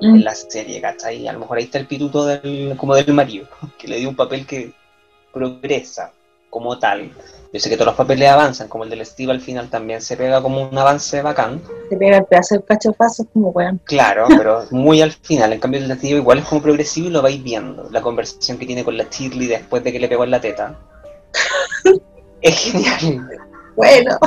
en 0.00 0.18
mm. 0.18 0.22
la 0.22 0.34
serie, 0.34 0.80
¿cachai? 0.80 1.26
A 1.26 1.32
lo 1.32 1.40
mejor 1.40 1.58
ahí 1.58 1.64
está 1.64 1.78
el 1.78 1.86
pituto 1.86 2.26
del, 2.26 2.74
como 2.76 2.94
del 2.94 3.12
marido, 3.14 3.46
que 3.78 3.88
le 3.88 3.98
dio 3.98 4.08
un 4.08 4.16
papel 4.16 4.46
que 4.46 4.72
progresa 5.38 6.12
como 6.50 6.78
tal. 6.78 7.10
Yo 7.52 7.60
sé 7.60 7.70
que 7.70 7.76
todos 7.76 7.86
los 7.86 7.94
papeles 7.94 8.28
avanzan, 8.28 8.68
como 8.68 8.84
el 8.84 8.90
del 8.90 9.04
Steve 9.06 9.32
al 9.32 9.40
final 9.40 9.70
también 9.70 10.02
se 10.02 10.16
pega 10.16 10.42
como 10.42 10.68
un 10.68 10.76
avance 10.76 11.22
bacán. 11.22 11.62
Se 11.88 11.96
pega 11.96 12.18
el 12.18 12.24
pedazo 12.24 12.56
de 12.56 12.62
cachofazo 12.62 13.26
como 13.32 13.48
weón. 13.50 13.80
Claro, 13.84 14.26
pero 14.28 14.64
muy 14.70 15.00
al 15.00 15.12
final. 15.12 15.52
En 15.54 15.60
cambio, 15.60 15.80
el 15.80 15.88
de 15.88 15.94
Steve 15.94 16.18
igual 16.18 16.38
es 16.38 16.44
como 16.44 16.60
progresivo 16.60 17.08
y 17.08 17.10
lo 17.10 17.22
vais 17.22 17.42
viendo. 17.42 17.88
La 17.90 18.02
conversación 18.02 18.58
que 18.58 18.66
tiene 18.66 18.84
con 18.84 18.98
la 18.98 19.04
Shirley 19.04 19.46
después 19.46 19.82
de 19.82 19.92
que 19.92 20.00
le 20.00 20.08
pegó 20.08 20.24
en 20.24 20.30
la 20.30 20.40
teta. 20.40 20.78
es 22.42 22.56
genial. 22.56 23.28
Bueno. 23.76 24.18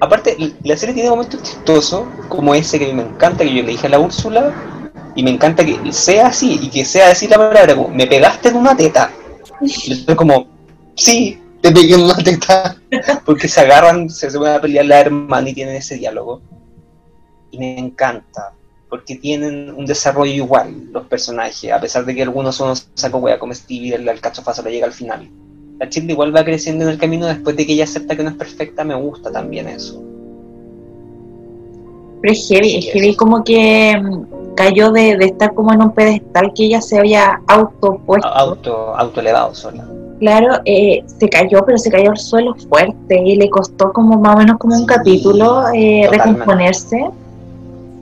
aparte, 0.00 0.36
la 0.64 0.76
serie 0.76 0.94
tiene 0.94 1.10
momentos 1.10 1.40
chistosos, 1.42 2.04
como 2.28 2.54
ese 2.54 2.78
que 2.80 2.92
me 2.92 3.02
encanta, 3.02 3.44
que 3.44 3.54
yo 3.54 3.62
le 3.62 3.70
dije 3.70 3.86
a 3.86 3.90
la 3.90 4.00
Úrsula, 4.00 4.52
y 5.14 5.22
me 5.22 5.30
encanta 5.30 5.64
que 5.64 5.92
sea 5.92 6.28
así, 6.28 6.58
y 6.62 6.68
que 6.68 6.84
sea 6.84 7.08
decir 7.08 7.30
la 7.30 7.38
palabra, 7.38 7.74
como, 7.74 7.88
me 7.88 8.06
pegaste 8.06 8.48
en 8.48 8.56
una 8.56 8.76
teta. 8.76 9.10
Y 9.60 9.92
estoy 9.92 10.14
como, 10.14 10.46
sí, 10.94 11.38
te 11.60 11.70
pegué 11.70 11.94
en 11.94 12.02
una 12.02 12.16
teta. 12.16 12.76
Porque 13.24 13.48
se 13.48 13.60
agarran, 13.60 14.08
se, 14.10 14.36
van 14.38 14.56
a 14.56 14.60
pelear 14.60 14.84
la 14.86 15.00
hermana 15.00 15.48
y 15.48 15.54
tienen 15.54 15.76
ese 15.76 15.96
diálogo. 15.96 16.40
Y 17.50 17.58
me 17.58 17.78
encanta, 17.78 18.54
porque 18.88 19.16
tienen 19.16 19.74
un 19.74 19.84
desarrollo 19.84 20.32
igual 20.32 20.90
los 20.90 21.06
personajes, 21.06 21.70
a 21.70 21.78
pesar 21.78 22.06
de 22.06 22.14
que 22.14 22.22
algunos 22.22 22.56
son 22.56 22.74
saco 22.94 23.18
wea 23.18 23.38
como 23.38 23.52
Stevie, 23.52 23.94
el, 23.94 24.08
el 24.08 24.20
cachofazo 24.20 24.62
le 24.62 24.72
llega 24.72 24.86
al 24.86 24.94
final. 24.94 25.28
La 25.78 25.88
chica 25.88 26.10
igual 26.10 26.34
va 26.34 26.44
creciendo 26.44 26.84
en 26.84 26.90
el 26.90 26.98
camino 26.98 27.26
después 27.26 27.54
de 27.56 27.66
que 27.66 27.74
ella 27.74 27.84
acepta 27.84 28.16
que 28.16 28.22
no 28.22 28.30
es 28.30 28.36
perfecta, 28.36 28.84
me 28.84 28.94
gusta 28.94 29.30
también 29.30 29.68
eso. 29.68 30.02
Pero 32.22 32.32
es 32.32 32.48
heavy, 32.48 32.76
es 32.76 32.92
heavy 32.92 33.16
como 33.16 33.42
que 33.42 34.00
cayó 34.54 34.92
de, 34.92 35.12
estar 35.12 35.54
como 35.54 35.72
en 35.72 35.82
un 35.82 35.92
pedestal 35.92 36.52
que 36.54 36.64
ella 36.66 36.80
se 36.80 36.98
había 36.98 37.40
autopuesto. 37.46 38.28
Auto, 38.28 38.94
auto 38.96 39.20
elevado 39.20 39.54
sola 39.54 39.84
claro, 40.22 40.60
eh, 40.66 41.02
se 41.18 41.28
cayó, 41.28 41.64
pero 41.66 41.78
se 41.78 41.90
cayó 41.90 42.10
al 42.10 42.16
suelo 42.16 42.54
fuerte 42.54 43.20
y 43.20 43.34
le 43.34 43.50
costó 43.50 43.92
como 43.92 44.20
más 44.20 44.36
o 44.36 44.38
menos 44.38 44.56
como 44.56 44.76
un 44.76 44.86
capítulo 44.86 45.64
eh, 45.74 46.06
recomponerse 46.08 47.10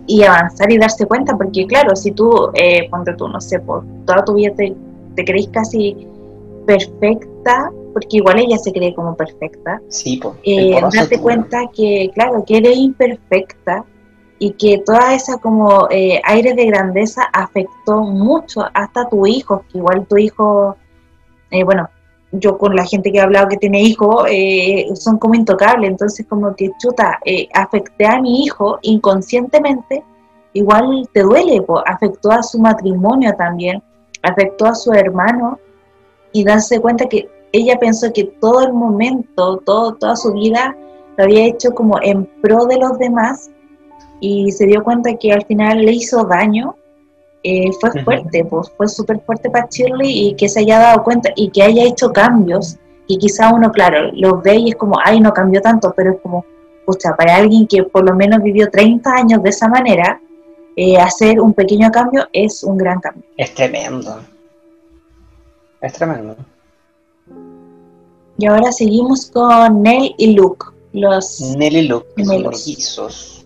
y 0.07 0.23
avanzar 0.23 0.71
y 0.71 0.77
darse 0.77 1.07
cuenta, 1.07 1.35
porque 1.39 1.67
claro, 1.67 1.97
si 1.97 2.11
tú, 2.11 2.51
eh, 2.53 2.91
ponte 2.91 3.15
tú, 3.15 3.27
no 3.27 3.41
sé, 3.41 3.59
por 3.61 3.85
toda 4.05 4.23
tu 4.23 4.35
vida 4.35 4.53
te, 4.55 4.77
te 5.17 5.25
crees 5.25 5.49
casi 5.49 5.97
perfecta, 6.67 7.73
porque 7.95 8.19
igual 8.19 8.39
ella 8.39 8.59
se 8.59 8.71
cree 8.71 8.95
como 8.95 9.17
perfecta, 9.17 9.81
sí, 9.89 10.21
eh, 10.43 10.79
darte 10.93 11.19
cuenta 11.21 11.71
que, 11.75 12.11
claro, 12.13 12.45
que 12.45 12.59
eres 12.59 12.77
imperfecta 12.77 13.87
y 14.43 14.53
que 14.53 14.79
toda 14.79 15.15
esa 15.15 15.37
como 15.37 15.87
eh, 15.91 16.19
aire 16.25 16.55
de 16.55 16.65
grandeza 16.65 17.29
afectó 17.31 18.01
mucho 18.01 18.63
hasta 18.73 19.07
tu 19.07 19.27
hijo, 19.27 19.65
que 19.71 19.77
igual 19.77 20.07
tu 20.07 20.17
hijo, 20.17 20.77
eh, 21.51 21.63
bueno, 21.63 21.91
yo 22.33 22.57
con 22.57 22.75
la 22.75 22.87
gente 22.87 23.13
que 23.13 23.19
he 23.19 23.21
hablado 23.21 23.49
que 23.49 23.59
tiene 23.59 23.83
hijos, 23.83 24.25
eh, 24.31 24.89
son 24.95 25.19
como 25.19 25.35
intocables, 25.35 25.91
entonces 25.91 26.27
como 26.27 26.57
que 26.57 26.71
chuta, 26.79 27.21
afecté 27.53 28.07
a 28.07 28.19
mi 28.19 28.45
hijo 28.45 28.79
inconscientemente, 28.81 30.03
igual 30.55 31.07
te 31.13 31.21
duele, 31.21 31.63
afectó 31.85 32.33
a 32.33 32.43
su 32.43 32.59
matrimonio 32.59 33.35
también, 33.37 33.83
afectó 34.23 34.67
a 34.67 34.75
su 34.75 34.93
hermano, 34.95 35.59
y 36.33 36.45
darse 36.45 36.81
cuenta 36.81 37.07
que 37.07 37.29
ella 37.53 37.79
pensó 37.79 38.11
que 38.13 38.25
todo 38.41 38.63
el 38.65 38.73
momento, 38.73 39.59
todo, 39.67 39.95
toda 39.97 40.17
su 40.17 40.33
vida, 40.33 40.75
lo 41.19 41.25
había 41.25 41.45
hecho 41.45 41.73
como 41.73 42.01
en 42.01 42.25
pro 42.41 42.65
de 42.67 42.79
los 42.79 42.97
demás, 42.99 43.51
y 44.21 44.53
se 44.53 44.67
dio 44.67 44.83
cuenta 44.83 45.15
que 45.17 45.33
al 45.33 45.45
final 45.47 45.85
le 45.85 45.93
hizo 45.93 46.25
daño 46.25 46.77
eh, 47.43 47.71
fue 47.81 47.91
fuerte, 48.05 48.45
pues, 48.45 48.71
fue 48.77 48.87
súper 48.87 49.21
fuerte 49.21 49.49
para 49.49 49.67
Shirley 49.67 50.29
y 50.29 50.35
que 50.35 50.49
se 50.49 50.61
haya 50.61 50.79
dado 50.79 51.03
cuenta 51.03 51.31
y 51.35 51.49
que 51.49 51.63
haya 51.63 51.85
hecho 51.85 52.13
cambios 52.13 52.77
y 53.07 53.17
quizá 53.17 53.53
uno, 53.53 53.73
claro, 53.73 54.11
lo 54.13 54.41
ve 54.41 54.57
y 54.57 54.69
es 54.71 54.77
como, 54.77 54.97
ay, 55.03 55.21
no 55.21 55.33
cambió 55.33 55.61
tanto, 55.61 55.93
pero 55.97 56.13
es 56.13 56.21
como, 56.21 56.45
pucha, 56.87 57.17
para 57.17 57.37
alguien 57.37 57.67
que 57.67 57.83
por 57.83 58.05
lo 58.05 58.15
menos 58.15 58.43
vivió 58.43 58.71
30 58.71 59.11
años 59.11 59.43
de 59.43 59.49
esa 59.49 59.69
manera, 59.69 60.21
eh, 60.77 60.97
hacer 60.99 61.41
un 61.41 61.53
pequeño 61.53 61.91
cambio 61.91 62.29
es 62.33 62.63
un 62.63 62.77
gran 62.77 63.01
cambio. 63.01 63.25
Es 63.37 63.55
tremendo. 63.55 64.21
Es 65.81 65.93
tremendo. 65.95 66.37
Y 68.39 68.47
ahora 68.47 68.71
seguimos 68.71 69.31
con 69.31 69.83
Nell 69.83 70.15
y 70.17 70.35
Luke. 70.35 70.67
Los 70.93 71.41
Nell 71.57 71.77
y 71.77 71.89
Luke, 71.89 72.07
mellizos. 72.17 73.40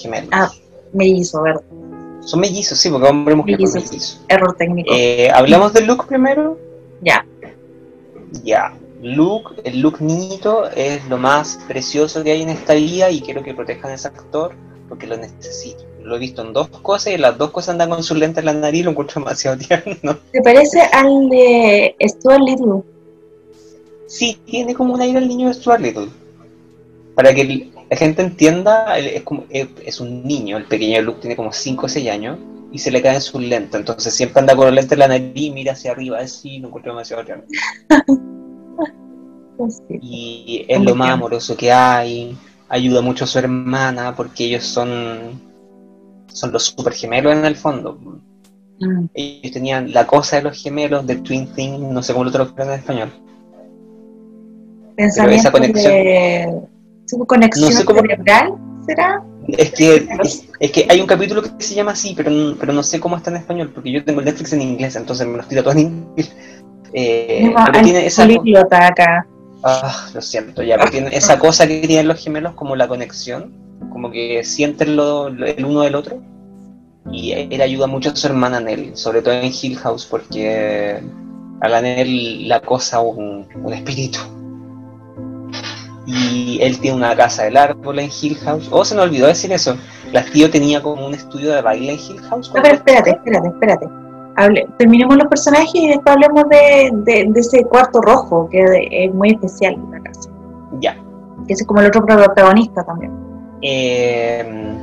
Gemelos. 0.00 0.30
Ah, 0.32 0.50
mellizo, 0.92 1.42
¿verdad? 1.42 1.62
Son 2.22 2.40
mellizos, 2.40 2.78
sí, 2.78 2.90
porque 2.90 3.08
hombre 3.08 3.34
mujer 3.34 3.58
mellizos. 3.58 4.20
Error 4.28 4.54
técnico. 4.56 4.92
Eh, 4.94 5.30
¿Hablamos 5.32 5.72
de 5.72 5.82
Luke 5.82 6.04
primero? 6.06 6.58
Ya. 7.00 7.24
Ya. 8.44 8.74
Luke, 9.02 9.54
el 9.64 9.80
Luke 9.80 10.04
niñito 10.04 10.68
es 10.70 11.06
lo 11.08 11.16
más 11.16 11.58
precioso 11.66 12.22
que 12.22 12.32
hay 12.32 12.42
en 12.42 12.50
esta 12.50 12.74
vida 12.74 13.10
y 13.10 13.22
quiero 13.22 13.42
que 13.42 13.54
protejan 13.54 13.92
a 13.92 13.94
ese 13.94 14.08
actor 14.08 14.54
porque 14.88 15.06
lo 15.06 15.16
necesito. 15.16 15.84
Lo 16.02 16.16
he 16.16 16.18
visto 16.18 16.42
en 16.42 16.52
dos 16.52 16.68
cosas 16.68 17.14
y 17.14 17.18
las 17.18 17.38
dos 17.38 17.50
cosas 17.50 17.70
andan 17.70 17.90
con 17.90 18.02
sus 18.02 18.18
lentes 18.18 18.38
en 18.38 18.46
la 18.46 18.52
nariz 18.52 18.80
y 18.80 18.84
lo 18.84 18.90
encuentro 18.90 19.20
demasiado 19.22 19.56
tierno. 19.56 20.18
¿Te 20.32 20.42
parece 20.42 20.80
al 20.92 21.28
de 21.30 21.96
Stuart 22.02 22.42
Little? 22.42 22.82
Sí, 24.06 24.38
tiene 24.44 24.74
como 24.74 24.94
un 24.94 25.00
aire 25.00 25.18
al 25.18 25.28
niño 25.28 25.48
de 25.48 25.54
Stuart 25.54 25.80
Little. 25.80 26.08
Para 27.14 27.32
que 27.32 27.70
la 27.90 27.96
gente 27.96 28.22
entienda, 28.22 28.96
es, 28.98 29.22
como, 29.22 29.44
es, 29.50 30.00
un 30.00 30.22
niño, 30.22 30.56
el 30.56 30.64
pequeño 30.64 31.02
Luke 31.02 31.18
tiene 31.22 31.34
como 31.34 31.52
5 31.52 31.86
o 31.86 31.88
6 31.88 32.08
años, 32.08 32.38
y 32.70 32.78
se 32.78 32.92
le 32.92 33.02
caen 33.02 33.20
sus 33.20 33.42
lentes. 33.42 33.74
Entonces 33.74 34.14
siempre 34.14 34.38
anda 34.38 34.54
con 34.54 34.66
los 34.66 34.74
lentes 34.74 34.92
en 34.92 34.98
la 35.00 35.08
nariz, 35.08 35.52
mira 35.52 35.72
hacia 35.72 35.90
arriba, 35.90 36.20
así, 36.20 36.60
no 36.60 36.68
encuentro 36.68 36.92
demasiado 36.92 37.22
real. 37.24 37.44
Y 40.00 40.64
es 40.68 40.80
lo 40.80 40.94
más 40.94 41.10
amoroso 41.10 41.56
que 41.56 41.72
hay. 41.72 42.38
Ayuda 42.68 43.02
mucho 43.02 43.24
a 43.24 43.26
su 43.26 43.40
hermana 43.40 44.14
porque 44.14 44.44
ellos 44.44 44.64
son, 44.64 45.40
son 46.28 46.52
los 46.52 46.62
super 46.66 46.92
gemelos 46.92 47.34
en 47.34 47.44
el 47.44 47.56
fondo. 47.56 47.98
Mm. 48.78 49.06
Ellos 49.12 49.52
tenían 49.52 49.92
la 49.92 50.06
cosa 50.06 50.36
de 50.36 50.42
los 50.42 50.62
gemelos, 50.62 51.04
de 51.08 51.16
Twin 51.16 51.52
Thing, 51.54 51.92
no 51.92 52.04
sé 52.04 52.12
cómo 52.12 52.24
lo 52.24 52.30
traducen 52.30 52.68
en 52.68 52.74
español. 52.74 53.12
Pensamiento 54.94 55.40
esa 55.40 55.50
conexión- 55.50 55.92
de 55.92 56.79
¿su 57.10 57.26
conexión 57.26 57.70
No 57.70 57.76
sé 57.76 57.84
cómo- 57.84 58.00
cerebral 58.00 58.54
será 58.86 59.22
Es 59.48 59.72
que, 59.72 60.06
es, 60.22 60.48
es 60.60 60.70
que 60.70 60.86
hay 60.88 61.00
un 61.00 61.06
capítulo 61.06 61.42
que 61.42 61.50
se 61.58 61.74
llama 61.74 61.92
así, 61.92 62.14
pero, 62.16 62.30
no- 62.30 62.56
pero 62.58 62.72
no 62.72 62.82
sé 62.82 63.00
cómo 63.00 63.16
está 63.16 63.30
en 63.30 63.36
español, 63.38 63.70
porque 63.74 63.90
yo 63.92 64.04
tengo 64.04 64.20
el 64.20 64.26
Netflix 64.26 64.52
en 64.52 64.62
inglés, 64.62 64.94
entonces 64.96 65.26
me 65.26 65.36
los 65.36 65.48
tiro 65.48 65.62
todo 65.62 65.72
en 65.72 65.80
inglés. 65.80 66.32
Eh, 66.92 67.52
pero 67.64 67.78
al 67.78 67.84
tiene 67.84 68.06
esa, 68.06 68.24
acá 68.86 69.26
Ah, 69.62 70.08
lo 70.14 70.22
siento, 70.22 70.62
ya, 70.62 70.76
pero 70.78 70.90
tiene 70.90 71.08
esa 71.14 71.38
cosa 71.38 71.66
que 71.66 71.80
tienen 71.86 72.08
los 72.08 72.18
gemelos 72.22 72.54
como 72.54 72.76
la 72.76 72.88
conexión, 72.88 73.52
como 73.92 74.10
que 74.10 74.42
sienten 74.44 74.96
lo- 74.96 75.28
el 75.28 75.64
uno 75.64 75.82
del 75.82 75.94
otro. 75.94 76.18
Y 77.12 77.32
él 77.32 77.60
ayuda 77.60 77.86
mucho 77.86 78.10
a 78.10 78.16
su 78.16 78.26
hermana 78.26 78.60
Nell, 78.60 78.92
sobre 78.96 79.20
todo 79.22 79.34
en 79.34 79.50
Hill 79.52 79.76
House, 79.78 80.06
porque 80.06 81.00
a 81.60 81.68
la 81.68 81.80
Nell 81.80 82.48
la 82.48 82.60
cosa 82.60 83.00
un, 83.00 83.46
un 83.62 83.72
espíritu. 83.72 84.18
Y 86.12 86.58
él 86.62 86.78
tiene 86.80 86.96
una 86.96 87.14
casa 87.16 87.44
del 87.44 87.56
árbol 87.56 87.98
en 88.00 88.10
Hill 88.20 88.36
House. 88.38 88.68
Oh, 88.72 88.84
se 88.84 88.94
me 88.94 89.02
olvidó 89.02 89.26
decir 89.28 89.52
eso. 89.52 89.76
La 90.12 90.24
tío 90.24 90.50
tenía 90.50 90.82
como 90.82 91.06
un 91.06 91.14
estudio 91.14 91.52
de 91.52 91.62
baile 91.62 91.92
en 91.92 91.98
Hill 91.98 92.20
House. 92.28 92.50
A 92.56 92.60
ver, 92.62 92.74
espérate, 92.74 93.10
espérate, 93.10 93.48
espérate. 93.48 93.86
Hable- 94.36 94.66
terminemos 94.78 95.16
los 95.16 95.28
personajes 95.28 95.74
y 95.74 95.88
después 95.88 96.14
hablemos 96.16 96.44
de, 96.48 96.90
de- 97.04 97.26
de 97.30 97.40
ese 97.40 97.62
cuarto 97.64 98.00
rojo, 98.00 98.48
que 98.50 98.64
es 98.90 99.14
muy 99.14 99.30
especial 99.30 99.74
en 99.74 99.90
la 99.90 100.00
casa. 100.00 100.30
Ya. 100.80 100.96
Que 101.46 101.52
es 101.54 101.64
como 101.66 101.80
el 101.80 101.86
otro 101.88 102.04
protagonista 102.04 102.82
también. 102.84 103.12
Eh, 103.62 104.74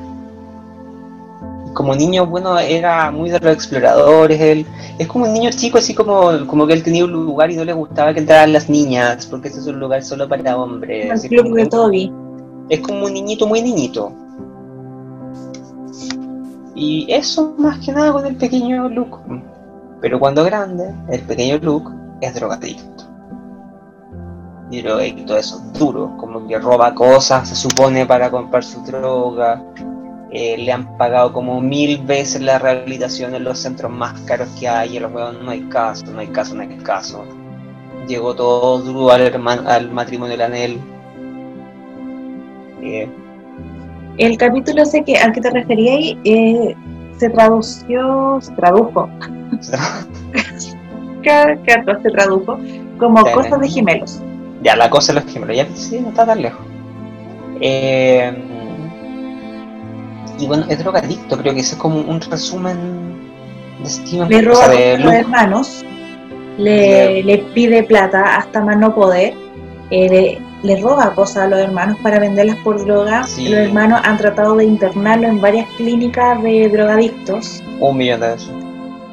como 1.78 1.94
niño, 1.94 2.26
bueno, 2.26 2.58
era 2.58 3.12
muy 3.12 3.30
de 3.30 3.40
los 3.40 3.54
exploradores. 3.54 4.42
Él 4.42 4.66
es 4.98 5.08
como 5.08 5.26
un 5.26 5.34
niño 5.34 5.52
chico, 5.52 5.78
así 5.78 5.94
como, 5.94 6.48
como 6.48 6.66
que 6.66 6.74
él 6.74 6.82
tenía 6.82 7.06
un 7.06 7.12
lugar 7.12 7.52
y 7.52 7.56
no 7.56 7.64
le 7.64 7.72
gustaba 7.72 8.16
que 8.16 8.20
entraran 8.22 8.52
las 8.52 8.68
niñas, 8.68 9.28
porque 9.28 9.50
ese 9.50 9.60
es 9.60 9.68
un 9.68 9.80
lugar 9.80 10.04
solo 10.04 10.28
para 10.28 10.58
hombres. 10.58 11.24
El 11.24 11.30
club 11.30 11.56
de 11.56 11.68
Toby. 11.68 12.12
es 12.70 12.80
como 12.80 13.06
un 13.06 13.14
niñito 13.14 13.46
muy 13.46 13.62
niñito. 13.62 14.12
Y 16.74 17.06
eso 17.14 17.54
más 17.60 17.78
que 17.86 17.92
nada 17.92 18.12
con 18.12 18.26
el 18.26 18.36
pequeño 18.38 18.90
Luke. 18.90 19.18
Pero 20.02 20.20
cuando 20.20 20.44
grande, 20.46 20.96
el 21.10 21.22
pequeño 21.22 21.60
Luke 21.62 21.92
es 22.22 22.34
drogadicto. 22.34 23.04
Y 24.72 24.82
drogadicto 24.82 25.38
eso, 25.38 25.62
duro, 25.78 26.18
como 26.18 26.48
que 26.48 26.58
roba 26.58 26.96
cosas, 26.96 27.48
se 27.48 27.56
supone, 27.56 28.08
para 28.08 28.32
comprar 28.32 28.64
su 28.64 28.82
droga. 28.82 29.62
Eh, 30.32 30.58
le 30.58 30.72
han 30.72 30.98
pagado 30.98 31.32
como 31.32 31.62
mil 31.62 32.00
veces 32.04 32.42
la 32.42 32.60
rehabilitación 32.60 33.34
en 33.34 33.46
los 33.46 33.60
centros 33.60 33.92
más 33.92 34.20
caros 34.22 34.50
que 34.60 34.68
hay. 34.68 34.94
Y 34.94 34.98
el 34.98 35.06
weón 35.06 35.46
no 35.46 35.52
hay 35.52 35.62
caso, 35.70 36.06
no 36.12 36.20
hay 36.20 36.28
caso, 36.28 36.56
no 36.56 36.62
hay 36.62 36.76
caso. 36.78 37.24
Llegó 38.08 38.36
todo 38.36 38.80
duro 38.80 39.12
al, 39.12 39.92
matrimonio 39.92 40.38
de 40.38 40.44
Anel. 40.44 40.80
Eh, 42.82 43.10
El 44.18 44.38
capítulo 44.38 44.84
ese 44.84 45.04
que, 45.04 45.18
al 45.18 45.32
que 45.32 45.42
te 45.42 45.50
referías 45.50 46.18
eh, 46.24 46.76
se 47.18 47.30
tradució, 47.30 48.40
se 48.42 48.52
tradujo, 48.54 49.10
claro, 51.24 52.02
se 52.02 52.10
tradujo 52.12 52.60
como 52.98 53.26
Sí. 53.26 53.34
cosas 53.34 53.60
de 53.60 53.70
gemelos. 53.70 54.22
Ya, 54.62 54.76
la 54.76 54.90
cosa 54.90 55.14
de 55.14 55.22
los 55.22 55.32
gemelos, 55.32 55.56
ya 55.56 55.68
sí, 55.76 56.00
no 56.00 56.10
está 56.10 56.26
tan 56.26 56.42
lejos. 56.42 56.66
Eh, 57.60 58.32
y 60.40 60.48
bueno, 60.48 60.66
es 60.70 60.80
drogadicto, 60.80 61.38
creo 61.38 61.54
que 61.54 61.62
ese 61.62 61.76
es 61.76 61.82
como 61.82 62.00
un 62.00 62.20
resumen 62.22 62.78
de 63.84 63.90
Steven, 63.90 64.30
Le 64.30 64.38
o 64.40 64.42
roba 64.42 64.56
sea, 64.56 64.68
cosas 64.68 64.78
de 64.78 64.94
a 64.94 64.98
los 65.00 65.14
hermanos, 65.14 65.86
le, 66.58 67.24
le 67.24 67.38
pide 67.54 67.84
plata 67.84 68.38
hasta 68.38 68.62
más 68.62 68.78
no 68.78 68.94
poder, 68.96 69.34
eh, 69.90 70.10
le, 70.10 70.42
le 70.76 70.82
roba 70.82 71.14
cosas 71.14 71.44
a 71.44 71.48
los 71.48 71.60
hermanos 71.60 71.98
para 72.04 72.20
venderlas 72.20 72.58
por 72.58 72.84
droga. 72.84 73.24
Sí. 73.24 73.48
Los 73.50 73.60
hermanos 73.60 74.02
han 74.04 74.18
tratado 74.18 74.56
de 74.56 74.66
internarlo 74.66 75.28
en 75.28 75.40
varias 75.40 75.68
clínicas 75.78 76.42
de 76.44 76.68
drogadictos 76.70 77.64
Un 77.80 77.98
millón 77.98 78.20
de 78.22 78.28
veces. 78.30 78.50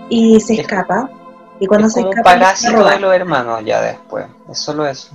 y 0.08 0.40
se 0.40 0.54
Es- 0.54 0.58
escapa. 0.60 1.10
Y 1.60 1.66
cuando 1.66 1.86
es 1.86 1.92
se 1.92 2.00
como 2.00 2.12
escapa, 2.12 2.30
parásito 2.32 2.72
roba. 2.72 2.90
de 2.94 3.00
los 3.00 3.14
hermanos 3.14 3.62
ya 3.64 3.80
después. 3.80 4.26
Es 4.50 4.58
solo 4.58 4.86
eso. 4.86 5.10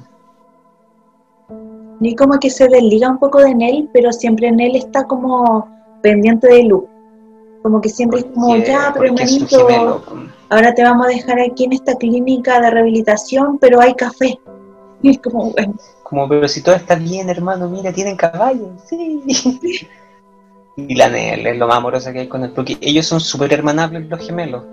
Ni 1.99 2.15
como 2.15 2.39
que 2.39 2.49
se 2.49 2.67
desliga 2.69 3.09
un 3.09 3.17
poco 3.19 3.39
de 3.39 3.53
Nell, 3.53 3.89
pero 3.91 4.13
siempre 4.13 4.49
Nell 4.51 4.75
está 4.77 5.03
como 5.05 5.67
pendiente 6.01 6.47
de 6.47 6.63
Luke. 6.63 6.89
Como 7.61 7.81
que 7.81 7.89
siempre 7.89 8.19
es 8.19 8.25
como, 8.25 8.55
ya, 8.57 8.91
pero 8.93 9.05
hermanito, 9.05 10.01
ahora 10.49 10.73
te 10.73 10.83
vamos 10.83 11.07
a 11.07 11.09
dejar 11.09 11.39
aquí 11.39 11.65
en 11.65 11.73
esta 11.73 11.95
clínica 11.95 12.61
de 12.61 12.71
rehabilitación, 12.71 13.57
pero 13.59 13.81
hay 13.81 13.93
café. 13.95 14.39
Y 15.01 15.11
es 15.11 15.19
como, 15.19 15.51
bueno, 15.51 15.75
Como, 16.03 16.27
pero 16.27 16.47
si 16.47 16.61
todo 16.61 16.75
está 16.75 16.95
bien, 16.95 17.29
hermano, 17.29 17.69
mira, 17.69 17.91
tienen 17.91 18.15
caballos. 18.15 18.69
Sí. 18.87 19.87
Y 20.87 20.95
la 20.95 21.09
Nel 21.09 21.45
es 21.45 21.57
lo 21.57 21.67
más 21.67 21.77
amorosa 21.77 22.13
que 22.13 22.19
hay 22.19 22.27
con 22.27 22.43
él, 22.43 22.51
porque 22.51 22.77
ellos 22.79 23.05
son 23.05 23.19
súper 23.19 23.51
hermanables 23.51 24.07
los 24.07 24.25
gemelos. 24.25 24.63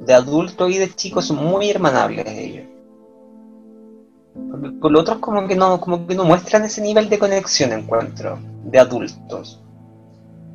De 0.00 0.14
adultos 0.14 0.70
y 0.70 0.78
de 0.78 0.94
chicos 0.94 1.24
son 1.26 1.44
muy 1.44 1.68
hermanables 1.68 2.26
ellos. 2.28 2.64
Porque 4.50 4.78
Con 4.78 4.92
los 4.92 5.02
otros 5.02 5.18
como 5.18 5.46
que 5.46 5.56
no, 5.56 5.80
como 5.80 6.06
que 6.06 6.14
no 6.14 6.24
muestran 6.24 6.64
ese 6.64 6.80
nivel 6.80 7.08
de 7.08 7.18
conexión 7.18 7.72
encuentro, 7.72 8.38
de 8.64 8.78
adultos. 8.78 9.60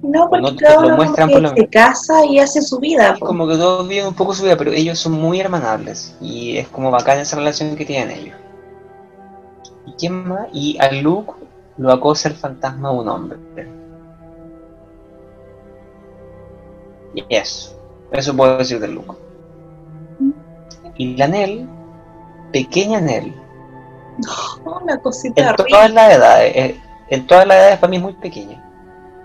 no, 0.01 0.29
porque 0.29 0.51
no 0.51 0.55
cada 0.57 0.79
uno 0.79 0.95
muestran 0.95 1.29
como 1.29 1.41
por 1.41 1.53
que 1.53 1.61
lo 1.61 1.65
se 1.65 1.69
casa 1.69 2.25
y 2.25 2.39
hace 2.39 2.61
su 2.61 2.79
vida. 2.79 3.15
Po. 3.19 3.25
como 3.25 3.47
que 3.47 3.55
todos 3.55 3.87
viven 3.87 4.07
un 4.07 4.13
poco 4.13 4.33
su 4.33 4.43
vida, 4.43 4.57
pero 4.57 4.71
ellos 4.71 4.99
son 4.99 5.13
muy 5.13 5.39
hermanables. 5.39 6.15
Y 6.21 6.57
es 6.57 6.67
como 6.69 6.91
bacán 6.91 7.19
esa 7.19 7.37
relación 7.37 7.75
que 7.75 7.85
tienen 7.85 8.11
ellos. 8.11 8.35
¿Y 9.85 9.91
quién 9.93 10.27
más? 10.27 10.47
Y 10.53 10.77
a 10.79 10.91
Luke 10.91 11.33
lo 11.77 11.91
acosa 11.91 12.29
el 12.29 12.35
fantasma 12.35 12.91
de 12.91 12.95
un 12.95 13.09
hombre. 13.09 13.39
Y 17.13 17.25
eso. 17.29 17.77
Eso 18.11 18.35
puedo 18.35 18.57
decir 18.57 18.79
de 18.79 18.87
Luke. 18.87 19.15
Y 20.97 21.15
la 21.15 21.27
Nell, 21.27 21.67
pequeña 22.51 22.99
Una 24.83 24.97
cosita 24.99 25.49
en 25.49 25.55
todas 25.55 25.91
las 25.91 26.13
edades, 26.13 26.55
eh, 26.55 26.81
en 27.09 27.27
todas 27.27 27.47
las 27.47 27.57
edades 27.57 27.79
para 27.79 27.89
mí 27.89 27.97
es 27.97 28.01
muy 28.03 28.13
pequeña. 28.13 28.63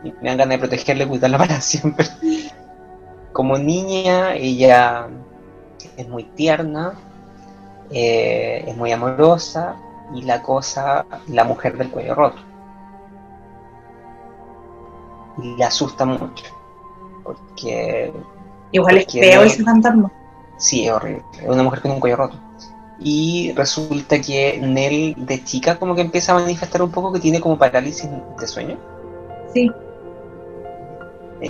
Y 0.05 0.13
me 0.21 0.29
dan 0.29 0.39
ganas 0.39 0.49
de 0.49 0.59
protegerla 0.59 1.05
y 1.05 1.09
cuidarla 1.09 1.39
para 1.47 1.61
siempre. 1.61 2.07
Como 3.33 3.59
niña, 3.59 4.35
ella 4.35 5.09
es 5.97 6.09
muy 6.09 6.25
tierna, 6.25 6.95
eh, 7.91 8.65
es 8.67 8.77
muy 8.77 8.93
amorosa 8.93 9.77
y 10.15 10.23
la 10.23 10.43
cosa, 10.43 11.05
la 11.29 11.45
mujer 11.45 11.77
del 11.77 11.91
cuello 11.91 12.15
roto. 12.15 12.39
Y 15.43 15.57
le 15.57 15.65
asusta 15.65 16.05
mucho. 16.05 16.45
Porque 17.25 18.13
Igual 18.73 18.99
es 18.99 19.05
porque 19.05 19.21
feo 19.21 19.43
Nell- 19.43 19.47
ese 19.47 19.65
fantasma. 19.65 20.11
Sí, 20.59 20.87
es 20.87 20.93
horrible. 20.93 21.23
Es 21.43 21.49
una 21.49 21.63
mujer 21.63 21.83
con 21.83 21.91
un 21.91 22.01
cuello 22.01 22.17
roto. 22.17 22.37
Y 22.99 23.53
resulta 23.55 24.21
que 24.21 24.59
Nell 24.63 25.15
de 25.27 25.45
chica 25.45 25.79
como 25.79 25.95
que 25.95 26.01
empieza 26.01 26.33
a 26.33 26.41
manifestar 26.41 26.81
un 26.83 26.91
poco 26.91 27.13
que 27.13 27.21
tiene 27.21 27.41
como 27.41 27.59
parálisis 27.59 28.09
de 28.41 28.47
sueño. 28.47 28.79
Sí, 29.53 29.71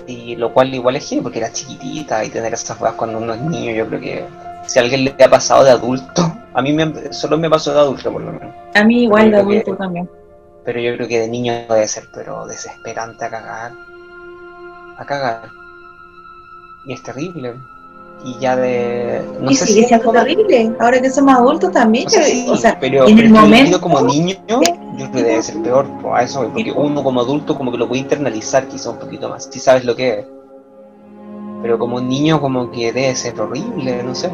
Y 0.08 0.34
lo 0.36 0.52
cual 0.52 0.74
igual 0.74 0.96
es 0.96 1.08
genial 1.08 1.22
porque 1.22 1.38
era 1.38 1.52
chiquitita 1.52 2.24
y 2.24 2.30
tener 2.30 2.52
esas 2.52 2.76
cosas 2.76 2.94
cuando 2.94 3.18
uno 3.18 3.34
es 3.34 3.40
niño, 3.40 3.72
yo 3.72 3.86
creo 3.86 4.00
que 4.00 4.24
si 4.66 4.78
a 4.78 4.82
alguien 4.82 5.04
le 5.04 5.24
ha 5.24 5.30
pasado 5.30 5.62
de 5.62 5.70
adulto, 5.70 6.22
a 6.54 6.62
mí 6.62 6.72
me, 6.72 7.12
solo 7.12 7.38
me 7.38 7.48
pasó 7.48 7.72
de 7.72 7.78
adulto 7.80 8.12
por 8.12 8.22
lo 8.22 8.32
menos. 8.32 8.54
a 8.74 8.84
mí 8.84 9.04
igual 9.04 9.26
de 9.26 9.36
que- 9.36 9.36
adulto 9.42 9.76
también. 9.76 10.10
Pero 10.64 10.80
yo 10.80 10.96
creo 10.96 11.06
que 11.06 11.20
de 11.20 11.28
niño 11.28 11.52
debe 11.68 11.86
ser, 11.86 12.08
pero 12.12 12.44
desesperante 12.44 13.24
a 13.24 13.30
cagar. 13.30 13.72
A 14.98 15.04
cagar. 15.06 15.48
Y 16.86 16.92
es 16.92 17.02
terrible. 17.04 17.54
Y 18.24 18.38
ya 18.40 18.56
de... 18.56 19.22
No 19.40 19.50
y 19.50 19.54
sé 19.54 19.66
sigue 19.66 19.82
si 19.82 19.86
siendo 19.88 20.06
como- 20.06 20.18
terrible. 20.24 20.72
Ahora 20.80 21.00
que 21.00 21.10
somos 21.10 21.34
adultos 21.34 21.70
también. 21.72 22.06
O 22.06 22.10
sea, 22.10 22.22
yo- 22.22 22.26
sí, 22.26 22.46
o 22.48 22.56
sea, 22.56 22.76
pero, 22.80 23.06
en 23.06 23.14
pero 23.16 23.28
el 23.28 23.32
momento- 23.34 23.80
como 23.80 24.00
niño, 24.00 24.34
yo 24.48 24.60
creo 24.60 25.12
que 25.12 25.22
debe 25.22 25.42
ser 25.42 25.62
peor, 25.62 25.86
pues, 26.02 26.14
a 26.14 26.22
eso 26.22 26.50
porque 26.52 26.72
uno 26.72 27.04
como 27.04 27.20
adulto 27.20 27.56
como 27.56 27.70
que 27.70 27.78
lo 27.78 27.86
puede 27.86 28.00
internalizar 28.00 28.66
quizá 28.66 28.90
un 28.90 28.98
poquito 28.98 29.28
más, 29.28 29.48
si 29.50 29.60
sabes 29.60 29.84
lo 29.84 29.94
que 29.94 30.20
es. 30.20 30.26
Pero 31.62 31.78
como 31.78 32.00
niño 32.00 32.40
como 32.40 32.70
que 32.70 32.92
debe 32.92 33.14
ser 33.14 33.40
horrible, 33.40 34.02
no 34.02 34.14
sé. 34.14 34.28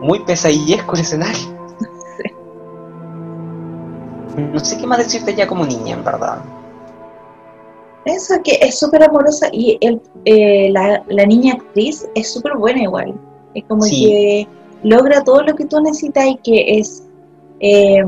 Muy 0.00 0.20
pesadillesco 0.20 0.94
el 0.94 1.00
escenario. 1.00 1.40
No 4.36 4.58
sé 4.60 4.78
qué 4.78 4.86
más 4.86 4.98
decirte 4.98 5.34
ya 5.34 5.46
como 5.46 5.66
niña, 5.66 5.94
en 5.94 6.04
verdad. 6.04 6.38
Eso 8.04 8.34
que 8.42 8.58
es 8.60 8.78
súper 8.78 9.04
amorosa 9.04 9.48
y 9.52 9.78
el, 9.80 10.00
eh, 10.24 10.70
la, 10.72 11.02
la 11.08 11.24
niña 11.26 11.54
actriz 11.54 12.08
es 12.14 12.32
súper 12.32 12.56
buena 12.56 12.82
igual. 12.82 13.14
Es 13.54 13.64
como 13.64 13.82
Sí. 13.82 14.06
que 14.06 14.48
logra 14.88 15.22
todo 15.22 15.42
lo 15.42 15.54
que 15.54 15.66
tú 15.66 15.80
necesitas 15.80 16.26
y 16.26 16.36
que 16.36 16.78
es 16.78 17.04
eh, 17.60 18.02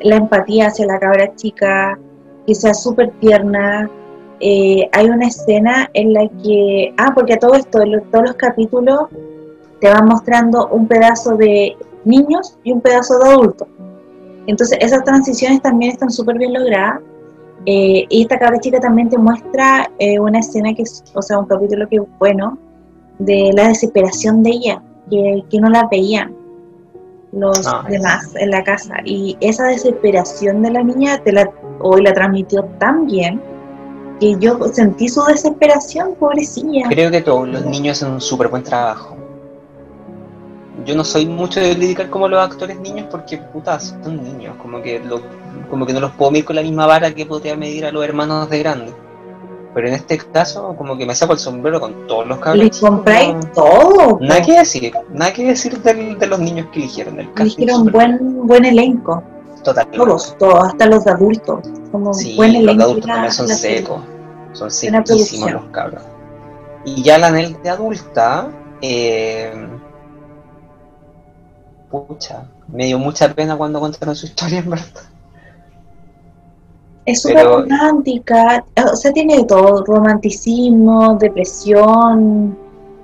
la 0.00 0.16
empatía 0.16 0.68
hacia 0.68 0.86
la 0.86 0.98
cabra 0.98 1.34
chica, 1.36 1.98
que 2.46 2.54
sea 2.54 2.72
súper 2.72 3.10
tierna. 3.20 3.90
Eh, 4.40 4.88
hay 4.92 5.06
una 5.10 5.26
escena 5.26 5.90
en 5.92 6.14
la 6.14 6.26
que, 6.42 6.94
ah, 6.96 7.12
porque 7.14 7.34
a 7.34 7.38
todo 7.38 7.52
esto, 7.54 7.82
en 7.82 8.02
todos 8.10 8.24
los 8.28 8.34
capítulos 8.36 9.00
te 9.82 9.90
van 9.90 10.06
mostrando 10.06 10.68
un 10.68 10.86
pedazo 10.88 11.36
de 11.36 11.76
niños 12.06 12.56
y 12.64 12.72
un 12.72 12.80
pedazo 12.80 13.18
de 13.18 13.28
adultos. 13.28 13.68
Entonces 14.46 14.78
esas 14.80 15.04
transiciones 15.04 15.60
también 15.60 15.92
están 15.92 16.10
súper 16.10 16.38
bien 16.38 16.54
logradas. 16.54 17.00
Eh, 17.66 18.06
y 18.08 18.22
esta 18.22 18.38
cabra 18.38 18.58
chica 18.58 18.80
también 18.80 19.08
te 19.08 19.18
muestra 19.18 19.90
eh, 19.98 20.18
una 20.18 20.38
escena 20.38 20.74
que 20.74 20.82
es, 20.82 21.04
o 21.14 21.22
sea, 21.22 21.38
un 21.38 21.46
capítulo 21.46 21.88
que 21.88 21.96
es 21.96 22.02
bueno, 22.18 22.58
de 23.18 23.50
la 23.54 23.68
desesperación 23.68 24.42
de 24.42 24.50
ella, 24.50 24.82
que, 25.10 25.44
que 25.50 25.60
no 25.60 25.68
la 25.68 25.86
veían 25.90 26.34
los 27.32 27.66
Ah, 27.66 27.84
demás 27.88 28.34
en 28.34 28.50
la 28.50 28.64
casa. 28.64 28.96
Y 29.04 29.36
esa 29.40 29.66
desesperación 29.66 30.62
de 30.62 30.70
la 30.70 30.82
niña 30.82 31.18
te 31.22 31.32
la, 31.32 31.50
hoy 31.80 32.02
la 32.02 32.12
transmitió 32.12 32.64
tan 32.78 33.06
bien 33.06 33.40
que 34.18 34.36
yo 34.38 34.58
sentí 34.72 35.08
su 35.08 35.22
desesperación, 35.24 36.14
pobrecilla. 36.18 36.88
Creo 36.88 37.10
que 37.10 37.22
todos 37.22 37.48
los 37.48 37.64
niños 37.66 37.98
hacen 37.98 38.14
un 38.14 38.20
súper 38.20 38.48
buen 38.48 38.62
trabajo. 38.62 39.16
Yo 40.84 40.94
no 40.94 41.04
soy 41.04 41.26
mucho 41.26 41.60
de 41.60 41.74
criticar 41.76 42.08
como 42.10 42.28
los 42.28 42.42
actores 42.42 42.78
niños 42.80 43.06
porque, 43.10 43.38
puta, 43.38 43.78
son 43.80 44.22
niños. 44.22 44.56
Como 44.62 44.80
que, 44.82 44.98
lo- 45.00 45.20
como 45.68 45.84
que 45.86 45.92
no 45.92 46.00
los 46.00 46.12
puedo 46.12 46.30
medir 46.30 46.44
con 46.44 46.56
la 46.56 46.62
misma 46.62 46.86
vara 46.86 47.12
que 47.14 47.26
podría 47.26 47.56
medir 47.56 47.84
a 47.86 47.92
los 47.92 48.04
hermanos 48.04 48.48
de 48.48 48.58
grande. 48.60 48.92
Pero 49.74 49.86
en 49.88 49.94
este 49.94 50.18
caso, 50.18 50.74
como 50.76 50.96
que 50.98 51.06
me 51.06 51.14
saco 51.14 51.32
el 51.34 51.38
sombrero 51.38 51.78
con 51.80 52.06
todos 52.08 52.26
los 52.26 52.38
cabros. 52.38 52.64
Les 52.64 52.82
no- 52.82 53.04
todo. 53.54 54.18
Nada 54.20 54.42
que 54.42 54.58
decir, 54.58 54.92
nada 55.12 55.32
que 55.32 55.44
decir 55.46 55.80
del- 55.80 56.18
de 56.18 56.26
los 56.26 56.40
niños 56.40 56.66
que 56.72 56.80
eligieron. 56.80 57.20
El 57.20 57.28
Eligieron 57.38 57.76
súper 57.84 57.92
buen, 57.92 58.46
buen 58.46 58.64
elenco. 58.64 59.22
totalmente. 59.62 59.98
Todos, 59.98 60.36
todos, 60.38 60.64
hasta 60.68 60.86
los 60.86 61.04
de 61.04 61.10
adultos. 61.12 61.60
Como 61.92 62.14
Sí, 62.14 62.34
buen 62.34 62.52
los 62.54 62.62
elenco. 62.62 62.82
adultos 62.82 63.06
también 63.06 63.32
son 63.32 63.48
secos. 63.48 64.00
Son 64.54 64.70
sequísimos 64.70 65.52
los 65.52 65.64
cabros. 65.66 66.02
Y 66.84 67.02
ya 67.02 67.18
la 67.18 67.30
Nel 67.30 67.56
de 67.62 67.68
adulta, 67.70 68.48
eh, 68.80 69.52
pucha, 71.90 72.44
me 72.68 72.86
dio 72.86 72.98
mucha 72.98 73.32
pena 73.34 73.56
cuando 73.56 73.80
contaron 73.80 74.14
su 74.14 74.26
historia, 74.26 74.58
en 74.60 74.70
verdad. 74.70 75.02
Es 77.06 77.22
súper 77.22 77.38
Pero- 77.38 77.60
romántica, 77.62 78.64
o 78.92 78.96
sea, 78.96 79.12
tiene 79.12 79.38
de 79.38 79.44
todo, 79.44 79.84
romanticismo, 79.84 81.16
depresión, 81.16 82.56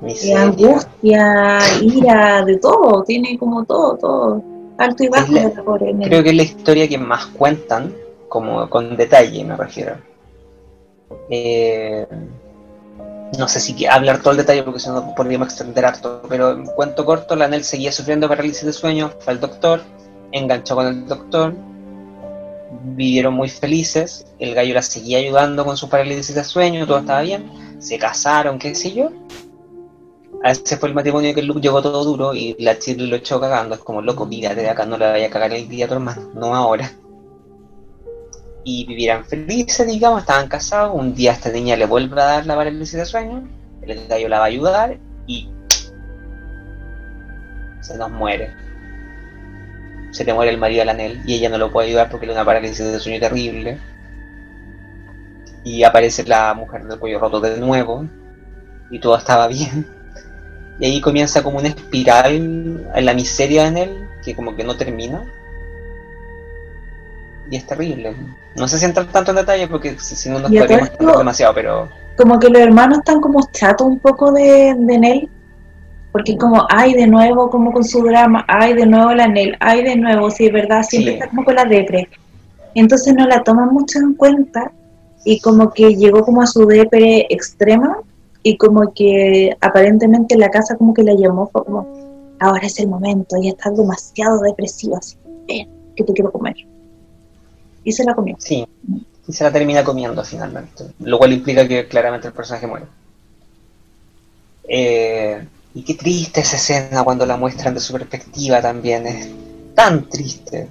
eh, 0.03 0.34
angustia, 0.34 1.59
ira, 1.80 2.45
de 2.45 2.59
todo, 2.59 3.03
tiene 3.05 3.39
como 3.39 3.64
todo, 3.64 3.97
todo, 3.97 4.43
alto 4.78 5.03
y 5.03 5.09
bajo 5.09 5.32
la-. 5.32 6.07
Creo 6.07 6.22
que 6.22 6.30
es 6.30 6.37
la 6.37 6.43
historia 6.43 6.89
que 6.89 6.99
más 6.99 7.26
cuentan, 7.26 7.93
como 8.28 8.68
con 8.68 8.97
detalle 8.97 9.45
me 9.45 9.57
refiero. 9.57 9.97
Eh, 11.30 12.07
no 13.39 13.49
sé 13.49 13.61
si 13.61 13.87
hablar 13.87 14.20
todo 14.20 14.33
el 14.33 14.37
detalle 14.39 14.62
porque 14.62 14.81
si 14.81 14.89
no 14.89 15.14
podríamos 15.14 15.49
extender 15.49 15.85
harto, 15.85 16.22
pero 16.29 16.53
en 16.53 16.64
cuento 16.64 17.05
corto, 17.05 17.37
la 17.37 17.49
Nel 17.49 17.64
seguía 17.64 17.93
sufriendo 17.93 18.29
parálisis 18.29 18.64
de 18.64 18.72
sueño, 18.72 19.11
fue 19.20 19.35
al 19.35 19.41
doctor, 19.41 19.83
enganchó 20.33 20.77
con 20.77 20.87
el 20.87 21.07
doctor, 21.07 21.55
vivieron 22.95 23.35
muy 23.35 23.49
felices, 23.49 24.27
el 24.39 24.55
gallo 24.55 24.74
la 24.74 24.83
seguía 24.83 25.18
ayudando 25.18 25.64
con 25.64 25.77
su 25.77 25.89
parálisis 25.89 26.35
de 26.35 26.45
sueño, 26.45 26.87
todo 26.87 26.99
estaba 26.99 27.22
bien, 27.22 27.51
se 27.79 27.99
casaron, 27.99 28.59
qué 28.59 28.74
sé 28.74 28.93
yo. 28.93 29.11
A 30.45 30.51
ese 30.51 30.77
fue 30.77 30.91
el 30.91 30.95
matrimonio 30.95 31.35
que 31.35 31.43
Luke 31.43 31.61
llegó 31.61 31.83
todo 31.83 32.05
duro 32.05 32.35
y 32.35 32.55
la 32.59 32.74
Shirley 32.74 33.09
lo 33.09 33.16
echó 33.16 33.41
cagando. 33.41 33.74
Es 33.74 33.81
como, 33.81 34.03
loco, 34.03 34.29
pírate 34.29 34.61
de 34.61 34.68
acá, 34.68 34.85
no 34.85 34.99
le 34.99 35.07
vaya 35.11 35.27
a 35.27 35.31
cagar 35.31 35.53
el 35.53 35.68
día 35.68 35.87
a 35.87 35.89
tu 35.89 35.95
hermano, 35.95 36.31
no 36.35 36.55
ahora. 36.55 36.93
Y 38.69 38.85
vivieran 38.85 39.25
felices, 39.25 39.87
digamos, 39.87 40.23
estaban 40.23 40.49
casados. 40.49 40.93
Un 40.93 41.14
día 41.14 41.31
esta 41.31 41.51
niña 41.51 41.77
le 41.77 41.87
vuelve 41.87 42.21
a 42.21 42.25
dar 42.25 42.47
la 42.47 42.57
parálisis 42.57 42.99
de 42.99 43.07
sueño, 43.07 43.49
el 43.83 44.09
gallo 44.09 44.29
la 44.29 44.41
va 44.41 44.47
a 44.47 44.49
ayudar 44.49 44.99
y 45.29 45.49
se 47.81 47.97
nos 47.97 48.11
muere. 48.11 48.53
Se 50.11 50.25
le 50.25 50.35
muere 50.35 50.51
el 50.51 50.59
marido 50.59 50.81
de 50.81 50.87
la 50.87 50.95
Nel 50.95 51.21
y 51.25 51.35
ella 51.35 51.49
no 51.49 51.59
lo 51.59 51.71
puede 51.71 51.91
ayudar 51.91 52.11
porque 52.11 52.27
le 52.27 52.33
da 52.33 52.41
una 52.41 52.47
parálisis 52.47 52.85
de 52.85 52.99
sueño 52.99 53.21
terrible. 53.21 53.79
Y 55.62 55.85
aparece 55.85 56.25
la 56.25 56.53
mujer 56.53 56.87
del 56.87 56.99
cuello 56.99 57.21
roto 57.21 57.41
de 57.41 57.59
nuevo 57.59 58.05
y 58.91 58.99
todo 58.99 59.17
estaba 59.17 59.47
bien. 59.47 59.87
Y 60.81 60.87
ahí 60.87 61.01
comienza 61.01 61.45
como 61.45 61.59
una 61.59 61.69
espiral 61.69 62.35
en 62.35 63.05
la 63.05 63.14
miseria 63.14 63.69
en 63.69 63.77
él, 63.77 64.09
que 64.25 64.35
como 64.35 64.57
que 64.57 64.64
no 64.64 64.77
termina. 64.77 65.25
Y 67.51 67.57
es 67.57 67.67
terrible. 67.67 68.15
No 68.57 68.67
sé 68.67 68.79
si 68.79 68.85
entrar 68.87 69.07
tanto 69.07 69.31
en 69.31 69.37
detalle 69.37 69.69
porque 69.69 69.97
si, 69.99 70.29
no 70.29 70.39
nos 70.39 70.51
podríamos 70.51 70.91
demasiado, 71.19 71.55
pero 71.55 71.89
Como 72.17 72.39
que 72.39 72.49
los 72.49 72.61
hermanos 72.61 72.99
están 72.99 73.21
como 73.21 73.41
chatos 73.53 73.87
un 73.87 73.99
poco 73.99 74.33
de, 74.33 74.75
de 74.79 74.99
Nel, 74.99 75.31
porque 76.13 76.37
como, 76.37 76.67
ay, 76.71 76.95
de 76.95 77.07
nuevo, 77.07 77.51
como 77.51 77.73
con 77.73 77.85
su 77.85 78.03
drama, 78.03 78.45
ay, 78.49 78.73
de 78.75 78.87
nuevo 78.87 79.13
la 79.13 79.29
Nel, 79.29 79.57
ay, 79.61 79.85
de 79.85 79.97
nuevo, 79.97 80.31
sí, 80.31 80.47
es 80.47 80.53
verdad, 80.53 80.83
siempre 80.83 81.13
Sí. 81.13 81.19
está 81.19 81.29
como 81.29 81.45
con 81.45 81.55
la 81.55 81.65
depre. 81.65 82.09
Entonces 82.75 83.15
no 83.15 83.27
la 83.27 83.43
toman 83.43 83.73
mucho 83.73 83.99
en 83.99 84.15
cuenta 84.15 84.73
y 85.25 85.41
como 85.41 85.71
que 85.73 85.95
llegó 85.95 86.23
como 86.25 86.43
a 86.43 86.47
su 86.47 86.67
depre 86.67 87.27
extrema 87.31 87.99
y 88.43 88.57
como 88.57 88.93
que 88.95 89.57
aparentemente 89.61 90.37
la 90.37 90.51
casa 90.51 90.77
como 90.77 90.95
que 90.95 91.03
la 91.03 91.15
llamó, 91.15 91.49
fue 91.53 91.65
como, 91.65 91.87
ahora 92.41 92.67
es 92.67 92.79
el 92.79 92.89
momento, 92.89 93.37
ya 93.43 93.51
estás 93.51 93.77
demasiado 93.77 94.41
depresiva, 94.41 94.99
así, 94.99 95.17
ven, 95.49 95.69
que 95.97 96.05
te 96.05 96.13
quiero 96.13 96.31
comer. 96.31 96.55
Y 97.87 97.93
se 97.93 98.05
la 98.05 98.14
comió. 98.14 98.37
sí. 98.39 98.66
Y 99.28 99.32
se 99.32 99.43
la 99.43 99.51
termina 99.53 99.82
comiendo 99.82 100.22
finalmente. 100.24 100.84
Lo 101.01 101.18
cual 101.18 101.32
implica 101.32 101.66
que 101.66 101.89
claramente 101.89 102.28
el 102.28 102.32
personaje 102.34 102.66
muere. 102.66 102.87
Eh, 104.68 105.45
y 105.74 105.82
qué 105.82 105.95
triste 105.95 106.41
esa 106.43 106.57
escena 106.57 107.03
cuando 107.03 107.26
la 107.26 107.37
muestran 107.37 107.74
de 107.74 107.80
su 107.80 107.93
perspectiva 107.93 108.61
también. 108.62 109.07
Es 109.07 109.28
tan 109.74 110.09
triste. 110.09 110.68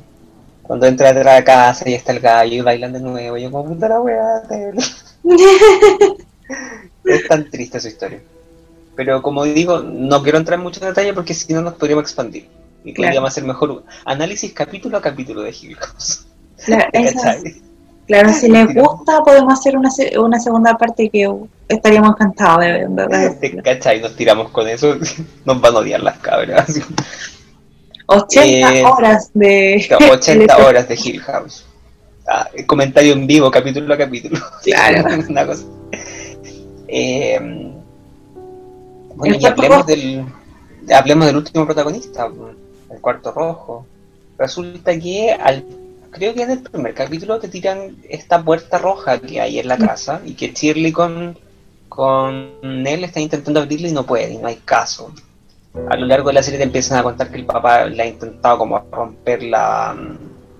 Cuando 0.62 0.86
entra 0.88 1.12
de 1.14 1.24
la 1.24 1.44
casa 1.44 1.88
y 1.90 1.94
está 1.94 2.12
el 2.14 2.20
gallo 2.22 2.54
y 2.56 2.62
bailan 2.62 2.94
de 2.94 3.00
nuevo. 3.02 3.38
Y 3.38 3.44
yo 3.44 3.52
como 3.52 3.66
puta 3.74 3.90
la 3.90 4.00
weá. 4.02 4.42
Taylor". 4.48 4.84
Es 7.04 7.28
tan 7.28 7.50
triste 7.50 7.80
su 7.80 7.88
historia. 7.88 8.22
Pero 8.96 9.22
como 9.22 9.44
digo, 9.44 9.80
no 9.80 10.24
quiero 10.24 10.38
entrar 10.38 10.58
en 10.58 10.64
mucho 10.64 10.80
detalle 10.84 11.14
porque 11.14 11.34
si 11.34 11.54
no 11.54 11.62
nos 11.62 11.74
podríamos 11.74 12.04
expandir. 12.04 12.48
Y 12.84 12.94
Claro. 12.94 13.08
podríamos 13.10 13.28
hacer 13.30 13.44
mejor 13.44 13.84
análisis 14.06 14.54
capítulo 14.54 14.98
a 14.98 15.02
capítulo 15.02 15.42
de 15.42 15.50
Hill 15.52 15.76
Claro, 18.08 18.32
si 18.34 18.48
les 18.50 18.72
gusta, 18.76 19.24
podemos 19.24 19.52
hacer 19.52 19.76
una, 19.76 19.90
una 20.20 20.40
segunda 20.40 20.78
parte 20.78 21.10
que 21.10 21.28
estaríamos 21.68 22.12
encantados 22.12 22.62
de, 22.64 23.62
cachai, 23.64 24.00
nos 24.00 24.16
tiramos 24.16 24.52
con 24.52 24.68
eso, 24.68 24.96
nos 25.46 25.60
van 25.60 25.76
a 25.76 25.80
odiar 25.80 26.02
las 26.04 26.20
cabras. 26.20 26.70
así. 26.70 26.82
80 28.08 28.74
Eh, 28.76 28.84
horas 28.86 29.32
de... 29.34 29.88
80 30.12 30.58
horas 30.58 30.88
de 30.88 30.96
Hill 31.04 31.20
House. 31.22 31.66
Ah, 32.28 32.48
comentario 32.68 33.14
en 33.14 33.26
vivo, 33.26 33.50
capítulo 33.50 33.92
a 33.92 33.98
capítulo. 33.98 34.40
Claro. 34.64 35.24
Una 35.28 35.46
cosa. 35.46 35.64
Eh, 36.88 37.40
bueno, 39.16 39.36
y 39.40 39.46
hablemos 39.46 39.78
rojo. 39.78 39.88
del, 39.88 40.26
hablemos 40.94 41.26
del 41.26 41.38
último 41.38 41.66
protagonista, 41.66 42.28
el 42.92 43.02
cuarto 43.02 43.32
rojo. 43.32 43.86
Resulta 44.38 45.00
que 45.00 45.32
al, 45.32 45.64
creo 46.16 46.34
que 46.34 46.44
en 46.44 46.52
el 46.52 46.60
primer 46.62 46.94
capítulo 46.94 47.40
te 47.40 47.50
tiran 47.50 47.98
esta 48.10 48.42
puerta 48.42 48.78
roja 48.78 49.20
que 49.20 49.42
hay 49.42 49.60
en 49.60 49.68
la 49.68 49.78
casa 49.78 50.22
y 50.26 50.34
que 50.34 50.54
Shirley 50.54 50.94
con, 50.94 51.38
con 51.90 52.52
él 52.64 53.04
está 53.04 53.20
intentando 53.20 53.60
abrirla 53.60 53.90
y 53.90 53.92
no 53.92 54.06
puede, 54.06 54.32
y 54.32 54.38
no 54.38 54.48
hay 54.48 54.56
caso. 54.56 55.14
A 55.90 55.98
lo 55.98 56.06
largo 56.06 56.30
de 56.30 56.36
la 56.36 56.44
serie 56.44 56.58
te 56.58 56.64
empiezan 56.64 56.98
a 57.00 57.04
contar 57.04 57.30
que 57.30 57.38
el 57.38 57.46
papá 57.46 57.86
le 57.86 58.02
ha 58.02 58.08
intentado 58.08 58.58
como 58.58 58.80
romper 58.92 59.44
la... 59.44 59.94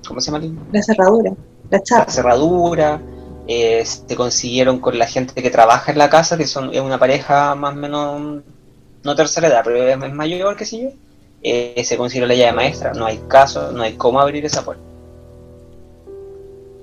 ¿Cómo 0.06 0.20
se 0.20 0.30
llama? 0.30 0.46
La 0.74 0.84
cerradura, 0.84 1.32
la 1.72 2.06
cerradura, 2.10 3.02
eh, 3.48 3.84
se 3.86 4.16
consiguieron 4.16 4.80
con 4.80 5.00
la 5.00 5.08
gente 5.08 5.42
que 5.42 5.50
trabaja 5.50 5.92
en 5.94 5.98
la 5.98 6.10
casa, 6.10 6.38
que 6.38 6.46
son 6.46 6.74
es 6.74 6.82
una 6.82 7.00
pareja 7.00 7.56
más 7.56 7.74
o 7.74 7.78
menos, 7.78 8.44
no 9.04 9.16
tercera 9.16 9.48
edad, 9.48 9.62
pero 9.64 9.82
es, 9.82 10.14
mayor, 10.14 10.64
sé 10.66 10.82
yo, 10.82 10.90
eh, 11.42 11.82
se 11.84 11.96
consiguió 11.96 12.28
la 12.28 12.36
llave 12.36 12.52
maestra, 12.52 12.94
no 12.94 13.06
hay 13.06 13.20
caso, 13.28 13.72
no 13.72 13.84
hay 13.84 13.94
cómo 13.94 14.20
abrir 14.20 14.46
esa 14.46 14.64
puerta. 14.64 14.95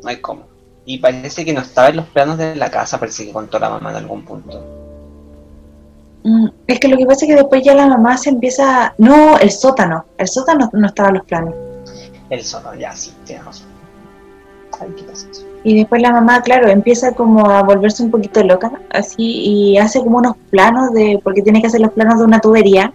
No 0.03 0.09
hay 0.09 0.17
cómo. 0.17 0.43
Y 0.85 0.99
parece 0.99 1.45
que 1.45 1.53
no 1.53 1.61
estaba 1.61 1.89
en 1.89 1.97
los 1.97 2.07
planos 2.07 2.39
de 2.39 2.57
la 2.57 2.71
casa, 2.71 2.99
parece 2.99 3.27
que 3.27 3.33
contó 3.33 3.59
la 3.59 3.71
mamá 3.71 3.91
en 3.91 3.97
algún 3.97 4.25
punto. 4.25 4.65
Mm, 6.25 6.49
Es 6.67 6.81
que 6.81 6.89
lo 6.89 6.97
que 6.97 7.07
pasa 7.07 7.25
es 7.25 7.31
que 7.31 7.37
después 7.37 7.63
ya 7.65 7.75
la 7.75 7.87
mamá 7.87 8.17
se 8.17 8.31
empieza... 8.31 8.95
No, 8.99 9.39
el 9.39 9.51
sótano. 9.51 10.05
El 10.19 10.29
sótano 10.29 10.71
no 10.73 10.87
estaba 10.87 11.11
en 11.11 11.15
los 11.15 11.27
planes. 11.27 11.55
El 12.31 12.43
solo, 12.43 12.75
ya, 12.75 12.95
sí, 12.97 13.13
pasa? 13.45 13.65
Y 15.65 15.79
después 15.79 16.03
la 16.03 16.13
mamá, 16.13 16.43
claro, 16.43 16.69
empieza 16.69 17.13
como 17.13 17.47
a 17.49 17.63
volverse 17.63 18.03
un 18.03 18.11
poquito 18.11 18.43
loca, 18.43 18.73
así, 18.91 19.23
y 19.23 19.79
hace 19.79 20.01
como 20.01 20.19
unos 20.19 20.37
planos 20.51 20.93
de, 20.93 21.21
porque 21.23 21.43
tiene 21.43 21.61
que 21.61 21.69
hacer 21.69 21.81
los 21.81 21.93
planos 21.93 22.19
de 22.19 22.25
una 22.25 22.41
tubería, 22.41 22.93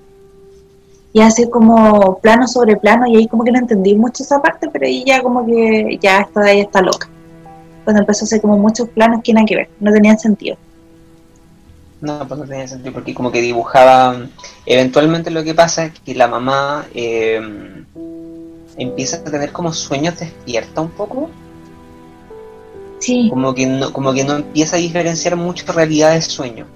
y 1.18 1.22
hace 1.22 1.49
como 1.49 2.20
plano 2.20 2.47
sobre 2.47 2.78
plano, 2.78 3.07
y 3.07 3.15
ahí 3.15 3.28
como 3.28 3.43
que 3.43 3.51
no 3.51 3.57
entendí 3.57 3.95
mucho 3.95 4.22
esa 4.22 4.39
parte, 4.39 4.70
pero 4.72 4.86
ahí 4.86 5.03
ya 5.03 5.24
como 5.24 5.47
que 5.47 5.97
ya 5.99 6.20
está, 6.20 6.51
ella 6.51 6.61
está 6.61 6.80
loca. 6.80 7.09
Cuando 7.84 8.01
empezó 8.03 8.24
a 8.24 8.26
hacer 8.26 8.39
como 8.39 8.55
muchos 8.59 8.88
planos 8.89 9.22
que 9.24 9.34
nada 9.34 9.47
que 9.47 9.55
ver, 9.55 9.70
no 9.80 9.91
tenían 9.91 10.20
sentido. 10.20 10.57
No, 12.01 12.20
pues 12.28 12.39
no 12.39 12.45
tenía 12.45 12.68
sentido 12.68 12.93
porque 12.93 13.15
como 13.15 13.32
que 13.32 13.41
dibujaba, 13.41 14.28
eventualmente 14.68 15.32
lo 15.32 15.43
que 15.43 15.55
pasa 15.55 15.86
es 15.86 15.99
que 16.01 16.13
la 16.13 16.28
mamá 16.28 16.86
eh, 16.93 17.41
empieza 18.78 19.18
a 19.18 19.24
tener 19.24 19.51
como 19.51 19.74
sueños 19.74 20.20
despierta 20.20 20.82
un 20.82 20.91
poco. 20.91 21.32
Sí. 22.99 23.28
Como 23.32 23.55
que 23.55 23.65
no, 23.65 23.91
como 23.91 24.13
que 24.13 24.24
no 24.24 24.36
empieza 24.36 24.76
a 24.76 24.80
diferenciar 24.80 25.36
mucho 25.36 25.65
realidad 25.72 26.13
de 26.13 26.22
sueño. 26.22 26.68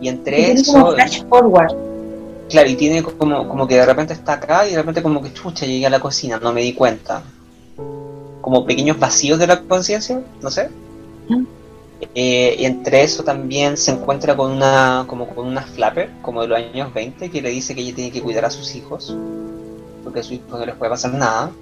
Y 0.00 0.08
entre 0.08 0.40
Y 0.40 0.44
eso. 0.52 0.72
como 0.72 0.92
flash 0.92 1.22
forward. 1.28 1.89
Claro, 2.50 2.68
y 2.68 2.74
tiene 2.74 3.02
como, 3.02 3.48
como 3.48 3.68
que 3.68 3.76
de 3.76 3.86
repente 3.86 4.12
está 4.12 4.34
acá 4.34 4.66
y 4.66 4.72
de 4.72 4.78
repente 4.78 5.02
como 5.02 5.22
que 5.22 5.32
chucha 5.32 5.66
llegué 5.66 5.86
a 5.86 5.90
la 5.90 6.00
cocina, 6.00 6.40
no 6.42 6.52
me 6.52 6.62
di 6.62 6.72
cuenta. 6.72 7.22
Como 8.40 8.66
pequeños 8.66 8.98
vacíos 8.98 9.38
de 9.38 9.46
la 9.46 9.60
conciencia, 9.62 10.20
no 10.42 10.50
sé. 10.50 10.68
Mm. 11.28 11.44
Eh, 12.14 12.56
y 12.58 12.64
entre 12.64 13.02
eso 13.04 13.22
también 13.22 13.76
se 13.76 13.92
encuentra 13.92 14.36
con 14.36 14.50
una, 14.50 15.04
como 15.06 15.28
con 15.28 15.46
una 15.46 15.62
flapper, 15.62 16.10
como 16.22 16.42
de 16.42 16.48
los 16.48 16.58
años 16.58 16.92
20, 16.92 17.30
que 17.30 17.40
le 17.40 17.50
dice 17.50 17.74
que 17.74 17.82
ella 17.82 17.94
tiene 17.94 18.10
que 18.10 18.20
cuidar 18.20 18.44
a 18.44 18.50
sus 18.50 18.74
hijos, 18.74 19.14
porque 20.02 20.20
a 20.20 20.22
sus 20.24 20.32
hijos 20.32 20.50
no 20.50 20.66
les 20.66 20.74
puede 20.74 20.90
pasar 20.90 21.14
nada. 21.14 21.52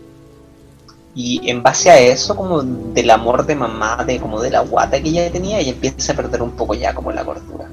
Y 1.15 1.51
en 1.51 1.63
base 1.63 1.91
a 1.91 1.99
eso, 1.99 2.35
como 2.35 2.63
del 2.63 3.11
amor 3.11 3.45
de 3.45 3.57
mamá, 3.57 4.05
de 4.07 4.19
como 4.21 4.41
de 4.41 4.51
la 4.51 4.61
guata 4.61 5.03
que 5.03 5.09
ella 5.11 5.31
tenía, 5.31 5.59
ella 5.59 5.73
empieza 5.73 6.13
a 6.13 6.17
perder 6.17 6.43
un 6.43 6.53
poco 6.53 6.75
ya 6.75 6.95
como 6.95 7.13
la 7.13 7.25
cordura. 7.25 7.69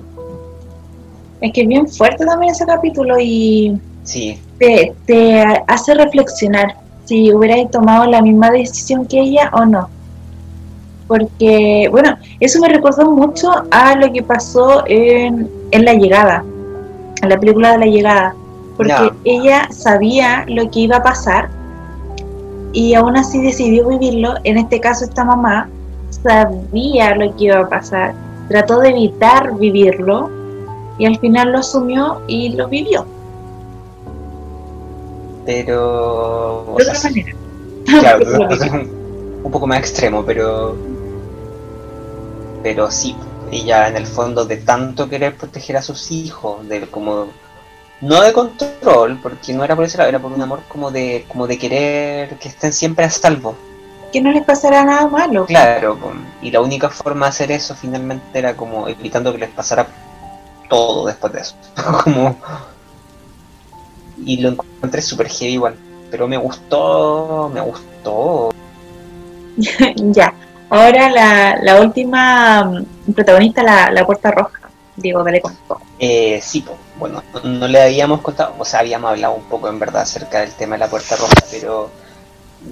Es 1.42 1.52
que 1.52 1.62
es 1.62 1.68
bien 1.68 1.88
fuerte 1.88 2.26
también 2.26 2.52
ese 2.52 2.66
capítulo 2.66 3.18
y 3.20 3.80
Sí, 4.06 4.40
te, 4.60 4.94
te 5.08 5.44
hace 5.68 5.96
reflexionar 5.96 6.76
si 7.06 7.34
hubierais 7.34 7.70
tomado 7.72 8.06
la 8.06 8.22
misma 8.22 8.52
decisión 8.52 9.06
que 9.06 9.20
ella 9.20 9.50
o 9.52 9.66
no. 9.66 9.90
Porque, 11.08 11.88
bueno, 11.92 12.18
eso 12.40 12.60
me 12.60 12.70
recordó 12.70 13.10
mucho 13.10 13.52
a 13.72 13.96
lo 13.96 14.12
que 14.14 14.22
pasó 14.24 14.84
en, 14.88 15.50
en 15.72 15.86
La 15.86 15.94
Llegada, 15.94 16.44
en 17.22 17.30
la 17.30 17.40
película 17.40 17.72
de 17.74 17.78
La 17.80 17.86
Llegada. 17.86 18.36
Porque 18.78 19.12
ella 19.24 19.68
sabía 19.72 20.46
lo 20.48 20.70
que 20.70 20.82
iba 20.82 20.98
a 20.98 21.04
pasar 21.04 21.50
y 22.74 22.94
aún 22.94 23.18
así 23.18 23.42
decidió 23.42 23.88
vivirlo. 23.88 24.36
En 24.44 24.58
este 24.58 24.80
caso, 24.80 25.06
esta 25.06 25.24
mamá 25.24 25.70
sabía 26.10 27.16
lo 27.16 27.36
que 27.36 27.46
iba 27.46 27.60
a 27.60 27.70
pasar, 27.70 28.14
trató 28.50 28.80
de 28.80 28.90
evitar 28.90 29.58
vivirlo 29.58 30.30
y 30.98 31.06
al 31.06 31.20
final 31.20 31.52
lo 31.52 31.60
asumió 31.60 32.22
y 32.28 32.50
lo 32.50 32.68
vivió. 32.68 33.06
pero... 35.46 36.76
De 36.78 36.84
otra 36.84 37.00
manera. 37.04 37.36
Claro, 37.86 38.26
un, 39.44 39.52
poco 39.52 39.68
más 39.68 39.78
extremo, 39.78 40.26
pero. 40.26 40.76
Pero 42.64 42.90
sí, 42.90 43.16
ella 43.52 43.88
en 43.88 43.96
el 43.96 44.08
fondo 44.08 44.44
de 44.44 44.58
tanto 44.58 45.08
querer 45.08 45.36
proteger 45.36 45.78
a 45.78 45.84
sus 45.84 46.10
hijos, 46.10 46.68
de 46.68 46.88
como. 46.88 47.28
No 48.02 48.22
de 48.22 48.34
control, 48.34 49.20
porque 49.22 49.54
no 49.54 49.64
era 49.64 49.76
por 49.76 49.86
ese 49.86 50.00
lado, 50.00 50.10
era 50.10 50.20
por 50.20 50.32
un 50.32 50.42
amor 50.42 50.62
como 50.68 50.90
de, 50.90 51.26
como 51.28 51.46
de 51.46 51.60
querer 51.60 52.40
que 52.40 52.50
estén 52.50 52.74
siempre 52.74 53.06
a 53.06 53.10
salvo. 53.12 53.56
que 54.12 54.20
no 54.20 54.32
les 54.32 54.44
pasará 54.44 54.84
nada 54.84 55.08
malo. 55.08 55.46
Claro, 55.46 55.96
y 56.42 56.50
la 56.50 56.62
única 56.62 56.90
forma 56.90 57.28
de 57.28 57.30
hacer 57.30 57.52
eso 57.52 57.76
finalmente 57.76 58.40
era 58.40 58.58
como 58.58 58.88
evitando 58.88 59.32
que 59.32 59.38
les 59.38 59.52
pasara 59.52 59.88
todo 60.70 61.08
después 61.08 61.34
de 61.34 61.42
eso. 61.42 61.56
como. 62.04 62.38
Y 64.24 64.38
lo 64.38 64.50
encontré 64.50 65.02
súper 65.02 65.30
heavy 65.30 65.54
igual. 65.54 65.76
Pero 66.10 66.28
me 66.28 66.38
gustó, 66.38 67.52
me 67.54 67.62
gustó. 67.62 68.52
ya. 69.96 70.34
Ahora 70.70 71.10
la, 71.10 71.60
la 71.62 71.82
última 71.82 72.64
mm, 72.64 73.14
protagonista, 73.14 73.64
la, 73.64 73.92
la 73.92 74.06
puerta 74.06 74.32
roja. 74.32 74.70
Digo, 74.96 75.24
dale 75.24 75.42
con 75.42 75.56
todo. 75.68 75.82
Eh, 76.00 76.40
sí, 76.42 76.66
bueno, 76.98 77.22
no, 77.34 77.42
no 77.42 77.68
le 77.68 77.82
habíamos 77.82 78.22
contado, 78.22 78.56
o 78.58 78.66
sea, 78.66 78.80
habíamos 78.80 79.12
hablado 79.12 79.34
un 79.34 79.44
poco 79.44 79.68
en 79.68 79.80
verdad 79.80 80.04
acerca 80.04 80.40
del 80.40 80.52
tema 80.52 80.76
de 80.76 80.80
la 80.80 80.90
puerta 80.90 81.16
roja, 81.16 81.34
pero 81.52 81.90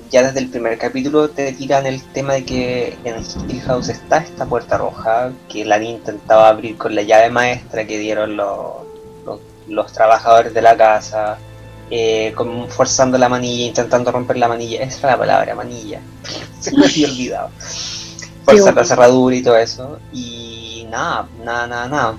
ya 0.09 0.23
desde 0.23 0.39
el 0.39 0.49
primer 0.49 0.77
capítulo 0.77 1.29
te 1.29 1.51
tiran 1.53 1.85
el 1.85 2.01
tema 2.01 2.33
de 2.33 2.45
que 2.45 2.97
en 3.03 3.15
Hill 3.49 3.61
House 3.61 3.89
está 3.89 4.17
esta 4.17 4.45
puerta 4.45 4.77
roja 4.77 5.31
que 5.49 5.65
la 5.65 5.81
intentaba 5.81 6.49
abrir 6.49 6.77
con 6.77 6.95
la 6.95 7.01
llave 7.01 7.29
maestra 7.29 7.85
que 7.85 7.97
dieron 7.97 8.37
los, 8.37 8.83
los, 9.25 9.39
los 9.67 9.91
trabajadores 9.91 10.53
de 10.53 10.61
la 10.61 10.77
casa, 10.77 11.37
eh, 11.89 12.33
forzando 12.69 13.17
la 13.17 13.29
manilla, 13.29 13.65
intentando 13.65 14.11
romper 14.11 14.37
la 14.37 14.47
manilla, 14.47 14.83
esa 14.83 14.99
era 14.99 15.11
la 15.11 15.17
palabra, 15.17 15.55
manilla, 15.55 16.01
se 16.59 16.75
me 16.75 16.85
había 16.85 17.07
olvidado, 17.07 17.49
forzar 18.45 18.75
la 18.75 18.83
cerradura 18.83 19.35
y 19.35 19.43
todo 19.43 19.57
eso, 19.57 19.99
y 20.11 20.87
nada, 20.89 21.27
nada, 21.43 21.67
nada, 21.67 21.87
nada. 21.87 22.17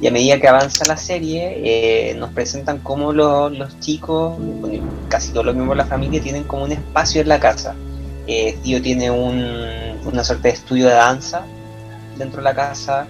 Y 0.00 0.06
a 0.08 0.10
medida 0.10 0.40
que 0.40 0.48
avanza 0.48 0.84
la 0.86 0.96
serie, 0.96 1.60
eh, 1.64 2.14
nos 2.14 2.30
presentan 2.30 2.78
cómo 2.78 3.12
los, 3.12 3.52
los 3.56 3.78
chicos, 3.80 4.36
bueno, 4.38 4.84
casi 5.08 5.30
todos 5.30 5.46
los 5.46 5.54
miembros 5.54 5.78
de 5.78 5.84
la 5.84 5.88
familia, 5.88 6.20
tienen 6.20 6.44
como 6.44 6.64
un 6.64 6.72
espacio 6.72 7.22
en 7.22 7.28
la 7.28 7.38
casa. 7.38 7.74
Eh, 8.26 8.56
tío 8.62 8.80
tiene 8.80 9.10
un, 9.10 9.44
una 10.04 10.24
suerte 10.24 10.48
de 10.48 10.54
estudio 10.54 10.86
de 10.86 10.94
danza 10.94 11.44
dentro 12.18 12.38
de 12.38 12.44
la 12.44 12.54
casa. 12.54 13.06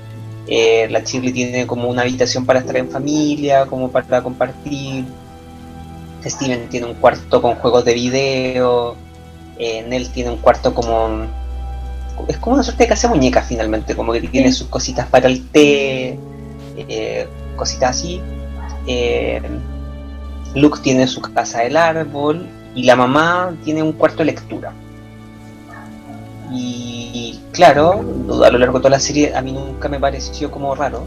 Eh, 0.47 0.89
la 0.91 1.01
Shirley 1.01 1.33
tiene 1.33 1.67
como 1.67 1.89
una 1.89 2.03
habitación 2.03 2.45
para 2.45 2.61
estar 2.61 2.77
en 2.77 2.91
familia, 2.91 3.67
como 3.67 3.91
para 3.91 4.23
compartir. 4.23 5.05
Steven 6.25 6.69
tiene 6.69 6.87
un 6.87 6.95
cuarto 6.95 7.41
con 7.41 7.55
juegos 7.57 7.85
de 7.85 7.95
video. 7.95 8.97
Eh, 9.59 9.85
Nell 9.89 10.09
tiene 10.11 10.31
un 10.31 10.39
cuarto 10.39 10.75
como. 10.75 11.27
Es 12.29 12.39
como 12.39 12.55
una 12.55 12.63
suerte 12.63 12.85
de 12.85 12.89
casa 12.89 13.09
de 13.09 13.15
muñecas 13.15 13.47
finalmente, 13.49 13.95
como 13.95 14.13
que 14.13 14.21
tiene 14.21 14.53
sus 14.53 14.69
cositas 14.69 15.07
para 15.09 15.27
el 15.27 15.49
té, 15.49 16.19
eh, 16.77 17.29
cositas 17.57 17.91
así. 17.91 18.21
Eh, 18.87 19.41
Luke 20.55 20.81
tiene 20.83 21.07
su 21.07 21.21
casa 21.21 21.61
del 21.61 21.77
árbol 21.77 22.47
y 22.75 22.85
la 22.85 22.97
mamá 22.97 23.57
tiene 23.65 23.83
un 23.83 23.93
cuarto 23.93 24.19
de 24.19 24.27
lectura. 24.27 24.73
Y 26.53 27.41
claro, 27.53 28.05
a 28.45 28.51
lo 28.51 28.59
largo 28.59 28.79
de 28.79 28.83
toda 28.83 28.91
la 28.91 29.01
serie 29.01 29.35
a 29.35 29.43
mí 29.43 29.53
nunca 29.53 29.89
me 29.89 29.99
pareció 29.99 30.51
como 30.51 30.75
raro, 30.75 31.05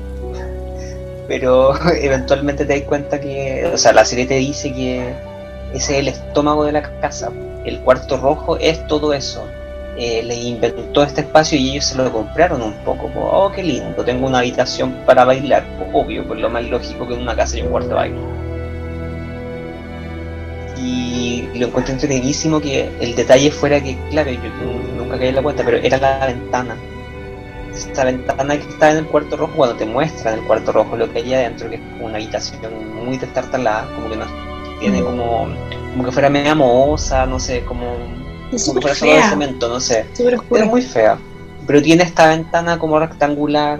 pero 1.28 1.74
eventualmente 2.01 2.65
te 2.65 2.80
das 2.80 2.88
cuenta 2.88 3.20
que, 3.20 3.70
o 3.74 3.78
sea, 3.78 3.93
la 3.93 4.05
serie 4.05 4.26
te 4.26 4.36
dice 4.36 4.74
que 4.74 5.13
ese 5.74 5.93
es 5.93 5.99
el 5.99 6.07
estómago 6.07 6.65
de 6.65 6.72
la 6.72 6.99
casa, 6.99 7.32
el 7.65 7.80
cuarto 7.82 8.18
rojo 8.18 8.57
es 8.57 8.86
todo 8.88 9.13
eso. 9.13 9.43
Eh, 10.00 10.22
le 10.24 10.36
inventó 10.36 11.02
este 11.04 11.22
espacio 11.22 11.58
y 11.58 11.72
ellos 11.72 11.86
se 11.86 11.95
lo 11.98 12.12
compraron 12.12 12.62
un 12.62 12.74
poco. 12.86 13.04
como, 13.12 13.26
oh, 13.30 13.52
qué 13.52 13.64
lindo, 13.64 14.04
tengo 14.04 14.28
una 14.28 14.39
habitación 14.39 14.93
para 15.06 15.26
bailar. 15.26 15.66
Pues, 15.78 15.89
obvio, 15.93 16.24
pues 16.28 16.39
lo 16.39 16.50
más 16.50 16.64
lógico 16.66 17.08
que 17.08 17.16
en 17.16 17.22
una 17.22 17.36
casa 17.36 17.56
hay 17.58 17.64
un 17.64 17.70
cuarto 17.70 17.89
de 17.89 17.95
baile. 17.95 18.18
Y 20.80 21.48
lo 21.56 21.68
encuentro 21.68 21.93
entretenidísimo 21.93 22.62
que 22.62 22.89
el 23.00 23.16
detalle 23.16 23.50
fuera 23.52 23.82
que, 23.82 23.98
claro, 24.12 24.30
yo 24.32 24.39
nu- 24.62 24.98
nunca 25.04 25.18
caí 25.18 25.30
en 25.30 25.36
la 25.36 25.41
cuenta, 25.41 25.64
pero 25.66 25.78
era 25.78 25.98
la 25.98 26.26
ventana. 26.28 26.76
Esta 27.74 28.06
ventana 28.06 28.58
que 28.58 28.68
está 28.70 28.91
en 28.91 28.98
el 28.98 29.06
cuarto 29.08 29.38
rojo, 29.38 29.54
cuando 29.56 29.76
te 29.76 29.86
muestran 29.86 30.36
el 30.36 30.41
cuarto 30.45 30.72
rojo 30.72 30.95
lo 30.95 31.12
que 31.12 31.20
hay 31.20 31.34
adentro, 31.34 31.70
que 31.70 31.76
es 31.76 31.82
como 31.82 32.06
una 32.06 32.16
habitación 32.18 32.60
muy 33.06 33.18
destartalada, 33.18 33.88
como 33.95 34.10
que 34.10 34.18
no 34.18 34.26
tiene 34.80 35.02
Mm. 35.02 35.06
como, 35.06 35.48
como 35.91 36.04
que 36.06 36.12
fuera 36.12 36.30
media 36.30 36.54
mohosa, 36.56 37.26
no 37.26 37.39
sé, 37.39 37.64
como, 37.66 37.86
Es 38.52 38.66
como 38.66 38.82
solo 38.82 38.93
de 38.93 38.95
fea. 38.95 39.30
cemento, 39.30 39.68
no 39.68 39.80
sé. 39.80 40.06
Oscura. 40.36 40.66
muy 40.66 40.82
fea. 40.82 41.18
Pero 41.66 41.82
tiene 41.82 42.04
esta 42.04 42.30
ventana 42.30 42.80
como 42.80 43.00
rectangular, 43.00 43.80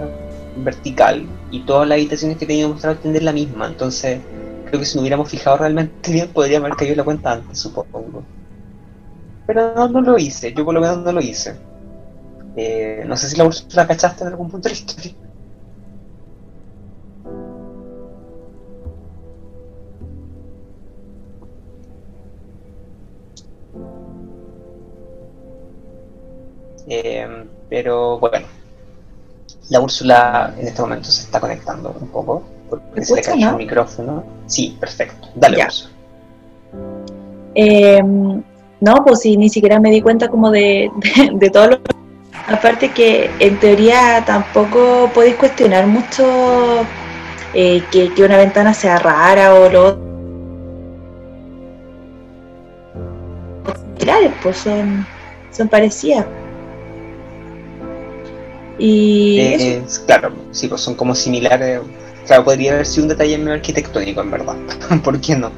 vertical. 0.56 1.26
Y 1.50 1.60
todas 1.60 1.88
las 1.88 1.96
habitaciones 1.96 2.36
que 2.36 2.46
tenía 2.46 2.68
mostrado 2.68 2.96
tienen 2.96 3.24
la 3.24 3.32
misma. 3.32 3.66
Entonces, 3.66 4.20
creo 4.66 4.80
que 4.80 4.86
si 4.86 4.96
nos 4.96 5.02
hubiéramos 5.02 5.30
fijado 5.30 5.58
realmente 5.58 6.12
bien, 6.12 6.28
podríamos 6.28 6.66
haber 6.66 6.78
caído 6.78 6.96
la 6.96 7.04
cuenta 7.04 7.32
antes, 7.32 7.58
supongo. 7.58 8.22
Pero 9.46 9.74
no, 9.74 9.88
no 9.88 10.00
lo 10.02 10.18
hice. 10.18 10.52
Yo 10.52 10.64
por 10.64 10.74
lo 10.74 10.80
menos 10.80 10.98
no 10.98 11.12
lo 11.12 11.20
hice. 11.20 11.54
Eh, 12.56 13.04
no 13.06 13.16
sé 13.16 13.28
si 13.28 13.36
la 13.36 13.44
Úrsula 13.44 13.86
cachaste 13.86 14.24
en 14.24 14.30
algún 14.30 14.50
punto 14.50 14.68
de 14.68 14.74
la 14.74 14.80
historia. 14.80 15.12
Eh, 26.88 27.44
pero 27.68 28.18
bueno, 28.18 28.46
la 29.70 29.80
Úrsula 29.80 30.54
en 30.58 30.66
este 30.66 30.80
momento 30.80 31.10
se 31.10 31.22
está 31.22 31.40
conectando 31.40 31.94
un 32.00 32.08
poco 32.08 32.42
porque 32.70 33.00
¿Me 33.00 33.04
se 33.04 33.14
le 33.16 33.22
cayó 33.22 33.46
no? 33.46 33.50
el 33.52 33.56
micrófono. 33.56 34.24
Sí, 34.46 34.76
perfecto. 34.80 35.28
Dale. 35.34 35.64
Úrsula. 35.64 35.94
Eh, 37.54 38.02
No, 38.80 39.04
pues 39.04 39.20
sí, 39.20 39.36
ni 39.36 39.48
siquiera 39.48 39.80
me 39.80 39.90
di 39.90 40.00
cuenta 40.00 40.28
como 40.28 40.50
de, 40.50 40.90
de, 41.32 41.50
todo 41.50 41.68
lo... 41.68 41.80
Aparte 42.46 42.92
que 42.92 43.28
en 43.40 43.58
teoría 43.58 44.22
tampoco 44.24 45.10
podéis 45.12 45.34
cuestionar 45.34 45.86
mucho 45.86 46.84
eh, 47.54 47.82
que, 47.90 48.14
que, 48.14 48.22
una 48.22 48.36
ventana 48.36 48.72
sea 48.72 48.98
rara 48.98 49.54
o 49.54 49.68
lo 49.68 50.08
pues 54.42 54.56
son, 54.58 55.06
son 55.50 55.68
parecidas. 55.68 56.26
Y 58.78 59.40
eh, 59.40 59.82
claro, 60.06 60.32
sí, 60.50 60.68
pues 60.68 60.80
son 60.80 60.94
como 60.94 61.14
similares. 61.14 61.80
Claro, 62.26 62.44
podría 62.44 62.72
haber 62.72 62.86
sido 62.86 63.04
un 63.04 63.08
detalle 63.08 63.38
medio 63.38 63.54
arquitectónico, 63.54 64.20
en 64.20 64.30
verdad. 64.30 64.56
¿Por 65.04 65.20
qué 65.20 65.34
no? 65.34 65.50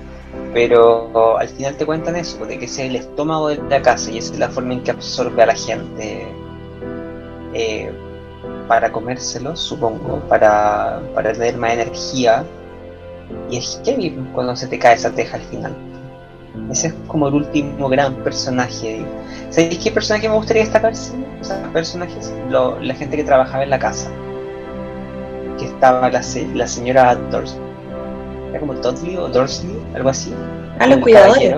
Pero 0.54 1.38
al 1.38 1.48
final 1.48 1.76
te 1.76 1.86
cuentan 1.86 2.16
eso, 2.16 2.44
de 2.44 2.58
que 2.58 2.64
es 2.64 2.78
el 2.78 2.96
estómago 2.96 3.48
de 3.48 3.60
la 3.68 3.82
casa 3.82 4.10
y 4.10 4.18
esa 4.18 4.32
es 4.32 4.38
la 4.38 4.48
forma 4.48 4.74
en 4.74 4.82
que 4.82 4.90
absorbe 4.90 5.42
a 5.42 5.46
la 5.46 5.54
gente 5.54 6.26
eh, 7.54 7.90
para 8.66 8.90
comérselo, 8.90 9.56
supongo, 9.56 10.20
para, 10.28 11.00
para 11.14 11.32
tener 11.32 11.56
más 11.56 11.74
energía. 11.74 12.44
Y 13.48 13.58
es 13.58 13.80
heavy 13.84 14.10
cuando 14.34 14.56
se 14.56 14.66
te 14.66 14.78
cae 14.78 14.94
esa 14.94 15.10
teja 15.10 15.36
al 15.36 15.42
final. 15.42 15.76
Ese 16.70 16.88
es 16.88 16.94
como 17.06 17.28
el 17.28 17.34
último 17.34 17.88
gran 17.88 18.14
personaje. 18.16 19.04
¿Sabéis 19.50 19.78
qué 19.78 19.90
personaje 19.90 20.28
me 20.28 20.36
gustaría 20.36 20.62
destacar? 20.62 20.92
O 20.92 21.44
sea, 21.44 21.62
personajes, 21.72 22.32
la 22.48 22.94
gente 22.94 23.16
que 23.16 23.24
trabajaba 23.24 23.64
en 23.64 23.70
la 23.70 23.78
casa. 23.78 24.10
Que 25.58 25.66
estaba 25.66 26.08
la, 26.08 26.22
la 26.54 26.66
señora 26.66 27.14
Dorsley. 27.14 27.60
¿Era 28.50 28.60
como 28.60 28.74
Dudley 28.74 29.16
o 29.16 29.28
Dorsley? 29.28 29.76
Algo 29.94 30.08
así. 30.08 30.32
Ah, 30.78 30.86
los 30.86 30.98
cuidadores. 31.00 31.56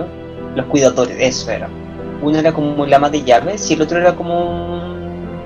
Los 0.55 0.65
cuidadores, 0.67 1.15
eso 1.19 1.51
era. 1.51 1.69
Uno 2.21 2.37
era 2.37 2.51
como 2.51 2.85
la 2.85 2.97
ama 2.97 3.09
de 3.09 3.23
llaves 3.23 3.69
y 3.69 3.73
el 3.73 3.81
otro 3.81 3.99
era 3.99 4.15
como 4.15 4.39
un... 4.39 5.37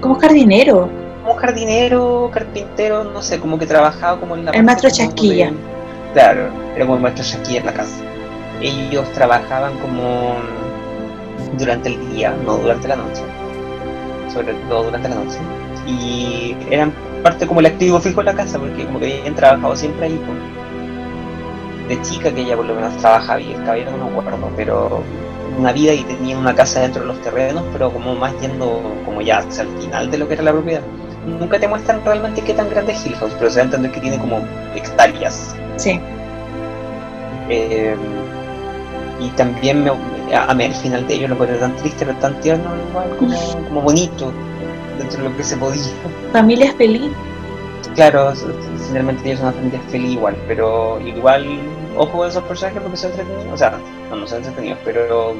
Como 0.00 0.14
jardinero. 0.16 0.88
Como 1.22 1.34
jardinero, 1.34 2.30
carpintero, 2.32 3.04
no 3.04 3.22
sé, 3.22 3.38
como 3.38 3.58
que 3.58 3.66
trabajaba 3.66 4.18
como 4.18 4.36
en 4.36 4.46
la... 4.46 4.50
El 4.52 4.64
maestro 4.64 4.90
Chasquilla. 4.90 5.52
Claro, 6.12 6.48
era 6.74 6.84
como 6.84 6.96
el 6.96 7.02
maestro 7.02 7.24
Chasquilla 7.24 7.60
en 7.60 7.66
la 7.66 7.72
casa 7.72 8.02
ellos 8.62 9.10
trabajaban 9.12 9.76
como 9.78 10.36
durante 11.58 11.90
el 11.90 12.14
día, 12.14 12.36
no 12.44 12.56
durante 12.56 12.88
la 12.88 12.96
noche, 12.96 13.22
sobre 14.32 14.54
todo 14.68 14.84
durante 14.84 15.08
la 15.08 15.16
noche, 15.16 15.38
y 15.86 16.56
eran 16.70 16.92
parte 17.22 17.46
como 17.46 17.60
el 17.60 17.66
activo 17.66 18.00
fijo 18.00 18.20
de 18.20 18.26
la 18.26 18.34
casa, 18.34 18.58
porque 18.58 18.84
como 18.84 18.98
que 18.98 19.18
habían 19.20 19.34
trabajado 19.34 19.76
siempre 19.76 20.06
ahí. 20.06 20.20
De 21.88 22.00
chica 22.02 22.32
que 22.32 22.42
ella 22.42 22.56
por 22.56 22.66
lo 22.66 22.74
menos 22.74 22.96
trabajaba 22.98 23.40
y 23.40 23.52
el 23.52 23.64
caballero 23.64 23.90
no 23.96 24.08
me 24.08 24.18
acuerdo, 24.18 24.50
pero 24.56 25.02
una 25.58 25.72
vida 25.72 25.92
y 25.92 26.02
tenía 26.04 26.38
una 26.38 26.54
casa 26.54 26.80
dentro 26.80 27.02
de 27.02 27.08
los 27.08 27.20
terrenos, 27.20 27.64
pero 27.72 27.92
como 27.92 28.14
más 28.14 28.32
yendo 28.40 28.80
como 29.04 29.20
ya 29.20 29.38
hacia 29.38 29.64
el 29.64 29.68
final 29.78 30.10
de 30.10 30.18
lo 30.18 30.28
que 30.28 30.34
era 30.34 30.42
la 30.42 30.52
propiedad. 30.52 30.82
Nunca 31.26 31.60
te 31.60 31.68
muestran 31.68 32.04
realmente 32.04 32.40
qué 32.42 32.54
tan 32.54 32.68
grande 32.70 32.92
es 32.92 33.06
Hill 33.06 33.14
House, 33.16 33.34
pero 33.38 33.50
se 33.50 33.56
da 33.56 33.62
a 33.62 33.64
entender 33.66 33.92
que 33.92 34.00
tiene 34.00 34.18
como 34.18 34.40
hectáreas. 34.74 35.54
Sí. 35.76 36.00
Eh, 37.48 37.96
y 39.20 39.28
también 39.30 39.84
me, 39.84 39.90
a, 40.34 40.54
mí 40.54 40.64
al 40.64 40.74
final 40.74 41.06
de 41.06 41.14
ellos 41.14 41.28
lo 41.30 41.34
encontré 41.34 41.58
tan 41.58 41.76
triste, 41.76 42.06
pero 42.06 42.18
tan 42.18 42.40
tierno 42.40 42.70
igual, 42.88 43.16
como, 43.18 43.64
como 43.68 43.82
bonito, 43.82 44.32
dentro 44.98 45.22
de 45.22 45.30
lo 45.30 45.36
que 45.36 45.44
se 45.44 45.56
podía. 45.56 45.82
Familia 46.32 46.72
feliz. 46.74 47.10
Claro, 47.94 48.32
finalmente 48.88 49.28
ellos 49.28 49.40
son 49.40 49.48
una 49.48 49.56
familia 49.56 49.80
feliz 49.88 50.12
igual, 50.12 50.36
pero 50.48 50.98
igual, 51.00 51.46
ojo 51.96 52.18
con 52.18 52.28
esos 52.28 52.42
personajes 52.44 52.80
porque 52.80 52.96
son 52.96 53.10
entretenidos, 53.10 53.52
o 53.52 53.56
sea, 53.56 53.78
no, 54.10 54.16
no 54.16 54.26
son 54.26 54.38
entretenidos, 54.38 54.78
pero 54.84 55.34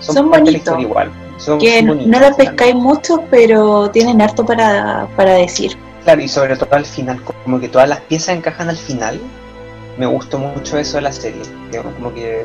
son, 0.00 0.14
son 0.14 0.30
bonitos. 0.30 0.78
Igual. 0.78 1.10
Son, 1.38 1.58
que 1.58 1.82
no 1.82 1.94
los 1.94 2.36
pescáis 2.36 2.74
mucho, 2.74 3.22
pero 3.30 3.90
tienen 3.90 4.20
harto 4.20 4.44
para, 4.44 5.06
para 5.16 5.34
decir. 5.34 5.76
Claro, 6.04 6.22
y 6.22 6.28
sobre 6.28 6.56
todo 6.56 6.68
al 6.72 6.86
final, 6.86 7.20
como 7.44 7.58
que 7.58 7.68
todas 7.68 7.88
las 7.88 8.00
piezas 8.02 8.36
encajan 8.36 8.68
al 8.68 8.76
final. 8.76 9.20
Me 9.98 10.06
gustó 10.06 10.38
mucho 10.38 10.78
eso 10.78 10.98
de 10.98 11.02
la 11.02 11.12
serie. 11.12 11.42
Digamos, 11.70 11.94
como 11.94 12.12
que 12.12 12.44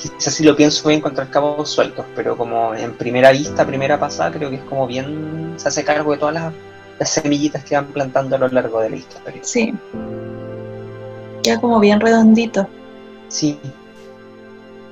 quizás 0.00 0.34
si 0.34 0.44
lo 0.44 0.56
pienso 0.56 0.84
voy 0.84 0.94
a 0.94 0.96
encontrar 0.96 1.28
cabos 1.30 1.70
sueltos, 1.70 2.06
pero 2.14 2.36
como 2.36 2.74
en 2.74 2.94
primera 2.94 3.30
vista, 3.32 3.66
primera 3.66 3.98
pasada, 3.98 4.30
creo 4.32 4.48
que 4.50 4.56
es 4.56 4.62
como 4.62 4.86
bien, 4.86 5.54
se 5.56 5.68
hace 5.68 5.84
cargo 5.84 6.12
de 6.12 6.18
todas 6.18 6.34
las, 6.34 6.52
semillitas 7.08 7.64
que 7.64 7.74
van 7.74 7.86
plantando 7.86 8.36
a 8.36 8.38
lo 8.38 8.48
largo 8.48 8.80
de 8.80 8.90
la 8.90 8.96
historia. 8.96 9.40
Sí. 9.42 9.72
Ya 11.42 11.58
como 11.58 11.80
bien 11.80 11.98
redondito. 11.98 12.68
Sí. 13.28 13.58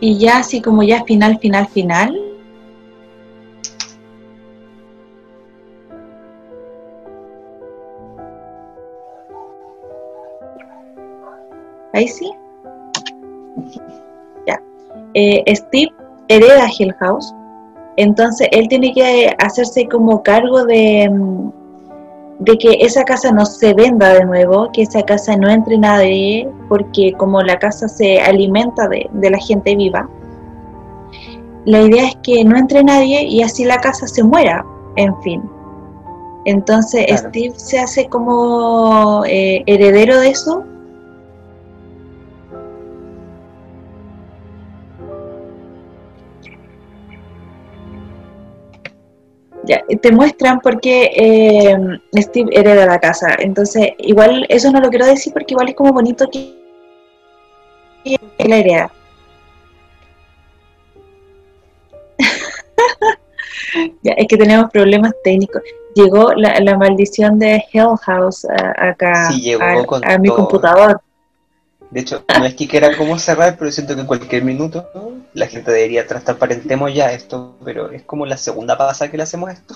Y 0.01 0.19
ya 0.19 0.39
así 0.39 0.63
como 0.63 0.83
ya 0.83 1.05
final, 1.05 1.39
final, 1.39 1.69
final. 1.69 2.19
Ahí 11.93 12.09
sí. 12.09 12.33
Eh, 15.15 15.43
Steve 15.55 15.93
hereda 16.29 16.69
Hill 16.79 16.95
House, 17.01 17.35
entonces 17.97 18.49
él 18.53 18.69
tiene 18.69 18.93
que 18.93 19.35
hacerse 19.39 19.89
como 19.89 20.23
cargo 20.23 20.65
de, 20.65 21.11
mm, 21.11 21.51
de 22.39 22.57
que 22.59 22.79
esa 22.81 23.05
casa 23.05 23.33
no 23.33 23.45
se 23.45 23.75
venda 23.75 24.15
de 24.15 24.25
nuevo, 24.25 24.71
que 24.73 24.83
esa 24.83 25.03
casa 25.03 25.37
no 25.37 25.49
entre 25.49 25.79
nadie, 25.79 26.49
porque 26.69 27.13
como 27.15 27.43
la 27.43 27.59
casa 27.59 27.89
se 27.89 28.21
alimenta 28.21 28.89
de, 28.89 29.09
la 29.13 29.39
gente 29.39 29.75
viva, 29.75 30.09
la 31.65 31.83
idea 31.83 32.07
es 32.07 32.17
que 32.23 32.45
no 32.45 32.57
entre 32.57 32.85
nadie 32.85 33.25
y 33.25 33.43
así 33.43 33.65
la 33.65 33.79
casa 33.79 34.07
se 34.07 34.23
muera, 34.23 34.65
en 34.97 35.21
fin. 35.23 35.43
Entonces 36.45 37.07
Steve 37.19 37.55
se 37.57 37.79
hace 37.79 38.07
como 38.09 39.25
eh, 39.27 39.63
heredero 39.67 40.21
de 40.21 40.31
eso 40.31 40.65
te 50.01 50.13
muestran 50.13 50.61
porque 50.61 51.11
eh, 51.15 51.77
Steve 52.17 52.51
hereda 52.53 52.87
la 52.87 52.99
casa. 52.99 53.37
Entonces, 53.39 53.91
igual 53.99 54.47
eso 54.49 54.71
no 54.73 54.81
lo 54.81 54.89
quiero 54.89 55.07
decir 55.07 55.33
porque 55.33 55.55
igual 55.55 55.69
es 55.69 55.75
como 55.75 55.93
bonito 55.93 56.29
que 56.31 56.57
él 58.05 58.19
la 58.49 58.57
hereda. 58.57 58.91
ya, 64.03 64.13
es 64.13 64.27
que 64.27 64.37
tenemos 64.37 64.71
problemas 64.71 65.13
técnicos. 65.23 65.63
Llegó 65.95 66.33
la, 66.35 66.77
maldición 66.77 67.39
de 67.39 67.65
Hell 67.73 67.97
House 68.03 68.45
eh, 68.45 68.49
acá 68.77 69.29
a, 70.03 70.19
mi 70.19 70.29
computador. 70.29 71.01
De 71.91 72.01
hecho, 72.01 72.23
no 72.39 72.45
es 72.45 72.55
que 72.55 72.69
quiera 72.69 72.95
como 72.97 73.19
cerrar, 73.19 73.57
pero 73.59 73.73
siento 73.73 73.95
que 73.95 74.03
en 74.03 74.07
cualquier 74.07 74.45
minuto 74.45 74.91
la 75.33 75.47
gente 75.47 75.71
debería 75.73 76.07
transparentemos 76.07 76.93
ya 76.93 77.13
esto, 77.13 77.57
pero 77.65 77.91
es 77.91 78.03
como 78.03 78.27
la 78.27 78.37
segunda 78.37 78.77
pasada 78.77 79.11
que 79.11 79.17
le 79.17 79.23
hacemos 79.23 79.51
esto. 79.51 79.75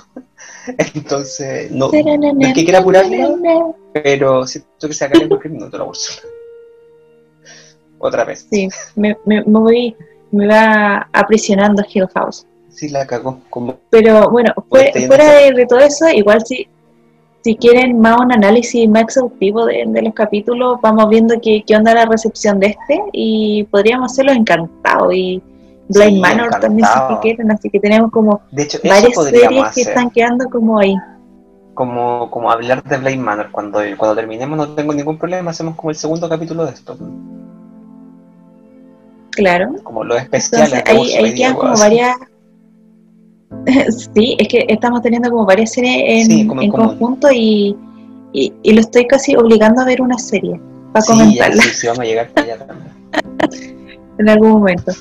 Entonces, 0.94 1.70
no, 1.70 1.90
es 1.92 2.54
que 2.54 2.64
quiera 2.64 2.80
apurarlo, 2.80 3.74
pero 3.94 4.46
siento 4.46 4.88
que 4.88 4.92
se 4.92 5.04
acabe 5.04 5.22
en 5.22 5.28
cualquier 5.28 5.54
minuto 5.54 5.78
la 5.78 5.84
bolsa. 5.84 6.22
Otra 7.98 8.24
vez. 8.24 8.46
Sí, 8.50 8.68
me, 8.94 9.16
me, 9.24 9.42
me 9.44 9.58
voy, 9.60 9.96
me 10.32 10.46
va 10.46 11.08
aprisionando 11.12 11.82
Hill 11.90 12.08
House. 12.14 12.46
Sí, 12.68 12.88
la 12.88 13.06
cagó. 13.06 13.40
Como 13.48 13.78
pero 13.88 14.28
bueno, 14.30 14.52
fuera 14.68 15.32
de, 15.34 15.52
de 15.52 15.66
todo 15.66 15.78
eso, 15.78 16.08
igual 16.08 16.44
sí 16.44 16.68
si 17.42 17.56
quieren 17.56 18.00
más 18.00 18.20
un 18.20 18.32
análisis 18.32 18.88
más 18.88 19.02
exhaustivo 19.02 19.66
de, 19.66 19.84
los 20.02 20.14
capítulos, 20.14 20.78
vamos 20.80 21.08
viendo 21.08 21.34
qué, 21.42 21.64
qué, 21.66 21.76
onda 21.76 21.94
la 21.94 22.06
recepción 22.06 22.60
de 22.60 22.68
este 22.68 23.02
y 23.12 23.64
podríamos 23.64 24.12
hacerlo 24.12 24.32
encantado 24.32 25.12
y 25.12 25.42
Blind 25.88 26.20
Manor 26.20 26.50
también 26.60 26.86
si 26.86 27.14
quieren, 27.16 27.50
así 27.50 27.68
que 27.68 27.80
tenemos 27.80 28.10
como 28.10 28.40
varias 28.50 29.14
series 29.14 29.74
que 29.74 29.80
están 29.82 30.10
quedando 30.10 30.48
como 30.48 30.78
ahí. 30.78 30.94
Como, 31.74 32.30
como 32.30 32.50
hablar 32.50 32.82
de 32.84 32.96
Blind 32.98 33.22
Manor, 33.22 33.50
cuando, 33.50 33.80
cuando 33.96 34.14
terminemos 34.14 34.56
no 34.56 34.68
tengo 34.74 34.92
ningún 34.92 35.18
problema, 35.18 35.50
hacemos 35.50 35.74
como 35.74 35.90
el 35.90 35.96
segundo 35.96 36.28
capítulo 36.28 36.64
de 36.66 36.72
esto. 36.72 36.96
Claro. 39.30 39.74
Como 39.82 40.04
los 40.04 40.18
especiales. 40.18 40.82
ahí, 40.86 41.14
ahí 41.14 41.34
quedan 41.34 41.54
como 41.54 41.76
varias 41.76 42.16
Sí, 44.14 44.36
es 44.38 44.48
que 44.48 44.66
estamos 44.68 45.02
teniendo 45.02 45.30
como 45.30 45.46
varias 45.46 45.72
series 45.72 46.28
en, 46.28 46.48
conjunto 46.48 47.28
y, 47.32 47.76
y, 48.32 48.72
lo 48.72 48.80
estoy 48.80 49.06
casi 49.06 49.36
obligando 49.36 49.82
a 49.82 49.84
ver 49.84 50.02
una 50.02 50.18
serie 50.18 50.60
para 50.92 51.04
comentarla. 51.04 51.62
sí, 51.62 51.86
vamos 51.86 52.00
a 52.00 52.04
llegar 52.04 52.30
allá 52.34 52.58
también. 52.58 52.92
en 54.18 54.28
algún 54.28 54.50
momento. 54.50 54.92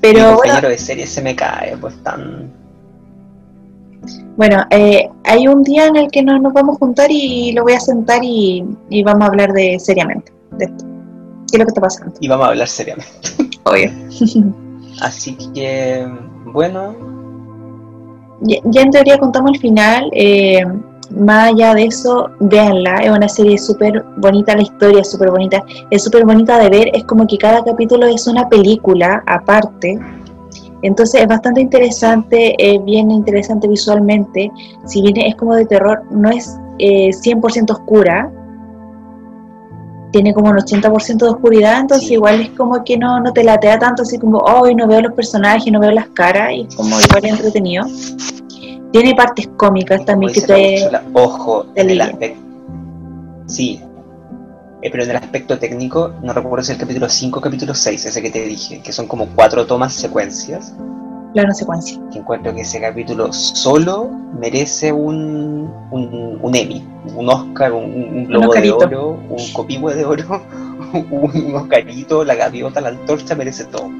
Pero 0.00 0.36
bueno, 0.36 0.68
de 0.68 0.78
serie 0.78 1.06
se 1.06 1.22
me 1.22 1.36
cae, 1.36 1.76
pues 1.76 1.94
tan... 2.02 2.50
Bueno, 4.36 4.64
eh, 4.70 5.08
hay 5.24 5.46
un 5.46 5.62
día 5.62 5.86
en 5.86 5.96
el 5.96 6.10
que 6.10 6.22
nos, 6.22 6.40
nos 6.40 6.52
vamos 6.52 6.76
a 6.76 6.78
juntar 6.78 7.08
y 7.10 7.52
lo 7.52 7.62
voy 7.62 7.74
a 7.74 7.80
sentar 7.80 8.20
y, 8.24 8.64
y 8.88 9.02
vamos 9.02 9.22
a 9.22 9.26
hablar 9.26 9.52
de 9.52 9.78
seriamente 9.78 10.32
de 10.52 10.64
esto. 10.64 10.84
¿Qué 10.84 11.56
es 11.56 11.58
lo 11.58 11.64
que 11.66 11.70
está 11.70 11.80
pasando? 11.80 12.14
Y 12.18 12.28
vamos 12.28 12.46
a 12.46 12.48
hablar 12.50 12.66
seriamente. 12.66 13.12
Obvio. 13.64 13.90
Así 15.00 15.36
que, 15.54 16.06
bueno. 16.46 17.21
Ya, 18.42 18.82
en 18.82 18.90
teoría 18.90 19.18
contamos 19.18 19.52
el 19.52 19.60
final. 19.60 20.10
Eh, 20.12 20.64
más 21.10 21.52
allá 21.52 21.74
de 21.74 21.84
eso, 21.84 22.30
véanla. 22.40 22.96
Es 22.96 23.10
una 23.10 23.28
serie 23.28 23.58
súper 23.58 24.04
bonita, 24.16 24.56
la 24.56 24.62
historia 24.62 25.00
es 25.00 25.10
súper 25.10 25.30
bonita. 25.30 25.62
Es 25.90 26.02
súper 26.02 26.24
bonita 26.24 26.58
de 26.58 26.70
ver. 26.70 26.90
Es 26.94 27.04
como 27.04 27.26
que 27.26 27.38
cada 27.38 27.62
capítulo 27.62 28.06
es 28.06 28.26
una 28.26 28.48
película 28.48 29.22
aparte. 29.26 29.98
Entonces 30.82 31.22
es 31.22 31.28
bastante 31.28 31.60
interesante, 31.60 32.54
es 32.58 32.84
bien 32.84 33.10
interesante 33.10 33.68
visualmente. 33.68 34.50
Si 34.86 35.00
bien 35.00 35.16
es 35.18 35.36
como 35.36 35.54
de 35.54 35.64
terror, 35.66 36.02
no 36.10 36.30
es 36.30 36.58
eh, 36.78 37.10
100% 37.10 37.70
oscura, 37.70 38.32
tiene 40.12 40.32
como 40.32 40.50
un 40.50 40.58
80% 40.58 41.16
de 41.16 41.28
oscuridad, 41.28 41.80
entonces 41.80 42.10
igual 42.10 42.40
es 42.40 42.50
como 42.50 42.84
que 42.84 42.96
no, 42.96 43.18
no 43.18 43.32
te 43.32 43.42
latea 43.42 43.78
tanto, 43.78 44.02
así 44.02 44.18
como, 44.18 44.38
hoy 44.38 44.74
no 44.74 44.86
veo 44.86 45.00
los 45.00 45.12
personajes, 45.14 45.72
no 45.72 45.80
veo 45.80 45.90
las 45.90 46.08
caras, 46.08 46.52
y 46.52 46.66
como 46.76 47.00
igual 47.00 47.24
entretenido. 47.24 47.86
Tiene 48.92 49.14
partes 49.14 49.48
cómicas 49.56 50.04
también 50.04 50.32
que 50.32 50.42
te... 50.42 50.90
ojo, 51.14 51.66
en 51.74 51.90
el 51.90 52.00
aspecto... 52.00 52.40
Sí, 53.46 53.80
eh, 54.82 54.90
pero 54.90 55.04
en 55.04 55.10
el 55.10 55.16
aspecto 55.16 55.58
técnico, 55.58 56.12
no 56.22 56.32
recuerdo 56.32 56.64
si 56.64 56.72
es 56.72 56.78
el 56.78 56.80
capítulo 56.80 57.08
5 57.08 57.38
o 57.38 57.42
capítulo 57.42 57.74
6, 57.74 58.04
ese 58.04 58.22
que 58.22 58.30
te 58.30 58.44
dije, 58.44 58.80
que 58.82 58.92
son 58.92 59.06
como 59.06 59.28
cuatro 59.28 59.64
tomas 59.66 59.94
secuencias. 59.94 60.74
Plano 61.32 61.54
secuencia. 61.54 61.98
Encuentro 62.12 62.54
que 62.54 62.60
ese 62.60 62.80
capítulo 62.80 63.32
solo 63.32 64.10
merece 64.38 64.92
un, 64.92 65.72
un, 65.90 66.38
un 66.42 66.54
Emmy, 66.54 66.84
un 67.16 67.28
Oscar, 67.28 67.72
un, 67.72 67.84
un 67.84 68.26
Globo 68.26 68.52
de 68.52 68.70
Oro, 68.70 69.18
un 69.28 69.52
Copihue 69.54 69.94
de 69.94 70.04
Oro, 70.04 70.42
un 70.92 71.54
Oscarito, 71.56 72.24
la 72.24 72.34
gaviota, 72.34 72.80
la 72.80 72.90
antorcha, 72.90 73.34
merece 73.34 73.64
todo. 73.64 73.90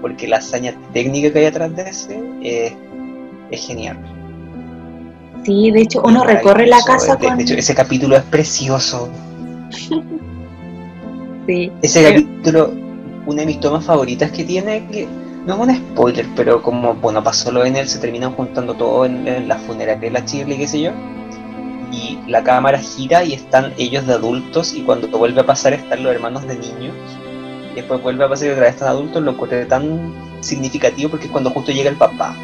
Porque 0.00 0.26
la 0.26 0.38
hazaña 0.38 0.74
técnica 0.92 1.32
que 1.32 1.38
hay 1.40 1.46
atrás 1.46 1.76
de 1.76 1.82
ese 1.82 2.74
es 3.50 3.66
genial. 3.66 3.98
Sí, 5.44 5.70
de 5.70 5.82
hecho 5.82 6.02
uno 6.04 6.24
recorre 6.24 6.66
la 6.66 6.80
casa 6.82 7.16
de, 7.16 7.34
de 7.34 7.42
hecho, 7.42 7.54
ese 7.54 7.74
capítulo 7.74 8.16
es 8.16 8.22
precioso. 8.24 9.08
sí. 11.46 11.72
Ese 11.82 12.02
capítulo, 12.02 12.72
una 13.26 13.42
de 13.42 13.46
mis 13.46 13.60
tomas 13.60 13.84
favoritas 13.84 14.32
que 14.32 14.42
tiene, 14.44 14.86
que 14.88 15.06
no 15.46 15.54
es 15.54 15.60
un 15.60 15.76
spoiler, 15.76 16.26
pero 16.36 16.62
como, 16.62 16.94
bueno, 16.94 17.22
pasó 17.22 17.50
lo 17.50 17.64
en 17.64 17.76
él, 17.76 17.88
se 17.88 17.98
terminan 17.98 18.32
juntando 18.32 18.74
todo 18.74 19.04
en, 19.06 19.48
la 19.48 19.56
funeraria 19.58 20.00
de 20.00 20.10
la 20.10 20.24
Chile, 20.24 20.56
qué 20.56 20.68
sé 20.68 20.80
yo. 20.80 20.92
Y 21.90 22.18
la 22.26 22.42
cámara 22.42 22.78
gira 22.78 23.24
y 23.24 23.34
están 23.34 23.74
ellos 23.76 24.06
de 24.06 24.14
adultos 24.14 24.72
y 24.74 24.82
cuando 24.82 25.08
vuelve 25.08 25.40
a 25.40 25.46
pasar 25.46 25.74
están 25.74 26.02
los 26.02 26.14
hermanos 26.14 26.46
de 26.46 26.56
niños. 26.56 26.94
Y 27.72 27.76
después 27.76 28.02
vuelve 28.02 28.24
a 28.24 28.28
pasar 28.28 28.48
y 28.48 28.50
otra 28.52 28.64
vez 28.64 28.74
están 28.74 28.88
adultos, 28.88 29.22
lo 29.22 29.32
encontré 29.32 29.66
tan 29.66 30.12
significativo 30.40 31.10
porque 31.10 31.26
es 31.26 31.32
cuando 31.32 31.50
justo 31.50 31.72
llega 31.72 31.90
el 31.90 31.96
papá 31.96 32.34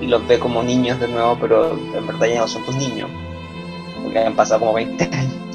y 0.00 0.06
los 0.06 0.26
ve 0.26 0.38
como 0.38 0.62
niños 0.62 0.98
de 0.98 1.08
nuevo, 1.08 1.36
pero 1.40 1.72
en 1.72 2.06
verdad 2.06 2.26
ya 2.26 2.40
no 2.40 2.48
son 2.48 2.64
tus 2.64 2.74
niños, 2.76 3.10
porque 4.02 4.18
han 4.18 4.34
pasado 4.34 4.60
como 4.60 4.72
20 4.72 5.04
años. 5.04 5.49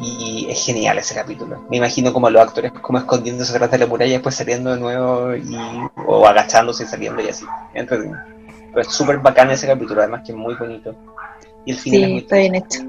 Y 0.00 0.46
es 0.50 0.64
genial 0.64 0.98
ese 0.98 1.14
capítulo. 1.14 1.64
Me 1.70 1.78
imagino 1.78 2.12
como 2.12 2.28
los 2.28 2.42
actores 2.42 2.72
como 2.72 2.98
escondiéndose 2.98 3.52
detrás 3.52 3.70
de 3.70 3.78
la 3.78 3.86
muralla 3.86 4.10
y 4.10 4.14
después 4.14 4.34
saliendo 4.34 4.74
de 4.74 4.80
nuevo 4.80 5.34
y, 5.34 5.56
o 6.06 6.26
agachándose 6.26 6.84
y 6.84 6.86
saliendo 6.86 7.22
y 7.22 7.28
así. 7.28 7.46
Pero 7.72 8.04
es 8.76 8.88
súper 8.88 9.18
bacán 9.18 9.50
ese 9.50 9.66
capítulo, 9.66 10.02
además 10.02 10.22
que 10.24 10.32
es 10.32 10.38
muy 10.38 10.54
bonito. 10.54 10.94
Y 11.64 11.72
el 11.72 11.78
final 11.78 11.98
sí, 11.98 12.04
es 12.04 12.10
muy 12.10 12.18
está 12.18 12.36
bien 12.36 12.54
hecho. 12.54 12.80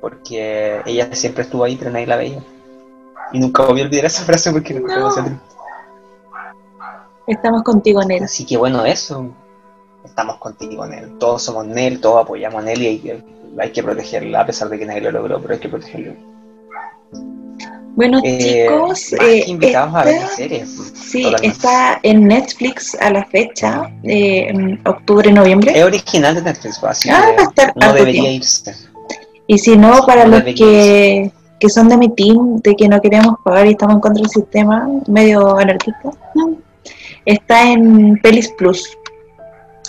Porque 0.00 0.80
ella 0.86 1.14
siempre 1.14 1.42
estuvo 1.42 1.64
ahí, 1.64 1.76
pero 1.76 1.90
nadie 1.90 2.06
la 2.06 2.16
veía. 2.16 2.42
Y 3.32 3.38
nunca 3.40 3.64
voy 3.64 3.82
a 3.82 3.84
olvidar 3.84 4.06
esa 4.06 4.22
frase 4.22 4.50
porque 4.50 4.74
no. 4.74 4.86
no. 4.86 5.40
Estamos 7.26 7.62
contigo, 7.62 8.02
Nel. 8.04 8.24
Así 8.24 8.46
que 8.46 8.56
bueno, 8.56 8.86
eso. 8.86 9.30
Estamos 10.02 10.38
contigo, 10.38 10.86
Nel. 10.86 11.18
Todos 11.18 11.42
somos 11.42 11.66
Nel, 11.66 12.00
todos 12.00 12.24
apoyamos 12.24 12.62
a 12.62 12.64
Nel 12.64 12.82
y 12.82 13.22
hay 13.60 13.70
que 13.70 13.82
protegerla, 13.82 14.40
a 14.40 14.46
pesar 14.46 14.68
de 14.68 14.78
que 14.78 14.86
nadie 14.86 15.00
lo 15.02 15.12
logró, 15.12 15.40
pero 15.40 15.54
hay 15.54 15.60
que 15.60 15.68
protegerla. 15.68 16.14
Bueno, 17.98 18.20
eh, 18.22 18.68
chicos, 18.68 19.12
eh, 19.14 19.44
invitados 19.48 19.92
a 19.92 20.04
ver 20.04 20.20
la 20.20 20.28
serie. 20.28 20.64
Sí, 20.94 21.26
está 21.42 21.98
en 22.04 22.28
Netflix 22.28 22.96
a 23.00 23.10
la 23.10 23.24
fecha, 23.24 23.90
eh, 24.04 24.46
en 24.48 24.80
octubre, 24.86 25.32
noviembre. 25.32 25.76
Es 25.76 25.84
original 25.84 26.36
de 26.36 26.42
Netflix, 26.42 26.78
pues, 26.78 26.92
así 26.92 27.10
ah, 27.10 27.34
no 27.74 27.92
debería 27.92 28.30
irse. 28.30 28.72
Y 29.48 29.58
si 29.58 29.76
no, 29.76 30.06
para 30.06 30.26
los 30.26 30.44
que, 30.44 31.32
que 31.58 31.68
son 31.68 31.88
de 31.88 31.96
mi 31.96 32.08
team, 32.10 32.60
de 32.62 32.76
que 32.76 32.88
no 32.88 33.00
queremos 33.00 33.34
pagar 33.42 33.66
y 33.66 33.70
estamos 33.70 33.96
en 33.96 34.00
contra 34.00 34.22
del 34.22 34.30
sistema, 34.30 34.88
medio 35.08 35.58
anarquista, 35.58 36.10
está 37.24 37.72
en 37.72 38.16
Pelis 38.22 38.48
Plus. 38.56 38.96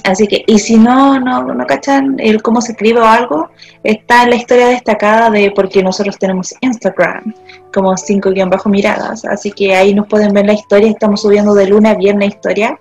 Así 0.03 0.27
que, 0.27 0.43
y 0.47 0.59
si 0.59 0.77
no, 0.77 1.19
no, 1.19 1.43
no 1.43 1.65
cachan 1.65 2.17
el 2.19 2.41
cómo 2.41 2.61
se 2.61 2.71
escribe 2.73 2.99
o 2.99 3.05
algo, 3.05 3.49
está 3.83 4.23
en 4.23 4.29
la 4.31 4.35
historia 4.35 4.67
destacada 4.67 5.29
de 5.29 5.51
porque 5.51 5.83
nosotros 5.83 6.17
tenemos 6.17 6.53
Instagram, 6.61 7.33
como 7.73 7.95
5 7.95 8.31
guion 8.31 8.49
bajo 8.49 8.69
miradas. 8.69 9.25
Así 9.25 9.51
que 9.51 9.75
ahí 9.75 9.93
nos 9.93 10.07
pueden 10.07 10.33
ver 10.33 10.45
la 10.45 10.53
historia, 10.53 10.89
estamos 10.89 11.21
subiendo 11.21 11.53
de 11.53 11.67
luna 11.67 11.91
a 11.91 11.95
viernes 11.95 12.29
historia. 12.29 12.79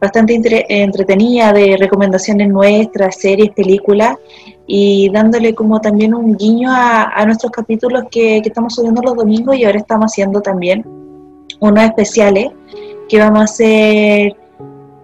Bastante 0.00 0.40
entretenida 0.68 1.52
de 1.52 1.76
recomendaciones 1.76 2.48
nuestras, 2.48 3.16
series, 3.16 3.50
películas, 3.50 4.16
y 4.64 5.10
dándole 5.10 5.54
como 5.54 5.80
también 5.80 6.14
un 6.14 6.36
guiño 6.36 6.70
a, 6.70 7.24
nuestros 7.24 7.50
capítulos 7.50 8.04
que 8.10 8.38
estamos 8.38 8.74
subiendo 8.74 9.02
los 9.02 9.16
domingos 9.16 9.56
y 9.56 9.64
ahora 9.64 9.78
estamos 9.78 10.12
haciendo 10.12 10.40
también 10.40 10.84
unos 11.58 11.84
especiales 11.84 12.50
que 13.08 13.18
vamos 13.18 13.40
a 13.40 13.44
hacer 13.44 14.36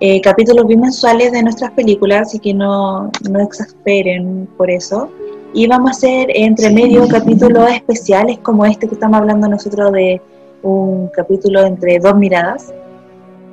eh, 0.07 0.21
capítulos 0.21 0.67
bimensuales 0.67 1.33
de 1.33 1.43
nuestras 1.43 1.71
películas, 1.71 2.29
así 2.29 2.39
que 2.39 2.53
no, 2.53 3.11
no 3.31 3.41
exasperen 3.41 4.47
por 4.59 4.71
eso. 4.71 5.09
Y 5.55 5.67
vamos 5.67 5.89
a 5.89 5.93
hacer 5.93 6.27
entre 6.35 6.69
medio 6.69 7.09
capítulos 7.09 7.71
especiales 7.71 8.39
como 8.41 8.67
este 8.67 8.87
que 8.87 8.97
estamos 8.97 9.19
hablando 9.19 9.49
nosotros 9.49 9.93
de 9.93 10.21
un 10.63 11.09
capítulo 11.09 11.65
entre 11.65 11.99
dos 12.01 12.15
miradas 12.17 12.71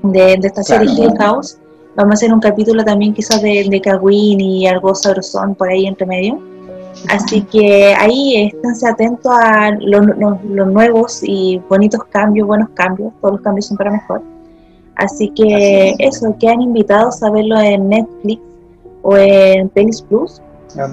de, 0.03 0.33
esta 0.43 0.61
serie 0.61 0.91
Hill 0.91 1.13
House. 1.19 1.57
Vamos 1.95 2.11
a 2.11 2.15
hacer 2.15 2.33
un 2.33 2.41
capítulo 2.41 2.83
también 2.83 3.13
quizás 3.13 3.41
de, 3.41 3.65
de 3.69 3.79
Kawin 3.79 4.41
y 4.41 4.67
algo 4.67 4.93
sabrosón 4.93 5.55
por 5.55 5.69
ahí 5.69 5.85
entre 5.85 6.05
medio. 6.05 6.37
Así 7.07 7.43
que 7.43 7.93
ahí 7.97 8.47
esténse 8.47 8.89
atentos 8.89 9.31
a 9.31 9.71
los, 9.79 10.05
los, 10.17 10.67
nuevos 10.67 11.21
y 11.23 11.61
bonitos 11.69 12.03
cambios, 12.09 12.45
buenos 12.45 12.67
cambios, 12.73 13.13
todos 13.21 13.35
los 13.35 13.41
cambios 13.41 13.67
son 13.67 13.77
para 13.77 13.91
mejor. 13.91 14.21
Así 14.95 15.29
que 15.29 15.95
eso, 15.99 16.35
quedan 16.39 16.61
invitados 16.61 17.23
a 17.23 17.31
verlo 17.31 17.59
en 17.59 17.89
Netflix 17.89 18.41
o 19.01 19.17
en 19.17 19.69
Pelis 19.69 20.01
Plus. 20.01 20.41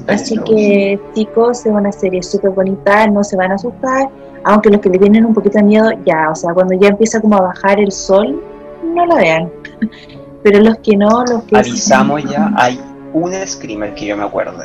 Así 0.06 0.36
que 0.38 0.98
chicos, 1.14 1.64
es 1.64 1.72
una 1.72 1.92
serie 1.92 2.22
súper 2.22 2.50
bonita, 2.50 3.06
no 3.06 3.22
se 3.22 3.36
van 3.36 3.52
a 3.52 3.54
asustar, 3.54 4.08
aunque 4.44 4.70
los 4.70 4.80
que 4.80 4.88
le 4.88 4.98
tienen 4.98 5.24
un 5.24 5.34
poquito 5.34 5.58
de 5.58 5.64
miedo, 5.64 5.90
ya, 6.04 6.30
o 6.30 6.34
sea, 6.34 6.52
cuando 6.52 6.74
ya 6.74 6.88
empieza 6.88 7.20
como 7.20 7.36
a 7.36 7.42
bajar 7.42 7.78
el 7.78 7.92
sol, 7.92 8.42
no 8.82 9.06
la 9.06 9.14
vean. 9.16 9.52
Pero 10.42 10.60
los 10.60 10.78
que 10.78 10.96
no, 10.96 11.24
los 11.24 11.42
que... 11.44 11.58
Avisamos 11.58 12.24
ya, 12.24 12.50
hay 12.56 12.80
un 13.12 13.32
screamer 13.46 13.94
que 13.94 14.06
yo 14.06 14.16
me 14.16 14.24
acuerdo. 14.24 14.62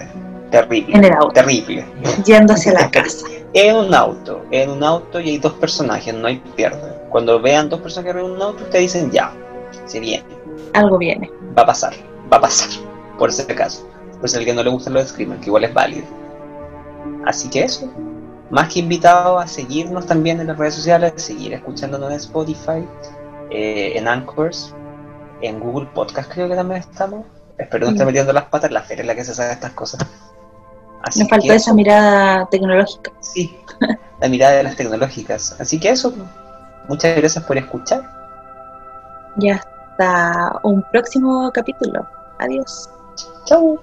Terrible. 0.51 0.95
En 0.95 1.03
el 1.03 1.13
auto. 1.13 1.33
Terrible. 1.33 1.83
Yendo 2.25 2.53
hacia 2.53 2.73
la 2.73 2.89
casa. 2.89 3.25
En 3.55 3.75
un 3.75 3.93
auto, 3.93 4.41
en 4.49 4.71
un 4.71 4.83
auto 4.83 5.19
y 5.19 5.29
hay 5.29 5.37
dos 5.37 5.53
personajes, 5.53 6.11
no 6.11 6.25
hay 6.25 6.41
pierde. 6.55 6.92
Cuando 7.13 7.39
vean 7.39 7.69
dos 7.69 7.79
personas 7.79 8.11
que 8.11 8.19
en 8.19 8.25
un 8.25 8.41
auto, 8.41 8.63
ustedes 8.63 8.91
dicen 8.91 9.11
ya, 9.11 9.31
se 9.85 9.99
viene. 9.99 10.25
Algo 10.73 10.97
viene. 10.97 11.29
Va 11.55 11.61
a 11.61 11.67
pasar, 11.67 11.93
va 12.31 12.37
a 12.37 12.41
pasar, 12.41 12.69
por 13.19 13.29
ese 13.29 13.45
caso. 13.45 13.87
Pues 14.19 14.33
el 14.33 14.43
que 14.43 14.51
no 14.51 14.63
le 14.63 14.71
gustan 14.71 14.93
los 14.93 15.09
screamers, 15.09 15.39
que 15.39 15.45
igual 15.45 15.63
es 15.63 15.73
válido. 15.75 16.07
Así 17.23 17.51
que 17.51 17.65
eso. 17.65 17.87
Más 18.49 18.73
que 18.73 18.79
invitado 18.79 19.37
a 19.37 19.45
seguirnos 19.45 20.07
también 20.07 20.41
en 20.41 20.47
las 20.47 20.57
redes 20.57 20.73
sociales, 20.73 21.13
seguir 21.17 21.53
escuchándonos 21.53 22.09
en 22.09 22.15
Spotify, 22.17 22.87
eh, 23.51 23.91
en 23.95 24.07
Anchors, 24.07 24.73
en 25.41 25.59
Google 25.59 25.89
Podcast 25.93 26.31
creo 26.33 26.49
que 26.49 26.55
también 26.55 26.79
estamos. 26.79 27.25
Espero 27.59 27.85
no 27.85 27.91
estar 27.91 28.07
metiendo 28.07 28.33
las 28.33 28.45
patas, 28.45 28.71
la 28.71 28.81
feria 28.81 29.01
es 29.01 29.07
la 29.07 29.15
que 29.15 29.23
se 29.23 29.35
sabe 29.35 29.51
estas 29.51 29.73
cosas. 29.73 30.03
Así 31.03 31.19
Me 31.21 31.29
faltó 31.29 31.53
esa 31.53 31.75
mirada 31.75 32.47
tecnológica. 32.49 33.11
Sí, 33.19 33.55
la 34.19 34.27
mirada 34.29 34.53
de 34.53 34.63
las 34.63 34.75
tecnológicas. 34.75 35.55
Así 35.59 35.79
que 35.79 35.89
eso, 35.89 36.11
Muchas 36.87 37.15
gracias 37.15 37.43
por 37.43 37.57
escuchar. 37.57 38.01
Y 39.37 39.49
hasta 39.49 40.59
un 40.63 40.81
próximo 40.91 41.51
capítulo. 41.53 42.07
Adiós. 42.39 42.89
Chau. 43.45 43.79